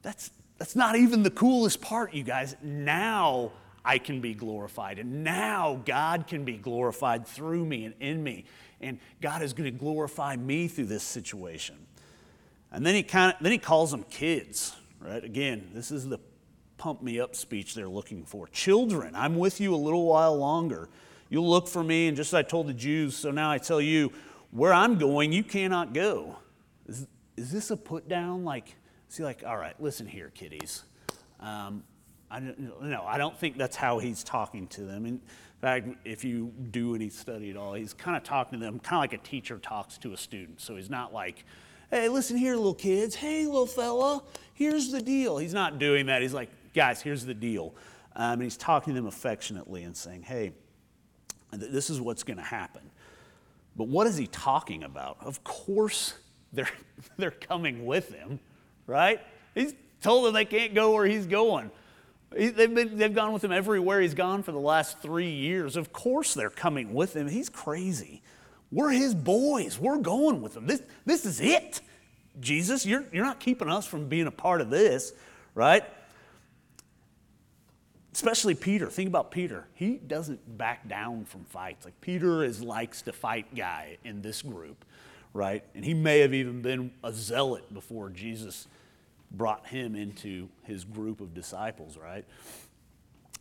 that's, 0.03 0.31
that's 0.59 0.75
not 0.75 0.97
even 0.97 1.23
the 1.23 1.31
coolest 1.31 1.81
part, 1.81 2.15
you 2.15 2.23
guys. 2.23 2.57
Now 2.63 3.53
I 3.85 3.99
can 3.99 4.21
be 4.21 4.35
glorified. 4.35 4.99
And 4.99 5.23
now 5.23 5.83
God 5.85 6.27
can 6.27 6.45
be 6.45 6.57
glorified 6.57 7.27
through 7.27 7.67
me 7.67 7.85
and 7.85 7.95
in 8.01 8.23
me. 8.23 8.45
And 8.81 8.99
God 9.21 9.43
is 9.43 9.53
going 9.53 9.71
to 9.71 9.79
glorify 9.79 10.37
me 10.37 10.69
through 10.69 10.87
this 10.87 11.03
situation. 11.03 11.77
And 12.77 12.85
then 12.85 12.95
he, 12.95 13.03
kind 13.03 13.33
of, 13.33 13.39
then 13.43 13.53
he 13.53 13.59
calls 13.59 13.91
them 13.91 14.05
kids, 14.11 14.77
right? 15.01 15.25
Again, 15.25 15.71
this 15.73 15.91
is 15.91 16.07
the 16.07 16.21
pump 16.77 17.03
me 17.03 17.19
up 17.19 17.35
speech 17.35 17.75
they're 17.75 17.89
looking 17.89 18.23
for. 18.23 18.49
Children, 18.49 19.15
I'm 19.17 19.37
with 19.37 19.63
you 19.63 19.75
a 19.75 19.77
little 19.77 20.05
while 20.05 20.37
longer. 20.37 20.91
You'll 21.31 21.49
look 21.49 21.69
for 21.69 21.83
me, 21.83 22.07
and 22.07 22.15
just 22.15 22.35
as 22.35 22.35
I 22.35 22.43
told 22.43 22.67
the 22.67 22.75
Jews, 22.75 23.17
so 23.17 23.31
now 23.31 23.51
I 23.51 23.57
tell 23.57 23.81
you, 23.81 24.13
where 24.51 24.75
I'm 24.75 24.99
going, 24.99 25.33
you 25.33 25.43
cannot 25.43 25.95
go. 25.95 26.37
Is, 26.87 27.07
is 27.39 27.51
this 27.51 27.71
a 27.71 27.79
put 27.79 28.11
down? 28.11 28.45
Like, 28.45 28.75
see, 29.09 29.25
like, 29.25 29.43
all 29.47 29.57
right, 29.57 29.75
listen 29.81 30.07
here, 30.07 30.31
kiddies. 30.35 30.83
Um, 31.41 31.83
I 32.31 32.41
no, 32.41 33.05
I 33.07 33.17
don't 33.17 33.39
think 33.39 33.57
that's 33.57 33.77
how 33.77 34.01
he's 34.01 34.23
talking 34.23 34.67
to 34.69 34.83
them. 34.83 35.07
In 35.07 35.23
fact, 35.63 35.89
if 36.05 36.25
you 36.25 36.53
do 36.73 36.95
any 36.95 37.09
study 37.09 37.49
at 37.49 37.57
all, 37.57 37.73
he's 37.73 37.95
kind 37.95 38.19
of 38.19 38.23
talking 38.23 38.61
to 38.61 38.65
them 38.67 38.81
kind 38.81 38.99
of 38.99 39.01
like 39.01 39.15
a 39.15 39.27
teacher 39.27 39.57
talks 39.57 39.97
to 39.97 40.13
a 40.13 40.17
student. 40.19 40.61
So 40.61 40.77
he's 40.77 40.91
not 40.91 41.15
like, 41.15 41.47
hey, 41.91 42.09
listen 42.09 42.37
here, 42.37 42.57
little 42.57 42.75
kids. 42.75 43.15
Hey, 43.15 43.47
little 43.47 43.67
fella, 43.67 44.23
here's 44.55 44.91
the 44.91 45.01
deal. 45.01 45.39
He's 45.39 45.55
not 45.55 45.79
doing 45.79 46.07
that. 46.07 46.23
He's 46.23 46.35
like, 46.35 46.51
guys, 46.75 47.01
here's 47.01 47.25
the 47.25 47.35
deal. 47.35 47.75
Um, 48.15 48.35
and 48.35 48.43
he's 48.43 48.57
talking 48.57 48.95
to 48.95 49.01
them 49.01 49.07
affectionately 49.07 49.83
and 49.83 49.97
saying, 49.97 50.23
hey, 50.23 50.53
this 51.53 51.91
is 51.91 52.01
what's 52.01 52.23
going 52.23 52.39
to 52.39 52.43
happen. 52.43 52.83
But 53.77 53.89
what 53.89 54.07
is 54.07 54.17
he 54.17 54.27
talking 54.27 54.83
about? 54.83 55.19
Of 55.21 55.45
course, 55.45 56.15
they're, 56.53 56.71
they're 57.19 57.31
coming 57.31 57.87
with 57.87 58.13
him, 58.13 58.41
right? 58.87 59.21
He's 59.55 59.75
told 60.03 60.27
them 60.27 60.35
they 60.35 60.45
can't 60.45 60.75
go 60.75 60.93
where 60.93 61.07
he's 61.07 61.27
going. 61.27 61.71
they've, 62.31 62.75
been, 62.75 62.97
they've 62.97 63.15
gone 63.15 63.33
with 63.33 63.45
him 63.45 63.53
everywhere 63.53 64.01
he's 64.01 64.15
gone 64.15 64.43
for 64.43 64.53
the 64.53 64.59
last 64.59 65.01
three 65.01 65.31
years. 65.31 65.77
Of 65.77 65.93
course, 65.93 66.35
they're 66.35 66.51
coming 66.51 66.95
with 66.95 67.15
him. 67.15 67.29
He's 67.29 67.49
crazy. 67.49 68.23
We're 68.71 68.91
his 68.91 69.15
boys. 69.15 69.79
We're 69.79 69.99
going 69.99 70.43
with 70.43 70.57
him. 70.57 70.67
This, 70.67 70.83
this 71.05 71.25
is 71.25 71.41
it. 71.41 71.81
Jesus, 72.41 72.85
you're, 72.85 73.05
you're 73.13 73.25
not 73.25 73.41
keeping 73.41 73.69
us 73.69 73.87
from 73.87 74.09
being 74.09 74.27
a 74.27 74.33
part 74.33 74.61
of 74.61 74.71
this, 74.71 75.13
right? 75.55 75.85
especially 78.17 78.55
Peter. 78.55 78.89
Think 78.89 79.09
about 79.09 79.31
Peter. 79.31 79.67
He 79.75 79.97
doesn't 79.97 80.57
back 80.57 80.89
down 80.89 81.27
from 81.27 81.45
fights. 81.45 81.85
Like 81.85 82.01
Peter 82.01 82.43
is 82.45 82.63
likes 82.63 83.03
to 83.03 83.13
fight 83.13 83.55
guy 83.55 83.99
in 84.05 84.23
this 84.23 84.41
group, 84.41 84.87
right? 85.35 85.63
And 85.75 85.85
he 85.85 85.93
may 85.93 86.21
have 86.21 86.33
even 86.33 86.63
been 86.63 86.93
a 87.05 87.13
zealot 87.13 87.75
before 87.75 88.09
Jesus 88.09 88.69
brought 89.31 89.67
him 89.67 89.95
into 89.95 90.49
his 90.63 90.83
group 90.83 91.21
of 91.21 91.35
disciples, 91.35 91.99
right? 91.99 92.25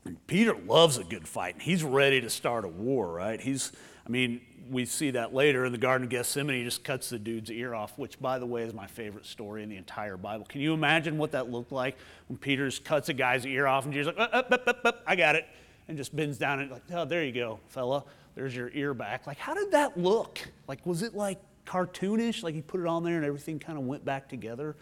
And 0.03 0.17
Peter 0.27 0.53
loves 0.53 0.97
a 0.97 1.05
good 1.05 1.25
fight. 1.25 1.53
And 1.53 1.63
he's 1.63 1.81
ready 1.81 2.19
to 2.19 2.29
start 2.29 2.65
a 2.65 2.67
war, 2.67 3.09
right? 3.09 3.39
He's, 3.39 3.71
I 4.05 4.09
mean, 4.09 4.41
we 4.69 4.85
see 4.85 5.11
that 5.11 5.33
later 5.33 5.65
in 5.65 5.71
the 5.71 5.77
Garden 5.77 6.05
of 6.05 6.09
Gethsemane. 6.09 6.57
He 6.57 6.63
just 6.63 6.83
cuts 6.83 7.09
the 7.09 7.19
dude's 7.19 7.51
ear 7.51 7.73
off, 7.73 7.97
which, 7.97 8.19
by 8.19 8.39
the 8.39 8.45
way, 8.45 8.63
is 8.63 8.73
my 8.73 8.87
favorite 8.87 9.25
story 9.25 9.63
in 9.63 9.69
the 9.69 9.77
entire 9.77 10.17
Bible. 10.17 10.45
Can 10.45 10.61
you 10.61 10.73
imagine 10.73 11.17
what 11.17 11.31
that 11.31 11.51
looked 11.51 11.71
like 11.71 11.97
when 12.27 12.37
Peter 12.37 12.69
cuts 12.83 13.09
a 13.09 13.13
guy's 13.13 13.45
ear 13.45 13.67
off 13.67 13.85
and 13.85 13.93
Jesus 13.93 14.13
like, 14.17 14.29
up, 14.31 14.51
up, 14.51 14.67
up, 14.67 14.85
up, 14.85 15.03
I 15.05 15.15
got 15.15 15.35
it, 15.35 15.45
and 15.87 15.97
just 15.97 16.15
bends 16.15 16.37
down 16.37 16.59
and 16.59 16.71
like, 16.71 16.83
oh, 16.93 17.05
there 17.05 17.23
you 17.23 17.31
go, 17.31 17.59
fella. 17.67 18.03
There's 18.35 18.55
your 18.55 18.69
ear 18.73 18.93
back. 18.93 19.27
Like, 19.27 19.37
how 19.37 19.53
did 19.53 19.71
that 19.71 19.97
look? 19.97 20.39
Like, 20.67 20.85
was 20.85 21.01
it 21.01 21.15
like 21.15 21.39
cartoonish? 21.65 22.43
Like 22.43 22.53
he 22.53 22.61
put 22.61 22.81
it 22.81 22.87
on 22.87 23.03
there 23.03 23.15
and 23.15 23.25
everything 23.25 23.59
kind 23.59 23.77
of 23.77 23.85
went 23.85 24.03
back 24.03 24.27
together? 24.27 24.75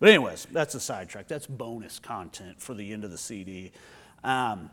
But 0.00 0.10
anyways, 0.10 0.46
that's 0.50 0.74
a 0.74 0.80
sidetrack. 0.80 1.28
That's 1.28 1.46
bonus 1.46 1.98
content 1.98 2.60
for 2.60 2.74
the 2.74 2.92
end 2.92 3.04
of 3.04 3.10
the 3.10 3.18
CD. 3.18 3.72
Um, 4.24 4.70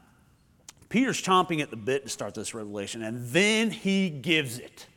Peter's 0.90 1.22
chomping 1.22 1.62
at 1.62 1.72
the 1.72 1.78
bit 1.78 2.04
to 2.04 2.10
start 2.10 2.36
this 2.36 2.54
revelation, 2.54 3.04
and 3.04 3.28
then 3.30 3.72
he 3.72 4.10
gives 4.10 4.60
it 4.60 4.88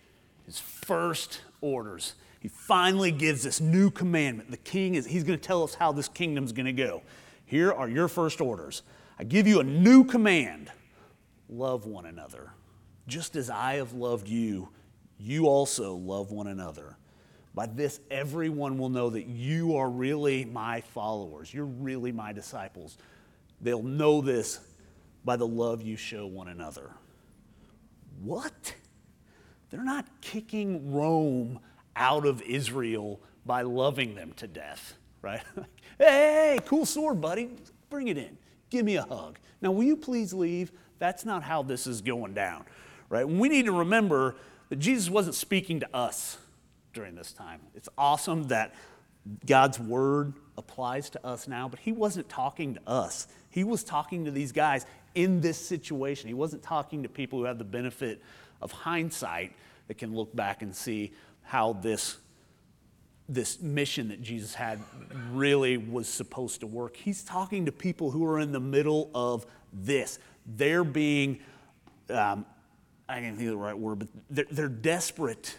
his 0.47 0.59
first 0.59 1.41
orders. 1.61 2.14
He 2.41 2.49
finally 2.49 3.11
gives 3.11 3.43
this 3.43 3.61
new 3.61 3.91
commandment. 3.91 4.51
The 4.51 4.59
king 4.59 4.95
is, 4.95 5.07
he's 5.07 5.24
going 5.24 5.39
to 5.39 5.45
tell 5.45 5.64
us 5.64 5.74
how 5.74 5.93
this 5.93 6.09
kingdom's 6.09 6.53
going 6.53 6.66
to 6.66 6.72
go. 6.72 7.03
Here 7.47 7.72
are 7.72 7.89
your 7.89 8.09
first 8.09 8.41
orders. 8.41 8.82
I 9.18 9.24
give 9.24 9.47
you 9.47 9.61
a 9.61 9.64
new 9.64 10.05
command 10.05 10.70
love 11.49 11.86
one 11.86 12.07
another. 12.07 12.53
Just 13.07 13.36
as 13.36 13.49
I 13.51 13.74
have 13.74 13.95
loved 13.95 14.28
you, 14.28 14.68
you 15.18 15.47
also 15.47 15.95
love 15.95 16.30
one 16.30 16.47
another. 16.47 16.97
By 17.55 17.66
this, 17.66 18.01
everyone 18.11 18.78
will 18.78 18.91
know 18.91 19.11
that 19.11 19.26
you 19.26 19.76
are 19.76 19.89
really 19.89 20.45
my 20.45 20.82
followers. 20.82 21.53
You're 21.53 21.64
really 21.64 22.12
my 22.12 22.32
disciples. 22.32 22.99
They'll 23.61 23.82
know 23.82 24.20
this 24.20 24.61
by 25.28 25.36
the 25.36 25.46
love 25.46 25.82
you 25.82 25.94
show 25.94 26.26
one 26.26 26.48
another. 26.48 26.90
What? 28.22 28.74
They're 29.68 29.84
not 29.84 30.06
kicking 30.22 30.90
Rome 30.90 31.60
out 31.94 32.24
of 32.24 32.40
Israel 32.40 33.20
by 33.44 33.60
loving 33.60 34.14
them 34.14 34.32
to 34.36 34.46
death, 34.46 34.94
right? 35.22 35.42
hey, 35.98 36.58
cool 36.64 36.86
sword, 36.86 37.20
buddy. 37.20 37.50
Bring 37.90 38.08
it 38.08 38.16
in. 38.16 38.38
Give 38.70 38.86
me 38.86 38.96
a 38.96 39.02
hug. 39.02 39.38
Now, 39.60 39.70
will 39.70 39.84
you 39.84 39.98
please 39.98 40.32
leave? 40.32 40.72
That's 40.98 41.26
not 41.26 41.42
how 41.42 41.62
this 41.62 41.86
is 41.86 42.00
going 42.00 42.32
down, 42.32 42.64
right? 43.10 43.28
We 43.28 43.50
need 43.50 43.66
to 43.66 43.72
remember 43.72 44.34
that 44.70 44.76
Jesus 44.76 45.10
wasn't 45.10 45.34
speaking 45.34 45.80
to 45.80 45.94
us 45.94 46.38
during 46.94 47.16
this 47.16 47.34
time. 47.34 47.60
It's 47.74 47.90
awesome 47.98 48.44
that 48.44 48.74
God's 49.44 49.78
word 49.78 50.32
applies 50.56 51.10
to 51.10 51.26
us 51.26 51.46
now, 51.46 51.68
but 51.68 51.80
he 51.80 51.92
wasn't 51.92 52.30
talking 52.30 52.74
to 52.74 52.80
us. 52.86 53.28
He 53.50 53.64
was 53.64 53.84
talking 53.84 54.24
to 54.24 54.30
these 54.30 54.52
guys 54.52 54.86
in 55.14 55.40
this 55.40 55.59
situation. 55.59 56.28
He 56.28 56.34
wasn't 56.34 56.62
talking 56.62 57.02
to 57.02 57.09
people 57.09 57.38
who 57.38 57.44
have 57.44 57.59
the 57.59 57.64
benefit 57.64 58.22
of 58.61 58.72
hindsight 58.72 59.52
that 59.86 59.98
can 59.98 60.14
look 60.14 60.34
back 60.34 60.62
and 60.62 60.74
see 60.74 61.12
how 61.42 61.74
this 61.74 62.18
this 63.28 63.61
mission 63.61 64.09
that 64.09 64.22
Jesus 64.22 64.54
had 64.54 64.80
really 65.32 65.76
was 65.76 66.09
supposed 66.09 66.61
to 66.61 66.66
work. 66.66 66.96
He's 66.96 67.22
talking 67.22 67.66
to 67.66 67.72
people 67.72 68.11
who 68.11 68.24
are 68.24 68.38
in 68.38 68.52
the 68.52 68.61
middle 68.61 69.11
of 69.14 69.44
this. 69.72 70.18
They're 70.46 70.84
being, 70.84 71.40
um, 72.09 72.46
I 73.06 73.20
can't 73.20 73.36
think 73.36 73.48
of 73.48 73.54
the 73.54 73.59
right 73.59 73.78
word, 73.78 73.98
but 73.98 74.09
they're, 74.30 74.46
they're 74.50 74.68
desperate 74.68 75.59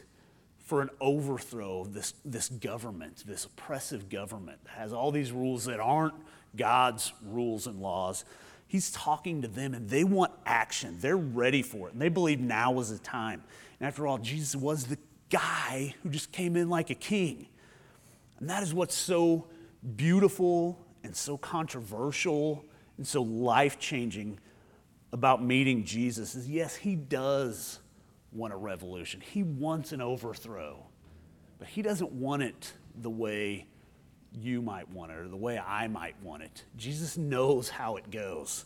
for 0.57 0.81
an 0.81 0.89
overthrow 0.99 1.81
of 1.81 1.93
this, 1.93 2.15
this 2.25 2.49
government, 2.49 3.23
this 3.27 3.45
oppressive 3.45 4.09
government 4.09 4.63
that 4.63 4.71
has 4.71 4.91
all 4.91 5.11
these 5.11 5.31
rules 5.31 5.65
that 5.65 5.79
aren't 5.79 6.15
God's 6.55 7.13
rules 7.23 7.67
and 7.67 7.79
laws. 7.79 8.25
He's 8.69 8.91
talking 8.91 9.41
to 9.41 9.47
them 9.47 9.73
and 9.73 9.89
they 9.89 10.03
want 10.03 10.31
action. 10.45 10.97
They're 11.01 11.17
ready 11.17 11.63
for 11.63 11.87
it. 11.87 11.93
And 11.93 12.01
they 12.01 12.07
believe 12.07 12.39
now 12.39 12.71
was 12.71 12.91
the 12.91 12.99
time. 12.99 13.43
And 13.79 13.87
after 13.87 14.05
all, 14.05 14.19
Jesus 14.19 14.55
was 14.55 14.85
the 14.85 14.99
guy 15.31 15.95
who 16.03 16.09
just 16.09 16.31
came 16.31 16.55
in 16.55 16.69
like 16.69 16.91
a 16.91 16.95
king. 16.95 17.47
And 18.39 18.47
that 18.47 18.61
is 18.61 18.71
what's 18.71 18.93
so 18.93 19.47
beautiful 19.95 20.85
and 21.03 21.15
so 21.15 21.35
controversial 21.35 22.63
and 22.97 23.07
so 23.07 23.23
life 23.23 23.79
changing 23.79 24.39
about 25.13 25.43
meeting 25.43 25.83
Jesus 25.83 26.35
is 26.35 26.47
yes, 26.47 26.75
he 26.75 26.95
does 26.95 27.79
want 28.31 28.53
a 28.53 28.55
revolution. 28.55 29.19
He 29.19 29.41
wants 29.41 29.93
an 29.93 29.99
overthrow, 29.99 30.85
but 31.57 31.67
he 31.69 31.81
doesn't 31.81 32.11
want 32.11 32.43
it 32.43 32.73
the 33.01 33.09
way 33.09 33.65
you 34.33 34.61
might 34.61 34.89
want 34.91 35.11
it 35.11 35.17
or 35.17 35.27
the 35.27 35.37
way 35.37 35.59
I 35.59 35.87
might 35.87 36.15
want 36.21 36.43
it. 36.43 36.63
Jesus 36.77 37.17
knows 37.17 37.69
how 37.69 37.97
it 37.97 38.11
goes, 38.11 38.65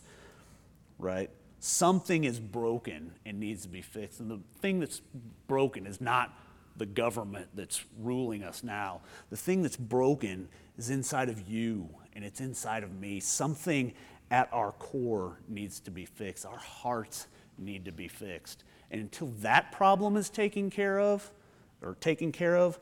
right? 0.98 1.30
Something 1.58 2.24
is 2.24 2.38
broken 2.38 3.12
and 3.24 3.40
needs 3.40 3.62
to 3.62 3.68
be 3.68 3.80
fixed. 3.80 4.20
And 4.20 4.30
the 4.30 4.40
thing 4.60 4.80
that's 4.80 5.00
broken 5.46 5.86
is 5.86 6.00
not 6.00 6.36
the 6.76 6.86
government 6.86 7.48
that's 7.54 7.84
ruling 8.00 8.42
us 8.42 8.62
now. 8.62 9.00
The 9.30 9.36
thing 9.36 9.62
that's 9.62 9.76
broken 9.76 10.48
is 10.76 10.90
inside 10.90 11.28
of 11.28 11.48
you 11.48 11.88
and 12.14 12.24
it's 12.24 12.40
inside 12.40 12.82
of 12.82 12.92
me. 13.00 13.20
Something 13.20 13.94
at 14.30 14.48
our 14.52 14.72
core 14.72 15.38
needs 15.48 15.80
to 15.80 15.90
be 15.90 16.04
fixed. 16.04 16.44
Our 16.44 16.58
hearts 16.58 17.26
need 17.58 17.84
to 17.84 17.92
be 17.92 18.08
fixed. 18.08 18.64
And 18.90 19.00
until 19.00 19.28
that 19.40 19.72
problem 19.72 20.16
is 20.16 20.28
taken 20.28 20.70
care 20.70 20.98
of, 20.98 21.30
or 21.82 21.96
taken 22.00 22.32
care 22.32 22.56
of, 22.56 22.78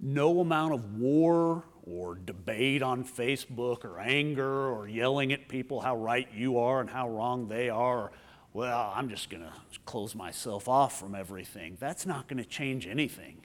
no 0.00 0.40
amount 0.40 0.74
of 0.74 0.98
war 0.98 1.64
or 1.84 2.14
debate 2.14 2.82
on 2.82 3.04
Facebook 3.04 3.84
or 3.84 3.98
anger 3.98 4.68
or 4.68 4.86
yelling 4.86 5.32
at 5.32 5.48
people 5.48 5.80
how 5.80 5.96
right 5.96 6.28
you 6.34 6.58
are 6.58 6.80
and 6.80 6.90
how 6.90 7.08
wrong 7.08 7.48
they 7.48 7.68
are 7.68 8.10
well, 8.52 8.92
I'm 8.94 9.08
just 9.08 9.30
going 9.30 9.42
to 9.42 9.52
close 9.84 10.14
myself 10.14 10.68
off 10.68 10.98
from 10.98 11.14
everything. 11.14 11.76
That's 11.78 12.06
not 12.06 12.28
going 12.28 12.42
to 12.42 12.48
change 12.48 12.86
anything. 12.86 13.44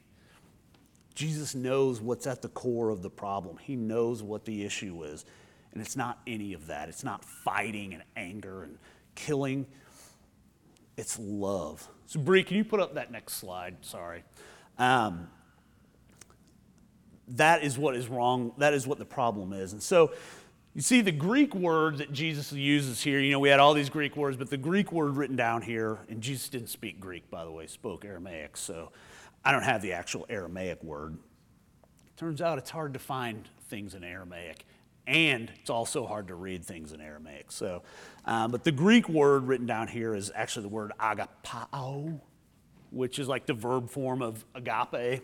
Jesus 1.14 1.54
knows 1.54 2.02
what's 2.02 2.26
at 2.26 2.42
the 2.42 2.50
core 2.50 2.90
of 2.90 3.02
the 3.02 3.10
problem, 3.10 3.58
He 3.58 3.76
knows 3.76 4.24
what 4.24 4.46
the 4.46 4.66
issue 4.66 5.04
is. 5.04 5.26
And 5.72 5.82
it's 5.82 5.96
not 5.96 6.20
any 6.28 6.54
of 6.54 6.68
that. 6.68 6.88
It's 6.88 7.04
not 7.04 7.26
fighting 7.26 7.94
and 7.94 8.04
anger 8.16 8.64
and 8.64 8.78
killing. 9.16 9.66
It's 10.98 11.18
love. 11.20 11.88
So, 12.06 12.20
Bree, 12.20 12.44
can 12.44 12.58
you 12.58 12.64
put 12.64 12.80
up 12.80 12.94
that 12.94 13.12
next 13.12 13.34
slide? 13.34 13.78
Sorry. 13.82 14.24
Um, 14.78 15.30
that 17.30 17.64
is 17.64 17.78
what 17.78 17.96
is 17.96 18.08
wrong. 18.08 18.54
That 18.58 18.74
is 18.74 18.86
what 18.86 19.00
the 19.00 19.06
problem 19.06 19.54
is. 19.54 19.74
And 19.74 19.82
so, 19.82 20.12
you 20.76 20.82
see, 20.82 21.02
the 21.02 21.12
Greek 21.12 21.54
word 21.54 22.00
that 22.00 22.12
Jesus 22.12 22.52
uses 22.52 23.02
here, 23.02 23.20
you 23.20 23.32
know, 23.32 23.40
we 23.40 23.50
had 23.50 23.60
all 23.60 23.76
these 23.76 23.90
Greek 23.90 24.18
words, 24.18 24.38
but 24.38 24.50
the 24.50 24.58
Greek 24.58 24.92
word 24.92 25.16
written 25.16 25.36
down 25.36 25.62
here, 25.62 26.00
and 26.10 26.20
Jesus 26.20 26.50
didn't 26.50 26.70
speak 26.70 27.00
Greek, 27.00 27.30
by 27.30 27.46
the 27.46 27.52
way, 27.52 27.68
spoke 27.68 28.04
Aramaic, 28.04 28.58
so 28.58 28.92
I 29.46 29.52
don't 29.52 29.62
have 29.62 29.84
the 29.84 29.94
actual 29.94 30.26
Aramaic 30.30 30.84
word. 30.84 31.18
Turns 32.18 32.42
out 32.42 32.58
it's 32.58 32.72
hard 32.72 32.94
to 32.94 33.00
find 33.00 33.48
things 33.70 33.94
in 33.94 34.04
Aramaic, 34.04 34.66
and 35.06 35.52
it's 35.60 35.70
also 35.70 36.08
hard 36.08 36.30
to 36.30 36.36
read 36.36 36.66
things 36.66 36.92
in 36.92 37.02
Aramaic. 37.02 37.52
So, 37.52 37.84
um, 38.26 38.50
but 38.50 38.64
the 38.64 38.72
Greek 38.72 39.08
word 39.08 39.44
written 39.44 39.68
down 39.68 39.88
here 39.88 40.16
is 40.16 40.32
actually 40.34 40.64
the 40.64 40.70
word 40.70 40.92
agapao, 41.00 42.20
which 42.90 43.20
is 43.20 43.28
like 43.28 43.46
the 43.46 43.54
verb 43.54 43.92
form 43.92 44.24
of 44.24 44.44
agape 44.56 45.22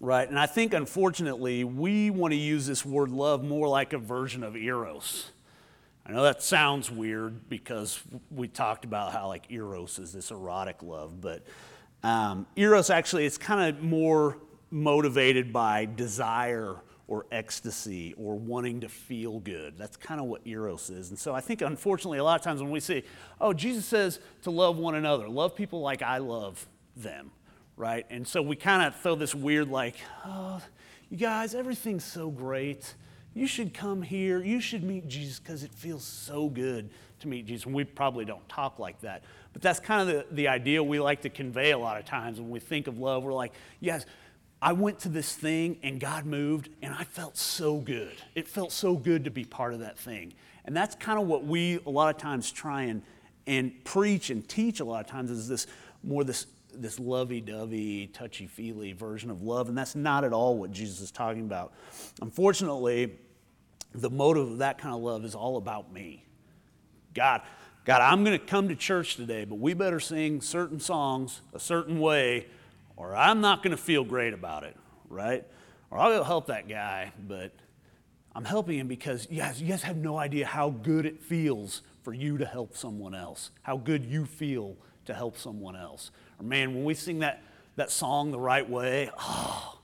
right? 0.00 0.28
And 0.28 0.38
I 0.38 0.46
think, 0.46 0.74
unfortunately, 0.74 1.64
we 1.64 2.10
want 2.10 2.32
to 2.32 2.38
use 2.38 2.66
this 2.66 2.84
word 2.84 3.10
love 3.10 3.44
more 3.44 3.68
like 3.68 3.92
a 3.92 3.98
version 3.98 4.42
of 4.42 4.56
eros. 4.56 5.30
I 6.04 6.12
know 6.12 6.22
that 6.22 6.42
sounds 6.42 6.90
weird 6.90 7.48
because 7.48 8.00
we 8.30 8.46
talked 8.46 8.84
about 8.84 9.12
how 9.12 9.26
like 9.26 9.50
eros 9.50 9.98
is 9.98 10.12
this 10.12 10.30
erotic 10.30 10.82
love, 10.82 11.20
but 11.20 11.44
um, 12.04 12.46
eros 12.54 12.90
actually 12.90 13.26
it's 13.26 13.38
kind 13.38 13.74
of 13.74 13.82
more 13.82 14.38
motivated 14.70 15.52
by 15.52 15.84
desire 15.84 16.76
or 17.08 17.26
ecstasy 17.32 18.14
or 18.16 18.36
wanting 18.36 18.80
to 18.80 18.88
feel 18.88 19.40
good. 19.40 19.76
That's 19.76 19.96
kind 19.96 20.20
of 20.20 20.26
what 20.26 20.42
eros 20.44 20.90
is. 20.90 21.10
And 21.10 21.18
so 21.18 21.34
I 21.34 21.40
think 21.40 21.60
unfortunately 21.60 22.18
a 22.18 22.24
lot 22.24 22.38
of 22.38 22.44
times 22.44 22.62
when 22.62 22.70
we 22.70 22.80
say, 22.80 23.02
oh, 23.40 23.52
Jesus 23.52 23.84
says 23.84 24.20
to 24.42 24.52
love 24.52 24.78
one 24.78 24.94
another, 24.94 25.28
love 25.28 25.56
people 25.56 25.80
like 25.80 26.02
I 26.02 26.18
love 26.18 26.68
them 26.94 27.32
right? 27.76 28.06
And 28.10 28.26
so 28.26 28.42
we 28.42 28.56
kind 28.56 28.82
of 28.82 28.96
throw 29.00 29.14
this 29.14 29.34
weird, 29.34 29.68
like, 29.68 29.96
oh, 30.24 30.60
you 31.10 31.16
guys, 31.16 31.54
everything's 31.54 32.04
so 32.04 32.30
great. 32.30 32.94
You 33.34 33.46
should 33.46 33.74
come 33.74 34.02
here. 34.02 34.42
You 34.42 34.60
should 34.60 34.82
meet 34.82 35.08
Jesus 35.08 35.38
because 35.38 35.62
it 35.62 35.72
feels 35.72 36.04
so 36.04 36.48
good 36.48 36.88
to 37.20 37.28
meet 37.28 37.46
Jesus. 37.46 37.66
And 37.66 37.74
we 37.74 37.84
probably 37.84 38.24
don't 38.24 38.46
talk 38.48 38.78
like 38.78 39.00
that. 39.02 39.22
But 39.52 39.62
that's 39.62 39.78
kind 39.78 40.08
of 40.08 40.28
the, 40.28 40.34
the 40.34 40.48
idea 40.48 40.82
we 40.82 41.00
like 41.00 41.22
to 41.22 41.30
convey 41.30 41.72
a 41.72 41.78
lot 41.78 41.98
of 41.98 42.04
times 42.06 42.40
when 42.40 42.50
we 42.50 42.60
think 42.60 42.86
of 42.86 42.98
love. 42.98 43.22
We're 43.22 43.32
like, 43.32 43.52
yes, 43.80 44.06
I 44.60 44.72
went 44.72 45.00
to 45.00 45.08
this 45.08 45.34
thing 45.34 45.78
and 45.82 46.00
God 46.00 46.24
moved 46.24 46.70
and 46.80 46.94
I 46.94 47.04
felt 47.04 47.36
so 47.36 47.76
good. 47.78 48.14
It 48.34 48.48
felt 48.48 48.72
so 48.72 48.96
good 48.96 49.24
to 49.24 49.30
be 49.30 49.44
part 49.44 49.74
of 49.74 49.80
that 49.80 49.98
thing. 49.98 50.32
And 50.64 50.76
that's 50.76 50.94
kind 50.94 51.20
of 51.20 51.26
what 51.26 51.44
we 51.44 51.78
a 51.86 51.90
lot 51.90 52.14
of 52.14 52.20
times 52.20 52.50
try 52.50 52.84
and, 52.84 53.02
and 53.46 53.84
preach 53.84 54.30
and 54.30 54.46
teach 54.48 54.80
a 54.80 54.84
lot 54.84 55.04
of 55.04 55.10
times 55.10 55.30
is 55.30 55.46
this 55.46 55.66
more 56.02 56.24
this 56.24 56.46
this 56.80 56.98
lovey-dovey, 56.98 58.08
touchy-feely 58.08 58.92
version 58.92 59.30
of 59.30 59.42
love, 59.42 59.68
and 59.68 59.76
that's 59.76 59.94
not 59.94 60.24
at 60.24 60.32
all 60.32 60.56
what 60.56 60.70
Jesus 60.70 61.00
is 61.00 61.10
talking 61.10 61.42
about. 61.42 61.72
Unfortunately, 62.20 63.18
the 63.94 64.10
motive 64.10 64.52
of 64.52 64.58
that 64.58 64.78
kind 64.78 64.94
of 64.94 65.00
love 65.00 65.24
is 65.24 65.34
all 65.34 65.56
about 65.56 65.92
me. 65.92 66.24
God, 67.14 67.42
God, 67.84 68.02
I'm 68.02 68.24
going 68.24 68.38
to 68.38 68.44
come 68.44 68.68
to 68.68 68.76
church 68.76 69.16
today, 69.16 69.44
but 69.44 69.58
we 69.58 69.72
better 69.74 70.00
sing 70.00 70.40
certain 70.40 70.80
songs 70.80 71.40
a 71.54 71.60
certain 71.60 72.00
way, 72.00 72.46
or 72.96 73.14
I'm 73.14 73.40
not 73.40 73.62
going 73.62 73.76
to 73.76 73.82
feel 73.82 74.04
great 74.04 74.34
about 74.34 74.64
it, 74.64 74.76
right? 75.08 75.44
Or 75.90 75.98
I'll 75.98 76.10
go 76.10 76.24
help 76.24 76.46
that 76.46 76.68
guy, 76.68 77.12
but 77.26 77.52
I'm 78.34 78.44
helping 78.44 78.78
him 78.78 78.88
because 78.88 79.26
you 79.30 79.38
guys, 79.38 79.62
you 79.62 79.68
guys 79.68 79.82
have 79.84 79.96
no 79.96 80.18
idea 80.18 80.46
how 80.46 80.70
good 80.70 81.06
it 81.06 81.22
feels 81.22 81.82
for 82.02 82.12
you 82.12 82.38
to 82.38 82.44
help 82.44 82.76
someone 82.76 83.14
else, 83.14 83.50
how 83.62 83.76
good 83.76 84.04
you 84.04 84.26
feel 84.26 84.76
to 85.06 85.14
help 85.14 85.36
someone 85.38 85.76
else. 85.76 86.10
Or 86.38 86.44
man, 86.44 86.74
when 86.74 86.84
we 86.84 86.94
sing 86.94 87.20
that, 87.20 87.42
that 87.76 87.90
song 87.90 88.30
the 88.30 88.38
right 88.38 88.68
way, 88.68 89.10
oh, 89.18 89.78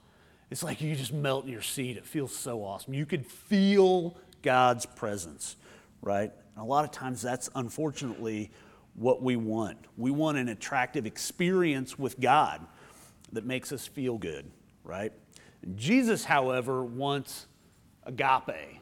it's 0.51 0.63
like 0.63 0.81
you 0.81 0.95
just 0.95 1.13
melt 1.13 1.45
in 1.45 1.51
your 1.51 1.63
seat. 1.63 1.97
It 1.97 2.05
feels 2.05 2.35
so 2.35 2.63
awesome. 2.63 2.95
You 2.95 3.07
could 3.07 3.27
feel 3.27 4.17
God's 4.43 4.87
presence, 4.87 5.57
right? 6.03 6.31
And 6.55 6.63
a 6.63 6.67
lot 6.67 6.85
of 6.85 6.91
times 6.91 7.23
that's 7.23 7.49
unfortunately 7.55 8.51
what 8.95 9.23
we 9.23 9.37
want. 9.37 9.79
We 9.97 10.11
want 10.11 10.37
an 10.39 10.49
attractive 10.49 11.07
experience 11.07 11.99
with 11.99 12.21
God 12.21 12.61
that 13.33 13.47
makes 13.47 13.73
us 13.73 13.87
feel 13.87 14.19
good, 14.19 14.51
right? 14.85 15.13
Jesus, 15.75 16.25
however, 16.25 16.85
wants 16.85 17.47
agape. 18.05 18.82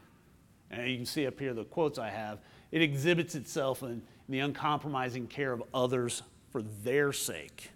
And 0.71 0.89
you 0.89 0.97
can 0.97 1.07
see 1.07 1.27
up 1.27 1.39
here 1.39 1.53
the 1.53 1.65
quotes 1.65 1.99
I 1.99 2.11
have. 2.11 2.39
It 2.71 2.83
exhibits 2.83 3.35
itself 3.35 3.83
in 3.83 4.03
the 4.29 4.39
uncompromising 4.39 5.27
care 5.27 5.53
of 5.53 5.63
others 5.75 6.23
for 6.51 6.63
their 6.63 7.13
sake, 7.13 7.71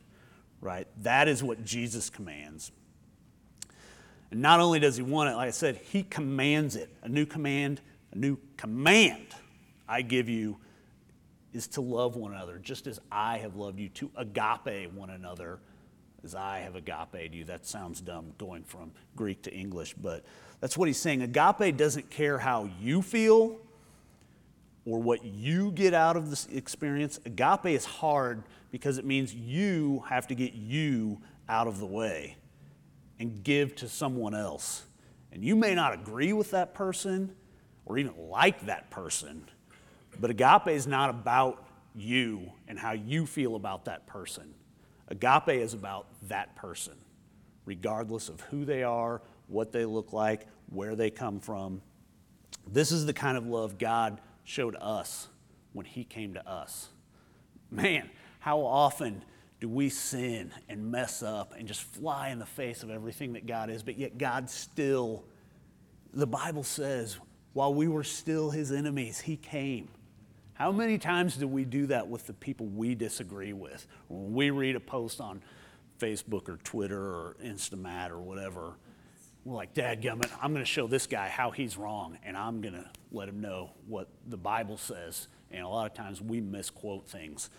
right? 0.61 0.87
That 1.03 1.29
is 1.29 1.43
what 1.43 1.65
Jesus 1.65 2.11
commands. 2.11 2.71
And 4.31 4.41
not 4.41 4.61
only 4.61 4.79
does 4.79 4.97
he 4.97 5.03
want 5.03 5.31
it, 5.31 5.35
like 5.35 5.49
I 5.49 5.53
said, 5.53 5.77
he 5.77 6.03
commands 6.03 6.77
it. 6.77 6.91
A 7.03 7.09
new 7.09 7.27
command, 7.27 7.81
a 8.13 8.19
new 8.19 8.39
command 8.57 9.27
I 9.89 10.03
give 10.03 10.29
you 10.29 10.59
is 11.53 11.69
to 11.69 11.81
love 11.81 12.17
one 12.17 12.33
another, 12.33 12.59
just 12.59 12.87
as 12.87 13.01
I 13.13 13.39
have 13.39 13.55
loved 13.55 13.79
you, 13.79 13.89
to 13.91 14.11
agape 14.17 14.93
one 14.93 15.11
another 15.11 15.61
as 16.25 16.35
I 16.35 16.61
have 16.61 16.75
agape 16.75 17.33
you. 17.33 17.45
That 17.45 17.67
sounds 17.67 18.01
dumb 18.01 18.33
going 18.39 18.65
from 18.65 18.91
Greek 19.15 19.43
to 19.43 19.55
English, 19.55 19.95
but 19.95 20.25
that's 20.65 20.79
what 20.79 20.89
he's 20.89 20.99
saying. 20.99 21.21
Agape 21.21 21.77
doesn't 21.77 22.09
care 22.09 22.39
how 22.39 22.71
you 22.81 23.03
feel 23.03 23.59
or 24.87 24.99
what 24.99 25.23
you 25.23 25.71
get 25.73 25.93
out 25.93 26.17
of 26.17 26.31
this 26.31 26.47
experience. 26.47 27.21
Agape 27.27 27.67
is 27.67 27.85
hard 27.85 28.43
because 28.71 28.97
it 28.97 29.05
means 29.05 29.35
you 29.35 30.03
have 30.09 30.27
to 30.29 30.35
get 30.35 30.55
you 30.55 31.21
out 31.51 31.67
of 31.67 31.81
the 31.81 31.87
way 31.87 32.39
and 33.19 33.45
give 33.45 33.77
to 33.77 33.91
someone 33.91 34.35
else. 34.35 34.85
And 35.33 35.45
you 35.45 35.55
may 35.55 35.75
not 35.75 35.93
agree 35.93 36.33
with 36.33 36.53
that 36.53 36.73
person 36.73 37.37
or 37.85 37.99
even 37.99 38.15
like 38.31 38.65
that 38.65 38.89
person, 38.89 39.45
but 40.19 40.31
agape 40.31 40.69
is 40.69 40.87
not 40.87 41.11
about 41.11 41.63
you 41.95 42.51
and 42.69 42.79
how 42.79 42.93
you 42.93 43.27
feel 43.27 43.57
about 43.57 43.85
that 43.85 44.07
person. 44.07 44.55
Agape 45.09 45.61
is 45.61 45.75
about 45.75 46.07
that 46.29 46.57
person, 46.57 46.95
regardless 47.67 48.31
of 48.31 48.41
who 48.41 48.65
they 48.65 48.83
are, 48.83 49.21
what 49.47 49.71
they 49.71 49.85
look 49.85 50.15
like, 50.15 50.47
where 50.71 50.95
they 50.95 51.11
come 51.11 51.41
from. 51.41 51.83
This 52.67 52.93
is 52.93 53.07
the 53.07 53.13
kind 53.13 53.37
of 53.37 53.47
love 53.47 53.79
God 53.79 54.21
showed 54.45 54.77
us 54.81 55.29
when 55.73 55.87
He 55.87 56.05
came 56.05 56.35
to 56.35 56.49
us. 56.49 56.89
Man, 57.71 58.09
how 58.41 58.61
often 58.61 59.23
do 59.61 59.69
we 59.69 59.89
sin 59.89 60.53
and 60.69 60.91
mess 60.91 61.23
up 61.23 61.55
and 61.59 61.67
just 61.67 61.83
fly 61.83 62.29
in 62.29 62.39
the 62.39 62.47
face 62.47 62.83
of 62.83 62.91
everything 62.91 63.33
that 63.33 63.47
God 63.47 63.71
is, 63.71 63.83
but 63.83 63.99
yet 63.99 64.19
God 64.19 64.51
still, 64.51 65.25
the 66.13 66.27
Bible 66.27 66.63
says, 66.63 67.19
while 67.53 67.73
we 67.73 67.89
were 67.89 68.05
still 68.05 68.51
His 68.51 68.73
enemies, 68.73 69.21
He 69.21 69.37
came. 69.37 69.89
How 70.55 70.71
many 70.71 70.99
times 70.99 71.37
do 71.37 71.49
we 71.49 71.65
do 71.65 71.87
that 71.87 72.09
with 72.09 72.27
the 72.27 72.33
people 72.33 72.67
we 72.67 72.95
disagree 72.95 73.53
with? 73.53 73.87
When 74.09 74.33
we 74.33 74.51
read 74.51 74.77
a 74.77 74.81
post 74.81 75.21
on 75.21 75.43
Facebook 75.99 76.49
or 76.49 76.59
Twitter 76.59 77.01
or 77.01 77.37
Instamat 77.45 78.11
or 78.11 78.21
whatever, 78.21 78.77
we're 79.45 79.57
like, 79.57 79.75
Dad 79.75 80.03
gummit, 80.03 80.31
I'm 80.41 80.53
going 80.53 80.65
to 80.65 80.71
show 80.71 80.87
this 80.87 81.07
guy 81.07 81.29
how 81.29 81.51
he's 81.51 81.77
wrong, 81.77 82.19
and 82.25 82.37
I'm 82.37 82.61
going 82.61 82.75
to 82.75 82.89
let 83.13 83.29
him 83.29 83.41
know 83.41 83.71
what 83.87 84.09
the 84.27 84.37
Bible 84.37 84.79
says. 84.79 85.29
And 85.51 85.63
a 85.63 85.69
lot 85.69 85.87
of 85.87 85.95
times 85.95 86.21
we 86.21 86.41
misquote 86.41 87.09
things. 87.09 87.51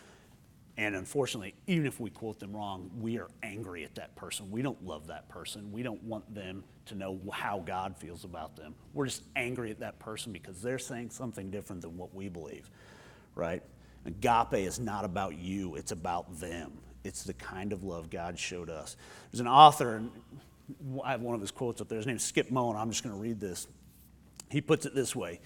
And 0.77 0.95
unfortunately, 0.95 1.53
even 1.67 1.86
if 1.86 1.99
we 1.99 2.09
quote 2.09 2.39
them 2.39 2.53
wrong, 2.53 2.91
we 2.99 3.17
are 3.17 3.29
angry 3.43 3.86
at 3.86 3.95
that 3.95 4.15
person. 4.15 4.51
We 4.51 4.61
don't 4.61 4.83
love 4.86 5.07
that 5.07 5.29
person. 5.29 5.71
We 5.71 5.83
don't 5.83 6.03
want 6.03 6.33
them 6.33 6.65
to 6.88 6.95
know 6.95 7.19
how 7.31 7.59
God 7.59 7.95
feels 7.97 8.25
about 8.25 8.57
them. 8.57 8.75
We're 8.93 9.05
just 9.05 9.23
angry 9.36 9.71
at 9.71 9.79
that 9.79 9.99
person 9.99 10.33
because 10.33 10.61
they're 10.61 10.79
saying 10.79 11.11
something 11.11 11.49
different 11.49 11.81
than 11.81 11.95
what 11.95 12.13
we 12.13 12.27
believe, 12.27 12.69
right? 13.36 13.63
Agape 14.05 14.53
is 14.53 14.79
not 14.79 15.05
about 15.05 15.38
you, 15.38 15.75
it's 15.75 15.91
about 15.91 16.39
them. 16.39 16.73
It's 17.03 17.23
the 17.23 17.33
kind 17.33 17.71
of 17.71 17.83
love 17.83 18.09
God 18.09 18.38
showed 18.38 18.69
us. 18.69 18.97
There's 19.31 19.39
an 19.39 19.47
author, 19.47 20.03
I 21.03 21.11
have 21.11 21.22
one 21.22 21.36
of 21.36 21.41
his 21.41 21.51
quotes 21.51 21.82
up 21.82 21.89
there. 21.89 21.97
His 21.97 22.07
name's 22.07 22.24
Skip 22.24 22.51
Moen. 22.51 22.76
I'm 22.76 22.89
just 22.89 23.03
going 23.03 23.16
to 23.16 23.22
read 23.22 23.39
this. 23.39 23.68
He 24.49 24.61
puts 24.61 24.86
it 24.86 24.95
this 24.95 25.16
way 25.16 25.39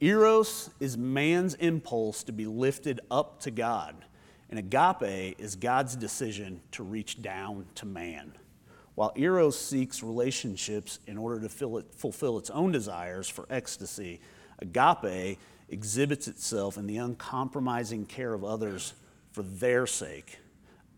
Eros 0.00 0.70
is 0.80 0.96
man's 0.96 1.54
impulse 1.54 2.22
to 2.24 2.32
be 2.32 2.46
lifted 2.46 3.00
up 3.10 3.40
to 3.40 3.50
God 3.50 4.04
and 4.50 4.58
agape 4.58 5.36
is 5.38 5.54
God's 5.54 5.94
decision 5.96 6.60
to 6.72 6.82
reach 6.82 7.22
down 7.22 7.66
to 7.76 7.86
man. 7.86 8.32
While 8.96 9.12
Eros 9.16 9.58
seeks 9.58 10.02
relationships 10.02 10.98
in 11.06 11.16
order 11.16 11.48
to 11.48 11.78
it, 11.78 11.94
fulfill 11.94 12.36
its 12.36 12.50
own 12.50 12.72
desires 12.72 13.28
for 13.28 13.46
ecstasy, 13.48 14.20
agape 14.58 15.38
exhibits 15.68 16.26
itself 16.26 16.76
in 16.76 16.88
the 16.88 16.96
uncompromising 16.96 18.06
care 18.06 18.34
of 18.34 18.42
others 18.42 18.92
for 19.30 19.42
their 19.42 19.86
sake. 19.86 20.40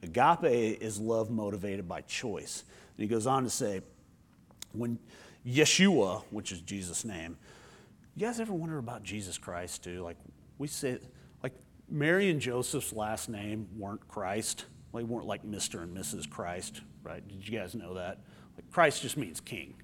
Agape 0.02 0.80
is 0.80 0.98
love 0.98 1.30
motivated 1.30 1.86
by 1.86 2.00
choice. 2.00 2.64
And 2.96 3.02
he 3.02 3.06
goes 3.06 3.26
on 3.26 3.44
to 3.44 3.50
say, 3.50 3.82
when 4.72 4.98
Yeshua, 5.46 6.22
which 6.30 6.52
is 6.52 6.60
Jesus' 6.60 7.04
name, 7.04 7.36
you 8.14 8.26
guys 8.26 8.40
ever 8.40 8.52
wonder 8.52 8.78
about 8.78 9.02
Jesus 9.02 9.38
Christ 9.38 9.84
too? 9.84 10.02
Like 10.02 10.16
we 10.58 10.68
say, 10.68 10.98
like 11.42 11.54
Mary 11.88 12.30
and 12.30 12.40
Joseph's 12.40 12.92
last 12.92 13.28
name 13.28 13.68
weren't 13.76 14.06
Christ. 14.08 14.66
They 14.94 15.02
weren't 15.02 15.26
like 15.26 15.44
Mr. 15.44 15.82
and 15.82 15.96
Mrs. 15.96 16.28
Christ, 16.28 16.82
right? 17.02 17.26
Did 17.26 17.48
you 17.48 17.58
guys 17.58 17.74
know 17.74 17.94
that? 17.94 18.18
Like 18.56 18.70
Christ 18.70 19.02
just 19.02 19.16
means 19.16 19.40
king. 19.40 19.74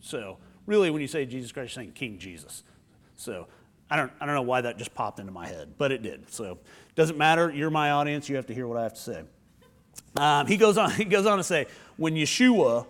So 0.00 0.38
really, 0.66 0.90
when 0.90 1.00
you 1.00 1.08
say 1.08 1.24
Jesus 1.24 1.52
Christ, 1.52 1.74
you're 1.74 1.82
saying 1.82 1.92
King 1.92 2.18
Jesus. 2.18 2.62
So 3.16 3.46
I 3.90 3.96
don't, 3.96 4.12
I 4.20 4.26
don't 4.26 4.34
know 4.34 4.42
why 4.42 4.60
that 4.60 4.76
just 4.76 4.94
popped 4.94 5.18
into 5.18 5.32
my 5.32 5.46
head, 5.46 5.74
but 5.78 5.92
it 5.92 6.02
did. 6.02 6.30
So 6.30 6.58
doesn't 6.94 7.16
matter. 7.16 7.50
You're 7.50 7.70
my 7.70 7.92
audience. 7.92 8.28
You 8.28 8.36
have 8.36 8.46
to 8.46 8.54
hear 8.54 8.66
what 8.66 8.76
I 8.76 8.82
have 8.82 8.94
to 8.94 9.00
say. 9.00 9.22
Um, 10.16 10.46
he, 10.46 10.56
goes 10.56 10.78
on, 10.78 10.90
he 10.92 11.04
goes 11.04 11.26
on 11.26 11.38
to 11.38 11.44
say, 11.44 11.66
when 11.96 12.14
Yeshua 12.14 12.86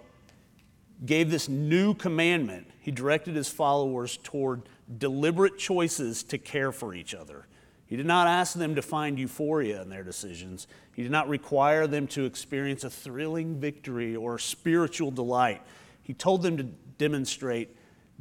gave 1.05 1.31
this 1.31 1.49
new 1.49 1.95
commandment, 1.95 2.71
he 2.81 2.91
directed 2.91 3.35
his 3.35 3.49
followers 3.49 4.19
toward 4.23 4.63
deliberate 4.99 5.59
choices 5.59 6.23
to 6.25 6.39
care 6.39 6.73
for 6.73 6.95
each 6.95 7.15
other. 7.15 7.47
He 7.87 7.97
did 7.97 8.07
not 8.07 8.27
ask 8.27 8.55
them 8.55 8.75
to 8.75 8.83
find 8.83 9.19
euphoria 9.19 9.83
in 9.83 9.89
their 9.89 10.03
decisions. 10.03 10.67
He 10.95 11.03
did 11.03 11.13
not 11.13 11.29
require 11.29 11.87
them 11.87 12.07
to 12.09 12.25
experience 12.25 12.85
a 12.85 12.91
thrilling 12.91 13.61
victory 13.61 14.17
or 14.17 14.39
spiritual 14.39 15.11
delight. 15.11 15.63
He 16.03 16.15
told 16.15 16.43
them 16.43 16.57
to 16.57 16.65
demonstrate 16.99 17.77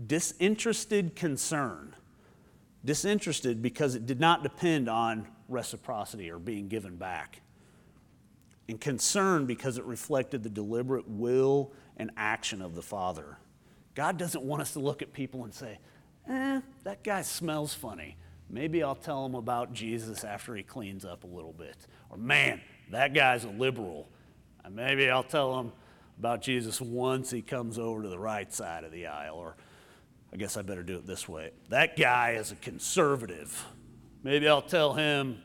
disinterested 0.06 1.16
concern. 1.16 1.96
Disinterested 2.84 3.62
because 3.62 3.96
it 3.96 4.06
did 4.06 4.20
not 4.20 4.44
depend 4.44 4.90
on 4.90 5.28
reciprocity 5.48 6.30
or 6.30 6.40
being 6.40 6.68
given 6.68 6.98
back. 6.98 7.42
And 8.70 8.80
concern 8.80 9.46
because 9.46 9.78
it 9.78 9.84
reflected 9.84 10.44
the 10.44 10.50
deliberate 10.50 11.08
will 11.08 11.74
and 11.98 12.12
action 12.16 12.62
of 12.62 12.76
the 12.76 12.82
Father. 12.82 13.38
God 13.96 14.18
doesn't 14.18 14.44
want 14.44 14.62
us 14.62 14.74
to 14.74 14.80
look 14.80 15.02
at 15.02 15.14
people 15.14 15.44
and 15.44 15.54
say, 15.54 15.80
eh, 16.30 16.62
that 16.84 17.04
guy 17.04 17.22
smells 17.22 17.74
funny. 17.74 18.16
Maybe 18.50 18.84
I'll 18.84 18.96
tell 18.96 19.26
him 19.26 19.36
about 19.36 19.74
Jesus 19.74 20.24
after 20.24 20.56
he 20.56 20.64
cleans 20.64 21.06
up 21.06 21.24
a 21.24 21.28
little 21.28 21.54
bit. 21.54 21.76
Or, 22.10 22.18
man, 22.18 22.62
that 22.92 23.14
guy's 23.14 23.44
a 23.44 23.50
liberal. 23.50 24.10
Maybe 24.70 25.10
I'll 25.10 25.24
tell 25.24 25.60
him 25.60 25.72
about 26.20 26.42
Jesus 26.42 26.80
once 26.80 27.32
he 27.32 27.42
comes 27.42 27.78
over 27.78 28.04
to 28.04 28.10
the 28.10 28.20
right 28.20 28.52
side 28.54 28.84
of 28.84 28.92
the 28.92 29.08
aisle. 29.08 29.36
Or, 29.36 29.56
I 30.32 30.38
guess 30.38 30.56
I 30.58 30.62
better 30.62 30.84
do 30.84 30.96
it 30.96 31.06
this 31.06 31.28
way. 31.28 31.52
That 31.70 31.98
guy 31.98 32.32
is 32.32 32.52
a 32.52 32.56
conservative. 32.56 33.66
Maybe 34.24 34.48
I'll 34.48 34.62
tell 34.62 34.94
him 34.94 35.40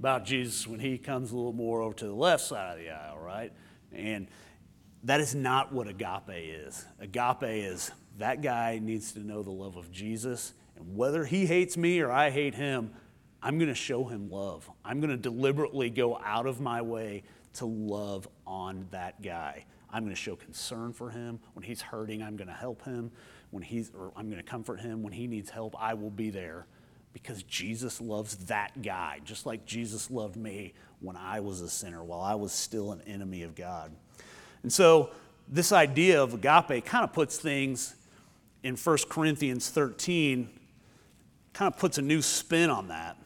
about 0.00 0.24
Jesus 0.24 0.66
when 0.66 0.80
he 0.80 0.96
comes 0.96 1.30
a 1.30 1.36
little 1.36 1.52
more 1.52 1.82
over 1.82 1.94
to 1.94 2.06
the 2.06 2.14
left 2.14 2.42
side 2.42 2.78
of 2.78 2.82
the 2.82 2.88
aisle, 2.88 3.18
right? 3.18 3.52
And 3.92 4.28
that 5.04 5.20
is 5.20 5.34
not 5.34 5.74
what 5.74 5.88
agape 5.88 6.30
is. 6.30 6.86
Agape 6.98 7.42
is 7.42 7.90
that 8.16 8.40
guy 8.40 8.80
needs 8.82 9.12
to 9.12 9.20
know 9.20 9.42
the 9.42 9.50
love 9.50 9.76
of 9.76 9.92
Jesus 9.92 10.54
and 10.74 10.96
whether 10.96 11.26
he 11.26 11.44
hates 11.44 11.76
me 11.76 12.00
or 12.00 12.10
I 12.10 12.30
hate 12.30 12.54
him, 12.54 12.92
I'm 13.42 13.58
going 13.58 13.68
to 13.68 13.74
show 13.74 14.06
him 14.06 14.30
love. 14.30 14.70
I'm 14.86 15.00
going 15.00 15.10
to 15.10 15.18
deliberately 15.18 15.90
go 15.90 16.18
out 16.18 16.46
of 16.46 16.62
my 16.62 16.80
way 16.80 17.22
to 17.54 17.66
love 17.66 18.26
on 18.46 18.86
that 18.92 19.20
guy. 19.20 19.66
I'm 19.90 20.04
going 20.04 20.14
to 20.14 20.20
show 20.20 20.34
concern 20.34 20.94
for 20.94 21.10
him. 21.10 21.40
When 21.52 21.62
he's 21.62 21.82
hurting, 21.82 22.22
I'm 22.22 22.36
going 22.36 22.48
to 22.48 22.54
help 22.54 22.82
him. 22.86 23.10
When 23.50 23.62
he's, 23.62 23.90
or 23.90 24.12
I'm 24.16 24.30
going 24.30 24.42
to 24.42 24.48
comfort 24.48 24.80
him. 24.80 25.02
When 25.02 25.12
he 25.12 25.26
needs 25.26 25.50
help, 25.50 25.76
I 25.78 25.92
will 25.92 26.10
be 26.10 26.30
there 26.30 26.66
because 27.12 27.42
Jesus 27.42 28.00
loves 28.00 28.36
that 28.46 28.82
guy, 28.82 29.20
just 29.24 29.46
like 29.46 29.66
Jesus 29.66 30.10
loved 30.10 30.36
me 30.36 30.74
when 31.00 31.16
I 31.16 31.40
was 31.40 31.60
a 31.60 31.68
sinner, 31.68 32.04
while 32.04 32.20
I 32.20 32.34
was 32.34 32.52
still 32.52 32.92
an 32.92 33.02
enemy 33.06 33.42
of 33.42 33.54
God. 33.54 33.92
And 34.62 34.72
so, 34.72 35.10
this 35.48 35.72
idea 35.72 36.22
of 36.22 36.34
agape 36.34 36.84
kind 36.84 37.02
of 37.02 37.12
puts 37.12 37.38
things 37.38 37.96
in 38.62 38.76
1 38.76 38.98
Corinthians 39.08 39.68
13 39.68 40.48
kind 41.52 41.72
of 41.72 41.78
puts 41.78 41.98
a 41.98 42.02
new 42.02 42.22
spin 42.22 42.70
on 42.70 42.88
that. 42.88 43.16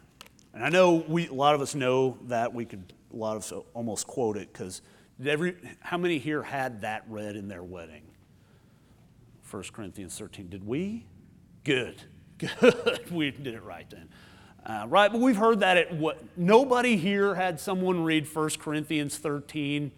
And 0.55 0.64
I 0.64 0.68
know 0.68 1.05
we, 1.09 1.28
a 1.28 1.32
lot 1.32 1.55
of 1.55 1.61
us 1.61 1.74
know 1.74 2.16
that. 2.28 2.55
We 2.55 2.64
could, 2.64 2.93
a 3.12 3.16
lot 3.16 3.37
of 3.37 3.43
us 3.43 3.53
almost 3.74 4.07
quote 4.07 4.37
it 4.37 4.53
because 4.53 4.80
every, 5.24 5.57
how 5.80 5.99
many 5.99 6.18
here 6.18 6.43
had 6.43 6.82
that 6.82 7.05
read 7.09 7.37
in 7.37 7.49
their 7.49 7.62
wedding? 7.62 8.03
1 9.51 9.62
Corinthians 9.72 10.16
13. 10.16 10.49
Did 10.49 10.66
we? 10.66 11.05
Good. 11.64 12.03
Good. 12.39 13.05
we 13.11 13.30
did 13.30 13.55
it 13.55 13.62
right 13.62 13.89
then. 13.89 14.09
Uh, 14.66 14.87
right, 14.89 15.12
but 15.12 15.20
we've 15.20 15.37
heard 15.37 15.61
that 15.61 15.76
at 15.76 15.95
what 15.95 16.22
nobody 16.39 16.97
here 16.97 17.35
had 17.35 17.61
someone 17.61 18.03
read 18.03 18.26
1 18.26 18.51
Corinthians 18.59 19.18
13, 19.18 19.93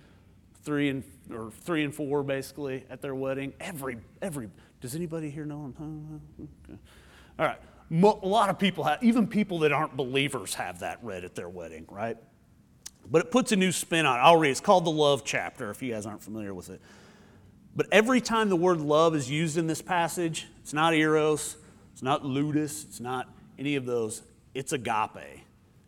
3 0.64 0.88
and 0.88 1.04
or 1.32 1.50
3 1.62 1.84
and 1.84 1.94
4 1.94 2.22
basically 2.24 2.84
at 2.90 3.00
their 3.00 3.14
wedding. 3.14 3.52
Every 3.60 3.98
every 4.20 4.48
does 4.80 4.94
anybody 4.94 5.30
here 5.30 5.44
know? 5.44 5.72
Okay. 5.80 6.78
All 7.38 7.46
right. 7.46 7.58
A 7.92 8.26
lot 8.26 8.50
of 8.50 8.58
people 8.58 8.82
have, 8.84 9.02
even 9.02 9.28
people 9.28 9.60
that 9.60 9.72
aren't 9.72 9.96
believers 9.96 10.54
have 10.54 10.80
that 10.80 10.98
read 11.02 11.24
at 11.24 11.36
their 11.36 11.48
wedding, 11.48 11.86
right? 11.88 12.16
But 13.08 13.24
it 13.24 13.30
puts 13.30 13.52
a 13.52 13.56
new 13.56 13.70
spin 13.70 14.06
on 14.06 14.18
it. 14.18 14.22
I'll 14.22 14.36
read. 14.36 14.50
It's 14.50 14.60
called 14.60 14.84
the 14.84 14.90
love 14.90 15.24
chapter 15.24 15.70
if 15.70 15.82
you 15.82 15.92
guys 15.92 16.06
aren't 16.06 16.22
familiar 16.22 16.52
with 16.52 16.70
it. 16.70 16.80
But 17.76 17.86
every 17.92 18.20
time 18.20 18.48
the 18.48 18.56
word 18.56 18.80
love 18.80 19.14
is 19.14 19.30
used 19.30 19.56
in 19.56 19.66
this 19.66 19.82
passage, 19.82 20.46
it's 20.62 20.72
not 20.72 20.94
eros, 20.94 21.56
it's 21.96 22.02
not 22.02 22.26
ludus, 22.26 22.84
it's 22.84 23.00
not 23.00 23.26
any 23.58 23.76
of 23.76 23.86
those 23.86 24.20
it's 24.52 24.74
agape. 24.74 25.40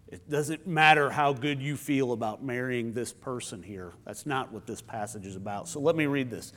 It 0.07 0.31
doesn't 0.31 0.67
matter 0.67 1.11
how 1.11 1.35
good 1.35 1.61
you 1.61 1.77
feel 1.77 2.13
about 2.13 2.43
marrying 2.43 2.95
this 2.95 3.13
person 3.13 3.63
here. 3.63 3.93
That's 4.07 4.25
not 4.25 4.51
what 4.51 4.67
this 4.67 4.81
passage 4.81 5.27
is 5.27 5.37
about. 5.37 5.69
So 5.69 5.81
let 5.81 5.97
me 5.97 6.07
read 6.07 6.31
this. 6.31 6.55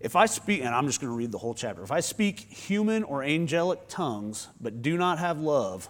If 0.00 0.16
I 0.16 0.26
speak, 0.26 0.62
and 0.64 0.74
I'm 0.74 0.88
just 0.88 1.00
going 1.00 1.12
to 1.12 1.16
read 1.16 1.30
the 1.30 1.38
whole 1.38 1.54
chapter. 1.54 1.84
If 1.84 1.92
I 1.92 2.00
speak 2.00 2.40
human 2.40 3.04
or 3.04 3.22
angelic 3.22 3.86
tongues, 3.86 4.48
but 4.60 4.82
do 4.82 4.96
not 4.96 5.20
have 5.20 5.38
love, 5.38 5.88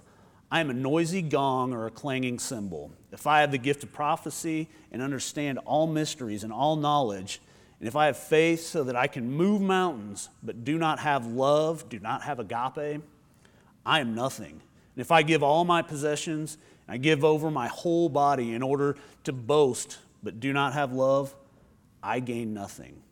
I 0.51 0.61
am 0.61 0.69
a 0.69 0.75
noisy 0.75 1.23
gong 1.23 1.73
or 1.73 1.87
a 1.87 1.91
clanging 1.91 2.39
cymbal. 2.39 2.93
If 3.13 3.27
I 3.27 3.41
have 3.41 3.51
the 3.51 3.57
gift 3.57 3.83
of 3.83 3.95
prophecy 3.95 4.69
and 4.93 5.01
understand 5.01 5.59
all 5.65 5.87
mysteries 5.87 6.45
and 6.45 6.53
all 6.53 6.77
knowledge, 6.77 7.41
and 7.81 7.89
if 7.89 7.95
I 7.95 8.07
have 8.07 8.17
faith 8.17 8.61
so 8.61 8.83
that 8.85 8.97
I 8.97 9.07
can 9.07 9.31
move 9.31 9.61
mountains, 9.61 10.31
but 10.43 10.65
do 10.65 10.79
not 10.79 10.99
have 10.99 11.27
love, 11.27 11.89
do 11.89 11.99
not 12.01 12.23
have 12.23 12.41
agape, 12.41 13.03
I 13.87 14.01
am 14.01 14.15
nothing. 14.15 14.61
And 14.95 15.01
if 15.01 15.13
I 15.13 15.23
give 15.23 15.43
all 15.43 15.65
my 15.65 15.83
possessions, 15.83 16.59
I 16.89 16.97
give 16.97 17.25
over 17.25 17.51
my 17.51 17.69
whole 17.69 18.09
body 18.09 18.53
in 18.53 18.63
order 18.63 18.97
to 19.25 19.33
boast, 19.33 19.99
but 20.23 20.41
do 20.41 20.53
not 20.53 20.73
have 20.73 20.93
love, 20.93 21.37
I 22.03 22.21
gain 22.21 22.53
nothing. 22.53 23.03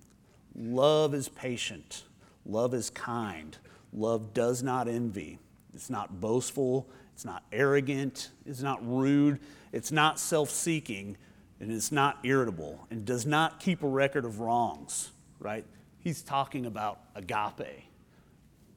Love 0.55 1.15
is 1.15 1.29
patient. 1.29 2.05
Love 2.45 2.75
is 2.75 2.91
kind. 2.91 3.57
Love 3.93 4.35
does 4.35 4.63
not 4.63 4.89
envy. 4.89 5.39
It's 5.75 5.91
not 5.91 6.21
boastful. 6.21 6.89
It's 7.15 7.25
not 7.25 7.45
arrogant. 7.53 8.31
It's 8.45 8.63
not 8.63 8.87
rude. 8.87 9.39
It's 9.73 9.93
not 9.93 10.19
self 10.19 10.51
seeking. 10.51 11.17
And 11.61 11.73
it's 11.73 11.91
not 11.91 12.19
irritable 12.23 12.87
and 12.91 13.05
does 13.05 13.25
not 13.25 13.61
keep 13.61 13.83
a 13.83 13.89
record 13.89 14.25
of 14.25 14.41
wrongs, 14.41 15.13
right? 15.39 15.65
He's 15.99 16.23
talking 16.23 16.67
about 16.67 17.01
agape 17.15 17.85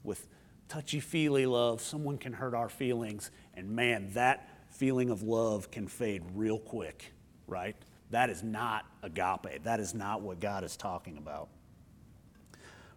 with 0.03 0.27
touchy 0.69 0.99
feely 0.99 1.45
love, 1.45 1.81
someone 1.81 2.17
can 2.17 2.31
hurt 2.31 2.53
our 2.53 2.69
feelings, 2.69 3.31
and 3.53 3.69
man, 3.69 4.11
that 4.13 4.47
feeling 4.69 5.09
of 5.09 5.23
love 5.23 5.71
can 5.71 5.87
fade 5.87 6.23
real 6.33 6.59
quick, 6.59 7.11
right? 7.47 7.75
That 8.11 8.29
is 8.29 8.43
not 8.43 8.85
agape. 9.03 9.63
That 9.63 9.79
is 9.79 9.93
not 9.93 10.21
what 10.21 10.39
God 10.39 10.63
is 10.63 10.77
talking 10.77 11.17
about. 11.17 11.49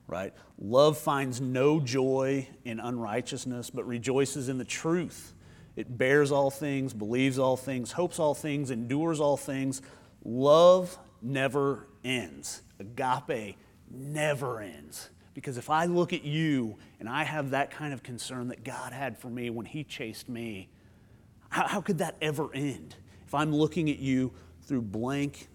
Right? 0.07 0.33
Love 0.59 0.99
finds 0.99 1.41
no 1.41 1.81
joy 1.81 2.49
in 2.65 2.81
unrighteousness, 2.81 3.71
but 3.71 3.87
rejoices 3.87 4.49
in 4.49 4.59
the 4.59 4.65
truth. 4.65 5.33
It 5.77 5.97
bears 5.97 6.31
all 6.31 6.51
things, 6.51 6.93
believes 6.93 7.39
all 7.39 7.57
things, 7.57 7.93
hopes 7.93 8.19
all 8.19 8.35
things, 8.35 8.71
endures 8.71 9.21
all 9.21 9.37
things. 9.37 9.81
Love 10.25 10.99
never 11.23 11.87
ends. 12.05 12.63
Agape 12.79 13.57
never 13.91 14.61
ends. 14.61 15.09
Because 15.35 15.57
if 15.57 15.71
I 15.71 15.87
look 15.87 16.13
at 16.13 16.25
you 16.25 16.77
and 17.01 17.09
I 17.09 17.25
have 17.25 17.51
that 17.51 17.71
kind 17.71 17.95
of 17.95 18.03
concern 18.03 18.49
that 18.49 18.65
God 18.65 18.93
had 18.93 19.19
for 19.19 19.29
me 19.29 19.49
when 19.49 19.65
He 19.65 19.83
chased 19.83 20.29
me, 20.29 20.69
how, 21.49 21.67
how 21.67 21.81
could 21.81 21.99
that 21.99 22.17
ever 22.21 22.53
end? 22.55 22.97
If 23.27 23.35
I'm 23.35 23.55
looking 23.55 23.89
at 23.89 23.99
you 23.99 24.33
through 24.63 24.83
blank, 24.83 25.49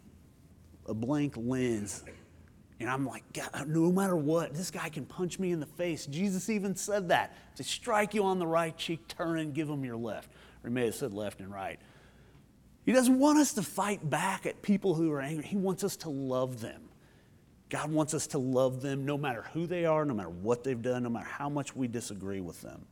a 0.87 0.93
blank 0.95 1.35
lens, 1.37 2.03
and 2.79 2.89
I'm 2.89 3.05
like, 3.05 3.23
God, 3.33 3.67
no 3.67 3.91
matter 3.91 4.15
what, 4.15 4.53
this 4.53 4.69
guy 4.69 4.89
can 4.89 5.05
punch 5.05 5.39
me 5.39 5.51
in 5.51 5.59
the 5.59 5.65
face. 5.65 6.05
Jesus 6.05 6.49
even 6.49 6.75
said 6.75 7.09
that. 7.09 7.35
To 7.55 7.63
strike 7.63 8.13
you 8.13 8.23
on 8.23 8.37
the 8.37 8.45
right 8.45 8.77
cheek, 8.77 9.07
turn 9.07 9.39
and 9.39 9.53
give 9.53 9.67
him 9.67 9.83
your 9.83 9.97
left. 9.97 10.29
Or 10.63 10.69
he 10.69 10.73
may 10.73 10.85
have 10.85 10.95
said 10.95 11.11
left 11.11 11.39
and 11.39 11.51
right. 11.51 11.79
He 12.85 12.91
doesn't 12.91 13.17
want 13.17 13.39
us 13.39 13.53
to 13.53 13.63
fight 13.63 14.07
back 14.07 14.45
at 14.45 14.61
people 14.61 14.93
who 14.93 15.11
are 15.11 15.19
angry. 15.19 15.45
He 15.45 15.57
wants 15.57 15.83
us 15.83 15.97
to 15.97 16.09
love 16.09 16.61
them. 16.61 16.83
God 17.69 17.91
wants 17.91 18.13
us 18.13 18.27
to 18.27 18.37
love 18.37 18.81
them 18.81 19.05
no 19.05 19.17
matter 19.17 19.43
who 19.53 19.65
they 19.65 19.85
are, 19.85 20.05
no 20.05 20.13
matter 20.13 20.29
what 20.29 20.63
they've 20.63 20.81
done, 20.81 21.03
no 21.03 21.09
matter 21.09 21.27
how 21.27 21.49
much 21.49 21.75
we 21.75 21.87
disagree 21.87 22.39
with 22.39 22.61
them. 22.61 22.85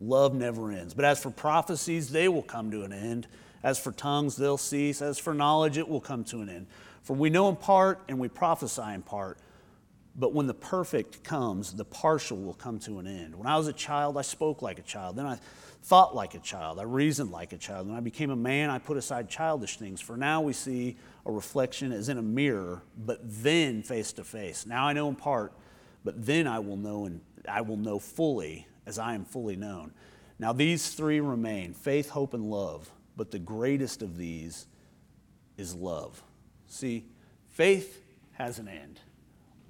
Love 0.00 0.34
never 0.34 0.70
ends. 0.70 0.94
But 0.94 1.06
as 1.06 1.20
for 1.20 1.30
prophecies, 1.30 2.10
they 2.10 2.28
will 2.28 2.42
come 2.42 2.70
to 2.70 2.82
an 2.82 2.92
end. 2.92 3.26
As 3.62 3.78
for 3.78 3.90
tongues, 3.90 4.36
they'll 4.36 4.58
cease. 4.58 5.02
As 5.02 5.18
for 5.18 5.34
knowledge, 5.34 5.78
it 5.78 5.88
will 5.88 6.00
come 6.00 6.22
to 6.24 6.42
an 6.42 6.48
end. 6.48 6.66
For 7.06 7.14
we 7.14 7.30
know 7.30 7.48
in 7.48 7.54
part 7.54 8.00
and 8.08 8.18
we 8.18 8.26
prophesy 8.26 8.82
in 8.82 9.02
part. 9.02 9.38
But 10.16 10.32
when 10.32 10.48
the 10.48 10.54
perfect 10.54 11.22
comes, 11.22 11.72
the 11.72 11.84
partial 11.84 12.36
will 12.36 12.54
come 12.54 12.80
to 12.80 12.98
an 12.98 13.06
end. 13.06 13.36
When 13.36 13.46
I 13.46 13.56
was 13.56 13.68
a 13.68 13.72
child, 13.72 14.18
I 14.18 14.22
spoke 14.22 14.60
like 14.60 14.80
a 14.80 14.82
child. 14.82 15.14
Then 15.14 15.24
I 15.24 15.38
thought 15.84 16.16
like 16.16 16.34
a 16.34 16.40
child. 16.40 16.80
I 16.80 16.82
reasoned 16.82 17.30
like 17.30 17.52
a 17.52 17.58
child. 17.58 17.86
When 17.86 17.96
I 17.96 18.00
became 18.00 18.30
a 18.30 18.36
man, 18.36 18.70
I 18.70 18.80
put 18.80 18.96
aside 18.96 19.28
childish 19.28 19.76
things. 19.76 20.00
For 20.00 20.16
now 20.16 20.40
we 20.40 20.52
see 20.52 20.96
a 21.24 21.30
reflection 21.30 21.92
as 21.92 22.08
in 22.08 22.18
a 22.18 22.22
mirror, 22.22 22.82
but 22.98 23.20
then 23.22 23.84
face 23.84 24.12
to 24.14 24.24
face. 24.24 24.66
Now 24.66 24.88
I 24.88 24.92
know 24.92 25.08
in 25.08 25.14
part, 25.14 25.52
but 26.02 26.26
then 26.26 26.48
I 26.48 26.58
will 26.58 26.76
know 26.76 27.06
and 27.06 27.20
I 27.48 27.60
will 27.60 27.76
know 27.76 28.00
fully 28.00 28.66
as 28.84 28.98
I 28.98 29.14
am 29.14 29.24
fully 29.24 29.54
known. 29.54 29.92
Now 30.40 30.52
these 30.52 30.88
three 30.88 31.20
remain 31.20 31.72
faith, 31.72 32.08
hope, 32.08 32.34
and 32.34 32.50
love, 32.50 32.90
but 33.16 33.30
the 33.30 33.38
greatest 33.38 34.02
of 34.02 34.16
these 34.16 34.66
is 35.56 35.72
love. 35.72 36.20
See, 36.66 37.04
faith 37.50 38.02
has 38.32 38.58
an 38.58 38.68
end. 38.68 39.00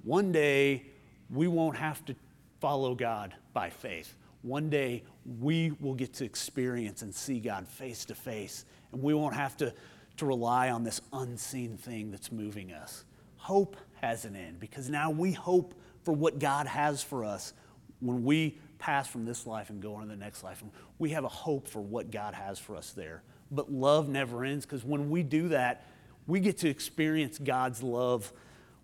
One 0.03 0.31
day 0.31 0.85
we 1.29 1.47
won't 1.47 1.77
have 1.77 2.03
to 2.05 2.15
follow 2.59 2.95
God 2.95 3.33
by 3.53 3.69
faith. 3.69 4.15
One 4.41 4.69
day 4.69 5.03
we 5.39 5.71
will 5.81 5.93
get 5.93 6.13
to 6.15 6.25
experience 6.25 7.01
and 7.01 7.13
see 7.13 7.39
God 7.39 7.67
face 7.67 8.05
to 8.05 8.15
face, 8.15 8.65
and 8.91 9.01
we 9.01 9.13
won't 9.13 9.35
have 9.35 9.57
to 9.57 9.73
to 10.17 10.25
rely 10.25 10.69
on 10.69 10.83
this 10.83 10.99
unseen 11.13 11.77
thing 11.77 12.11
that's 12.11 12.31
moving 12.31 12.71
us. 12.71 13.05
Hope 13.37 13.77
has 14.01 14.25
an 14.25 14.35
end 14.35 14.59
because 14.59 14.89
now 14.89 15.11
we 15.11 15.31
hope 15.31 15.73
for 16.03 16.11
what 16.11 16.39
God 16.39 16.67
has 16.67 17.03
for 17.03 17.23
us 17.23 17.53
when 17.99 18.23
we 18.23 18.57
pass 18.79 19.07
from 19.07 19.25
this 19.25 19.47
life 19.47 19.69
and 19.69 19.81
go 19.81 19.95
on 19.95 20.01
to 20.03 20.07
the 20.07 20.15
next 20.15 20.43
life. 20.43 20.63
We 20.99 21.11
have 21.11 21.23
a 21.23 21.29
hope 21.29 21.67
for 21.67 21.81
what 21.81 22.11
God 22.11 22.33
has 22.33 22.59
for 22.59 22.75
us 22.75 22.91
there. 22.91 23.23
But 23.51 23.71
love 23.71 24.09
never 24.09 24.43
ends 24.43 24.65
because 24.65 24.83
when 24.83 25.09
we 25.09 25.23
do 25.23 25.49
that, 25.49 25.85
we 26.27 26.39
get 26.39 26.57
to 26.59 26.69
experience 26.69 27.39
God's 27.39 27.81
love 27.81 28.31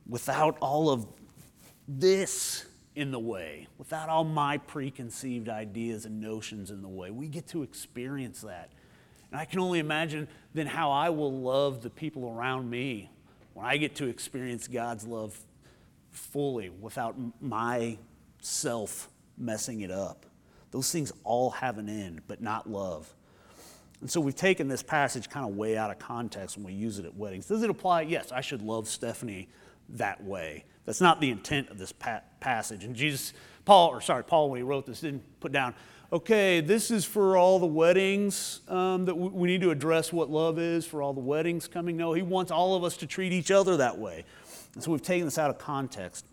without 0.07 0.57
all 0.59 0.89
of 0.89 1.05
this 1.87 2.65
in 2.95 3.11
the 3.11 3.19
way, 3.19 3.67
without 3.77 4.09
all 4.09 4.23
my 4.23 4.57
preconceived 4.57 5.49
ideas 5.49 6.05
and 6.05 6.21
notions 6.21 6.71
in 6.71 6.81
the 6.81 6.87
way. 6.87 7.11
We 7.11 7.27
get 7.27 7.47
to 7.47 7.63
experience 7.63 8.41
that. 8.41 8.69
And 9.31 9.39
I 9.39 9.45
can 9.45 9.59
only 9.59 9.79
imagine 9.79 10.27
then 10.53 10.67
how 10.67 10.91
I 10.91 11.09
will 11.09 11.31
love 11.31 11.81
the 11.81 11.89
people 11.89 12.29
around 12.29 12.69
me 12.69 13.09
when 13.53 13.65
I 13.65 13.77
get 13.77 13.95
to 13.95 14.05
experience 14.07 14.67
God's 14.67 15.05
love 15.05 15.37
fully 16.11 16.69
without 16.69 17.15
myself 17.41 19.09
messing 19.37 19.81
it 19.81 19.91
up. 19.91 20.25
Those 20.71 20.91
things 20.91 21.11
all 21.23 21.49
have 21.51 21.77
an 21.77 21.89
end, 21.89 22.21
but 22.27 22.41
not 22.41 22.69
love. 22.69 23.13
And 24.04 24.12
so 24.12 24.20
we've 24.20 24.36
taken 24.36 24.68
this 24.68 24.84
passage 24.84 25.30
kind 25.30 25.49
of 25.49 25.56
way 25.56 25.78
out 25.78 25.89
of 25.89 25.97
context 25.97 26.58
when 26.58 26.66
we 26.66 26.74
use 26.74 26.99
it 26.99 27.06
at 27.06 27.16
weddings. 27.16 27.45
Does 27.45 27.64
it 27.64 27.70
apply? 27.70 28.01
Yes, 28.01 28.34
I 28.34 28.41
should 28.41 28.62
love 28.62 28.89
Stephanie 28.89 29.47
that 29.88 30.22
way. 30.22 30.66
That's 30.84 30.99
not 30.99 31.22
the 31.22 31.30
intent 31.30 31.70
of 31.70 31.78
this 31.78 31.93
pa- 31.93 32.20
passage. 32.41 32.84
And 32.84 32.97
Jesus, 32.97 33.32
Paul, 33.64 33.91
or 33.91 34.01
sorry, 34.01 34.26
Paul, 34.26 34.49
when 34.49 34.58
he 34.58 34.64
wrote 34.64 34.86
this, 34.86 34.99
didn't 34.99 35.24
put 35.39 35.54
down, 35.54 35.74
okay, 36.12 36.60
this 36.60 36.91
is 36.91 37.06
for 37.06 37.38
all 37.38 37.60
the 37.60 37.66
weddings 37.66 38.60
um, 38.68 39.06
that 39.06 39.16
we 39.16 39.47
need 39.47 39.62
to 39.62 39.72
address 39.72 40.12
what 40.12 40.30
love 40.30 40.60
is 40.60 40.86
for 40.86 41.01
all 41.01 41.14
the 41.14 41.22
weddings 41.22 41.70
coming. 41.70 41.95
No, 41.95 42.12
he 42.12 42.24
wants 42.24 42.51
all 42.51 42.76
of 42.76 42.84
us 42.84 42.97
to 42.97 43.08
treat 43.08 43.32
each 43.32 43.51
other 43.51 43.78
that 43.78 43.97
way. 43.97 44.26
And 44.74 44.84
so 44.84 44.91
we've 44.91 45.01
taken 45.01 45.24
this 45.24 45.38
out 45.38 45.49
of 45.49 45.58
context. 45.58 46.26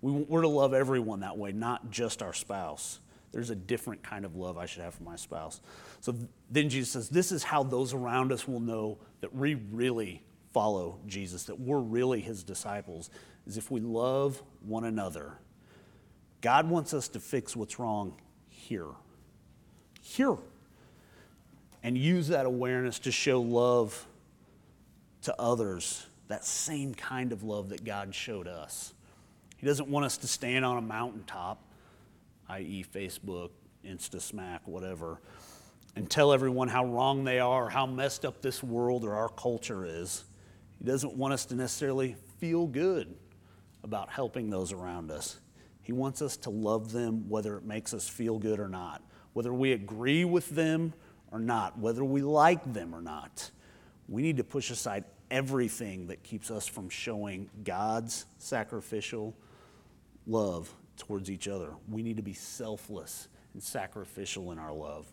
We, 0.00 0.10
we're 0.10 0.42
to 0.42 0.48
love 0.48 0.74
everyone 0.74 1.20
that 1.20 1.38
way, 1.38 1.52
not 1.52 1.92
just 1.92 2.24
our 2.24 2.32
spouse. 2.32 2.98
There's 3.32 3.50
a 3.50 3.54
different 3.54 4.02
kind 4.02 4.24
of 4.24 4.34
love 4.36 4.58
I 4.58 4.66
should 4.66 4.82
have 4.82 4.94
for 4.94 5.04
my 5.04 5.16
spouse. 5.16 5.60
So 6.00 6.14
then 6.50 6.68
Jesus 6.68 6.90
says, 6.90 7.08
This 7.08 7.30
is 7.30 7.42
how 7.42 7.62
those 7.62 7.94
around 7.94 8.32
us 8.32 8.48
will 8.48 8.60
know 8.60 8.98
that 9.20 9.34
we 9.34 9.54
really 9.54 10.22
follow 10.52 10.98
Jesus, 11.06 11.44
that 11.44 11.60
we're 11.60 11.78
really 11.78 12.20
his 12.20 12.42
disciples, 12.42 13.10
is 13.46 13.56
if 13.56 13.70
we 13.70 13.80
love 13.80 14.42
one 14.66 14.84
another. 14.84 15.38
God 16.40 16.68
wants 16.68 16.94
us 16.94 17.08
to 17.08 17.20
fix 17.20 17.54
what's 17.54 17.78
wrong 17.78 18.16
here. 18.48 18.88
Here. 20.00 20.36
And 21.82 21.96
use 21.96 22.28
that 22.28 22.46
awareness 22.46 22.98
to 23.00 23.12
show 23.12 23.40
love 23.40 24.06
to 25.22 25.40
others, 25.40 26.06
that 26.28 26.44
same 26.44 26.94
kind 26.94 27.32
of 27.32 27.42
love 27.42 27.68
that 27.68 27.84
God 27.84 28.14
showed 28.14 28.48
us. 28.48 28.92
He 29.58 29.66
doesn't 29.66 29.88
want 29.88 30.06
us 30.06 30.16
to 30.18 30.26
stand 30.26 30.64
on 30.64 30.78
a 30.78 30.82
mountaintop 30.82 31.62
i.e., 32.50 32.84
Facebook, 32.92 33.50
Insta 33.86 34.20
Smack, 34.20 34.66
whatever, 34.66 35.20
and 35.96 36.08
tell 36.10 36.32
everyone 36.32 36.68
how 36.68 36.84
wrong 36.84 37.24
they 37.24 37.38
are, 37.38 37.68
how 37.68 37.86
messed 37.86 38.24
up 38.24 38.42
this 38.42 38.62
world 38.62 39.04
or 39.04 39.14
our 39.14 39.28
culture 39.28 39.84
is. 39.84 40.24
He 40.78 40.84
doesn't 40.84 41.14
want 41.14 41.32
us 41.34 41.44
to 41.46 41.54
necessarily 41.54 42.16
feel 42.38 42.66
good 42.66 43.14
about 43.84 44.10
helping 44.10 44.50
those 44.50 44.72
around 44.72 45.10
us. 45.10 45.38
He 45.82 45.92
wants 45.92 46.22
us 46.22 46.36
to 46.38 46.50
love 46.50 46.92
them 46.92 47.28
whether 47.28 47.56
it 47.56 47.64
makes 47.64 47.94
us 47.94 48.08
feel 48.08 48.38
good 48.38 48.60
or 48.60 48.68
not, 48.68 49.02
whether 49.32 49.52
we 49.52 49.72
agree 49.72 50.24
with 50.24 50.50
them 50.50 50.92
or 51.30 51.38
not, 51.38 51.78
whether 51.78 52.04
we 52.04 52.22
like 52.22 52.72
them 52.72 52.94
or 52.94 53.00
not. 53.00 53.50
We 54.08 54.22
need 54.22 54.38
to 54.38 54.44
push 54.44 54.70
aside 54.70 55.04
everything 55.30 56.08
that 56.08 56.22
keeps 56.24 56.50
us 56.50 56.66
from 56.66 56.88
showing 56.88 57.48
God's 57.62 58.26
sacrificial 58.38 59.34
love 60.26 60.72
towards 61.00 61.30
each 61.30 61.48
other. 61.48 61.70
We 61.88 62.02
need 62.02 62.16
to 62.16 62.22
be 62.22 62.32
selfless 62.32 63.28
and 63.52 63.62
sacrificial 63.62 64.52
in 64.52 64.58
our 64.58 64.72
love, 64.72 65.06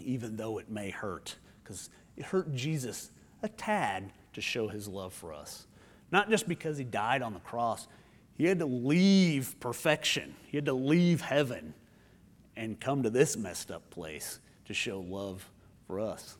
even 0.00 0.36
though 0.36 0.58
it 0.58 0.70
may 0.70 0.90
hurt, 0.90 1.36
because 1.62 1.90
it 2.16 2.24
hurt 2.24 2.54
Jesus 2.54 3.10
a 3.42 3.48
tad 3.48 4.10
to 4.34 4.40
show 4.40 4.68
his 4.68 4.86
love 4.88 5.12
for 5.12 5.32
us. 5.32 5.66
Not 6.12 6.30
just 6.30 6.48
because 6.48 6.78
he 6.78 6.84
died 6.84 7.22
on 7.22 7.34
the 7.34 7.40
cross, 7.40 7.88
he 8.36 8.44
had 8.44 8.58
to 8.60 8.66
leave 8.66 9.56
perfection, 9.60 10.34
he 10.46 10.56
had 10.56 10.66
to 10.66 10.72
leave 10.72 11.20
heaven 11.20 11.74
and 12.56 12.78
come 12.80 13.02
to 13.02 13.10
this 13.10 13.36
messed 13.36 13.70
up 13.70 13.90
place 13.90 14.38
to 14.66 14.74
show 14.74 15.00
love 15.00 15.48
for 15.86 16.00
us, 16.00 16.38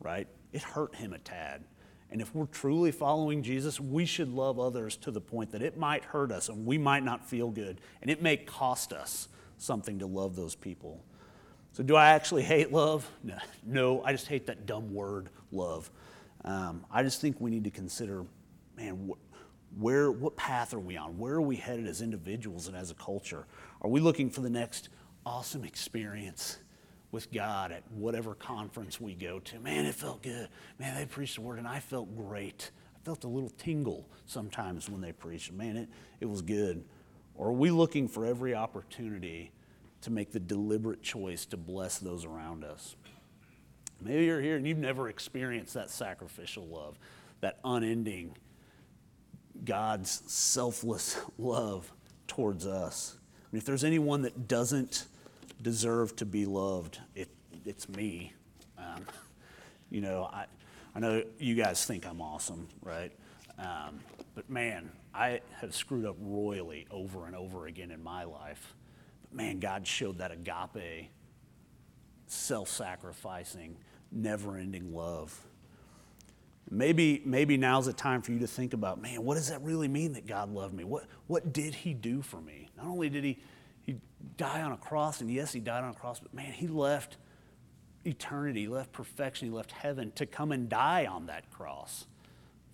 right? 0.00 0.28
It 0.52 0.62
hurt 0.62 0.94
him 0.94 1.12
a 1.12 1.18
tad. 1.18 1.64
And 2.10 2.22
if 2.22 2.34
we're 2.34 2.46
truly 2.46 2.90
following 2.90 3.42
Jesus, 3.42 3.78
we 3.78 4.06
should 4.06 4.28
love 4.28 4.58
others 4.58 4.96
to 4.98 5.10
the 5.10 5.20
point 5.20 5.52
that 5.52 5.62
it 5.62 5.76
might 5.76 6.04
hurt 6.04 6.32
us 6.32 6.48
and 6.48 6.64
we 6.64 6.78
might 6.78 7.04
not 7.04 7.28
feel 7.28 7.50
good. 7.50 7.80
And 8.00 8.10
it 8.10 8.22
may 8.22 8.36
cost 8.36 8.92
us 8.92 9.28
something 9.58 9.98
to 9.98 10.06
love 10.06 10.34
those 10.34 10.54
people. 10.54 11.02
So, 11.72 11.82
do 11.82 11.96
I 11.96 12.10
actually 12.10 12.42
hate 12.42 12.72
love? 12.72 13.08
No, 13.64 14.02
I 14.02 14.12
just 14.12 14.26
hate 14.26 14.46
that 14.46 14.66
dumb 14.66 14.92
word, 14.94 15.28
love. 15.52 15.90
Um, 16.44 16.84
I 16.90 17.02
just 17.02 17.20
think 17.20 17.36
we 17.40 17.50
need 17.50 17.64
to 17.64 17.70
consider, 17.70 18.24
man, 18.76 19.10
wh- 19.10 19.80
where, 19.80 20.10
what 20.10 20.34
path 20.36 20.72
are 20.72 20.80
we 20.80 20.96
on? 20.96 21.18
Where 21.18 21.34
are 21.34 21.42
we 21.42 21.56
headed 21.56 21.86
as 21.86 22.00
individuals 22.00 22.68
and 22.68 22.76
as 22.76 22.90
a 22.90 22.94
culture? 22.94 23.46
Are 23.82 23.90
we 23.90 24.00
looking 24.00 24.30
for 24.30 24.40
the 24.40 24.50
next 24.50 24.88
awesome 25.26 25.64
experience? 25.64 26.58
With 27.10 27.32
God 27.32 27.72
at 27.72 27.82
whatever 27.90 28.34
conference 28.34 29.00
we 29.00 29.14
go 29.14 29.38
to. 29.40 29.58
Man, 29.60 29.86
it 29.86 29.94
felt 29.94 30.22
good. 30.22 30.48
Man, 30.78 30.94
they 30.94 31.06
preached 31.06 31.36
the 31.36 31.40
word 31.40 31.58
and 31.58 31.66
I 31.66 31.80
felt 31.80 32.14
great. 32.16 32.70
I 32.94 33.04
felt 33.04 33.24
a 33.24 33.28
little 33.28 33.50
tingle 33.50 34.08
sometimes 34.26 34.90
when 34.90 35.00
they 35.00 35.12
preached. 35.12 35.52
Man, 35.52 35.76
it, 35.76 35.88
it 36.20 36.26
was 36.26 36.42
good. 36.42 36.84
Or 37.34 37.48
are 37.48 37.52
we 37.52 37.70
looking 37.70 38.08
for 38.08 38.26
every 38.26 38.54
opportunity 38.54 39.52
to 40.02 40.10
make 40.10 40.32
the 40.32 40.40
deliberate 40.40 41.02
choice 41.02 41.46
to 41.46 41.56
bless 41.56 41.98
those 41.98 42.24
around 42.24 42.64
us? 42.64 42.96
Maybe 44.00 44.26
you're 44.26 44.40
here 44.40 44.56
and 44.56 44.66
you've 44.66 44.78
never 44.78 45.08
experienced 45.08 45.74
that 45.74 45.90
sacrificial 45.90 46.66
love, 46.66 46.98
that 47.40 47.58
unending, 47.64 48.36
God's 49.64 50.22
selfless 50.26 51.18
love 51.38 51.92
towards 52.26 52.66
us. 52.66 53.16
I 53.16 53.46
mean, 53.52 53.58
if 53.58 53.64
there's 53.64 53.84
anyone 53.84 54.22
that 54.22 54.46
doesn't 54.46 55.06
deserve 55.62 56.16
to 56.16 56.26
be 56.26 56.46
loved, 56.46 56.98
it, 57.14 57.28
it's 57.64 57.88
me. 57.88 58.32
Um, 58.78 59.04
you 59.90 60.00
know, 60.00 60.28
I, 60.32 60.46
I 60.94 61.00
know 61.00 61.22
you 61.38 61.54
guys 61.54 61.84
think 61.84 62.06
I'm 62.06 62.20
awesome, 62.20 62.68
right? 62.82 63.12
Um, 63.58 64.00
but 64.34 64.48
man, 64.48 64.90
I 65.14 65.40
have 65.60 65.74
screwed 65.74 66.04
up 66.04 66.16
royally 66.20 66.86
over 66.90 67.26
and 67.26 67.34
over 67.34 67.66
again 67.66 67.90
in 67.90 68.02
my 68.02 68.24
life. 68.24 68.74
But 69.22 69.34
man, 69.34 69.58
God 69.58 69.86
showed 69.86 70.18
that 70.18 70.30
agape, 70.30 71.10
self 72.26 72.68
sacrificing, 72.68 73.76
never 74.12 74.56
ending 74.56 74.94
love. 74.94 75.38
Maybe, 76.70 77.22
maybe 77.24 77.56
now's 77.56 77.86
the 77.86 77.94
time 77.94 78.20
for 78.20 78.32
you 78.32 78.40
to 78.40 78.46
think 78.46 78.74
about, 78.74 79.00
man, 79.00 79.24
what 79.24 79.36
does 79.36 79.48
that 79.48 79.62
really 79.62 79.88
mean 79.88 80.12
that 80.12 80.26
God 80.26 80.52
loved 80.52 80.74
me? 80.74 80.84
What, 80.84 81.04
what 81.26 81.52
did 81.52 81.74
He 81.74 81.94
do 81.94 82.20
for 82.20 82.40
me? 82.40 82.68
Not 82.76 82.86
only 82.86 83.08
did 83.08 83.24
He 83.24 83.38
he 83.88 83.96
died 84.36 84.60
on 84.60 84.72
a 84.72 84.76
cross, 84.76 85.22
and 85.22 85.30
yes, 85.30 85.50
he 85.50 85.60
died 85.60 85.82
on 85.82 85.92
a 85.92 85.94
cross, 85.94 86.20
but 86.20 86.34
man, 86.34 86.52
he 86.52 86.68
left 86.68 87.16
eternity, 88.04 88.60
he 88.60 88.68
left 88.68 88.92
perfection, 88.92 89.48
he 89.48 89.54
left 89.54 89.72
heaven 89.72 90.12
to 90.16 90.26
come 90.26 90.52
and 90.52 90.68
die 90.68 91.06
on 91.06 91.24
that 91.24 91.50
cross 91.50 92.04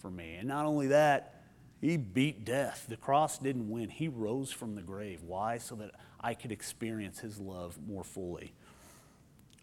for 0.01 0.11
me. 0.11 0.35
And 0.35 0.49
not 0.49 0.67
only 0.67 0.89
that, 0.89 1.45
he 1.81 1.97
beat 1.97 2.45
death. 2.45 2.87
The 2.89 2.97
cross 2.97 3.39
didn't 3.39 3.71
win. 3.71 3.91
He 3.91 4.09
rose 4.09 4.51
from 4.51 4.75
the 4.75 4.83
grave. 4.83 5.23
Why? 5.23 5.59
So 5.59 5.77
that 5.77 5.93
I 6.21 6.35
could 6.35 6.51
experience 6.51 7.21
his 7.21 7.39
love 7.39 7.79
more 7.87 8.03
fully. 8.03 8.53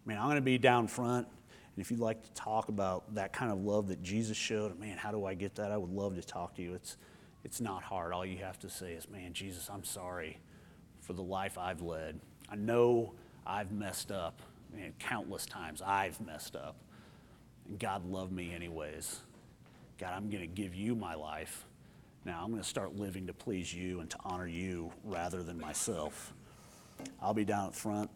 Man, 0.06 0.20
I'm 0.20 0.28
going 0.28 0.36
to 0.36 0.42
be 0.42 0.58
down 0.58 0.88
front. 0.88 1.28
And 1.28 1.84
if 1.84 1.92
you'd 1.92 2.00
like 2.00 2.24
to 2.24 2.32
talk 2.32 2.70
about 2.70 3.14
that 3.16 3.34
kind 3.34 3.52
of 3.52 3.58
love 3.60 3.90
that 3.90 4.02
Jesus 4.02 4.38
showed, 4.38 4.80
man, 4.80 4.98
how 4.98 5.12
do 5.12 5.26
I 5.26 5.34
get 5.34 5.56
that? 5.56 5.70
I 5.70 5.76
would 5.76 5.92
love 5.92 6.16
to 6.16 6.22
talk 6.22 6.56
to 6.56 6.62
you. 6.62 6.76
It's, 6.76 6.96
it's 7.44 7.60
not 7.60 7.84
hard. 7.84 8.14
All 8.14 8.26
you 8.26 8.38
have 8.38 8.58
to 8.60 8.70
say 8.70 8.94
is, 8.94 9.10
man, 9.10 9.34
Jesus, 9.34 9.70
I'm 9.70 9.84
sorry 9.84 10.40
for 11.12 11.18
the 11.18 11.22
life 11.22 11.58
I've 11.58 11.82
led. 11.82 12.22
I 12.50 12.56
know 12.56 13.12
I've 13.46 13.74
messed 13.74 14.14
up, 14.14 14.40
and 14.74 14.98
countless 14.98 15.46
times 15.46 15.82
I've 15.86 16.22
messed 16.22 16.56
up. 16.56 16.78
And 17.68 17.78
God 17.78 18.06
loved 18.06 18.32
me 18.32 18.54
anyways. 18.56 19.20
God, 20.00 20.14
I'm 20.16 20.30
going 20.30 20.40
to 20.40 20.48
give 20.48 20.74
you 20.74 20.96
my 20.96 21.16
life. 21.16 21.66
Now 22.24 22.40
I'm 22.42 22.50
going 22.50 22.62
to 22.62 22.68
start 22.68 22.96
living 22.96 23.28
to 23.28 23.34
please 23.34 23.74
you 23.74 24.00
and 24.00 24.10
to 24.10 24.18
honor 24.24 24.48
you 24.48 24.94
rather 25.04 25.44
than 25.44 25.60
myself. 25.60 26.32
I'll 27.22 27.34
be 27.34 27.44
down 27.44 27.68
at 27.68 27.76
front. 27.76 28.10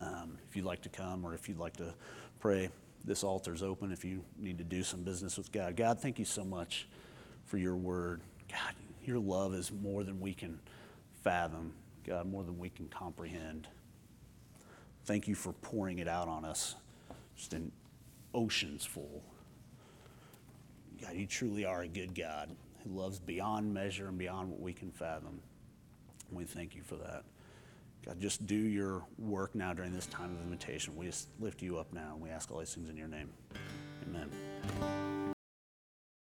Um, 0.00 0.38
if 0.48 0.56
you'd 0.56 0.64
like 0.64 0.80
to 0.82 0.88
come 0.88 1.22
or 1.22 1.34
if 1.34 1.50
you'd 1.50 1.58
like 1.58 1.76
to 1.76 1.92
pray, 2.40 2.70
this 3.04 3.22
altar's 3.22 3.62
open 3.62 3.92
if 3.92 4.06
you 4.06 4.24
need 4.38 4.56
to 4.56 4.64
do 4.64 4.82
some 4.82 5.02
business 5.02 5.36
with 5.36 5.52
God. 5.52 5.76
God, 5.76 6.00
thank 6.00 6.18
you 6.18 6.24
so 6.24 6.44
much 6.44 6.88
for 7.44 7.58
your 7.58 7.76
word. 7.76 8.22
God, 8.50 8.74
your 9.04 9.18
love 9.18 9.52
is 9.52 9.70
more 9.70 10.02
than 10.02 10.18
we 10.18 10.32
can 10.32 10.58
fathom, 11.24 11.72
God, 12.06 12.30
more 12.30 12.44
than 12.44 12.58
we 12.58 12.68
can 12.68 12.86
comprehend. 12.88 13.66
Thank 15.06 15.26
you 15.26 15.34
for 15.34 15.52
pouring 15.54 15.98
it 15.98 16.06
out 16.06 16.28
on 16.28 16.44
us 16.44 16.76
just 17.34 17.54
in 17.54 17.72
oceans 18.34 18.84
full. 18.84 19.22
God, 21.00 21.14
you 21.14 21.26
truly 21.26 21.64
are 21.64 21.82
a 21.82 21.88
good 21.88 22.14
God 22.14 22.54
who 22.84 22.90
loves 22.90 23.18
beyond 23.18 23.72
measure 23.72 24.08
and 24.08 24.18
beyond 24.18 24.50
what 24.50 24.60
we 24.60 24.72
can 24.72 24.90
fathom. 24.90 25.40
we 26.30 26.44
thank 26.44 26.76
you 26.76 26.82
for 26.82 26.96
that. 26.96 27.24
God, 28.04 28.20
just 28.20 28.46
do 28.46 28.54
your 28.54 29.02
work 29.18 29.54
now 29.54 29.72
during 29.72 29.94
this 29.94 30.06
time 30.06 30.34
of 30.36 30.42
invitation. 30.42 30.94
We 30.94 31.06
just 31.06 31.28
lift 31.40 31.62
you 31.62 31.78
up 31.78 31.92
now 31.92 32.12
and 32.12 32.22
we 32.22 32.28
ask 32.28 32.50
all 32.50 32.58
these 32.58 32.74
things 32.74 32.90
in 32.90 32.96
your 32.96 33.08
name. 33.08 33.30
Amen. 34.06 35.33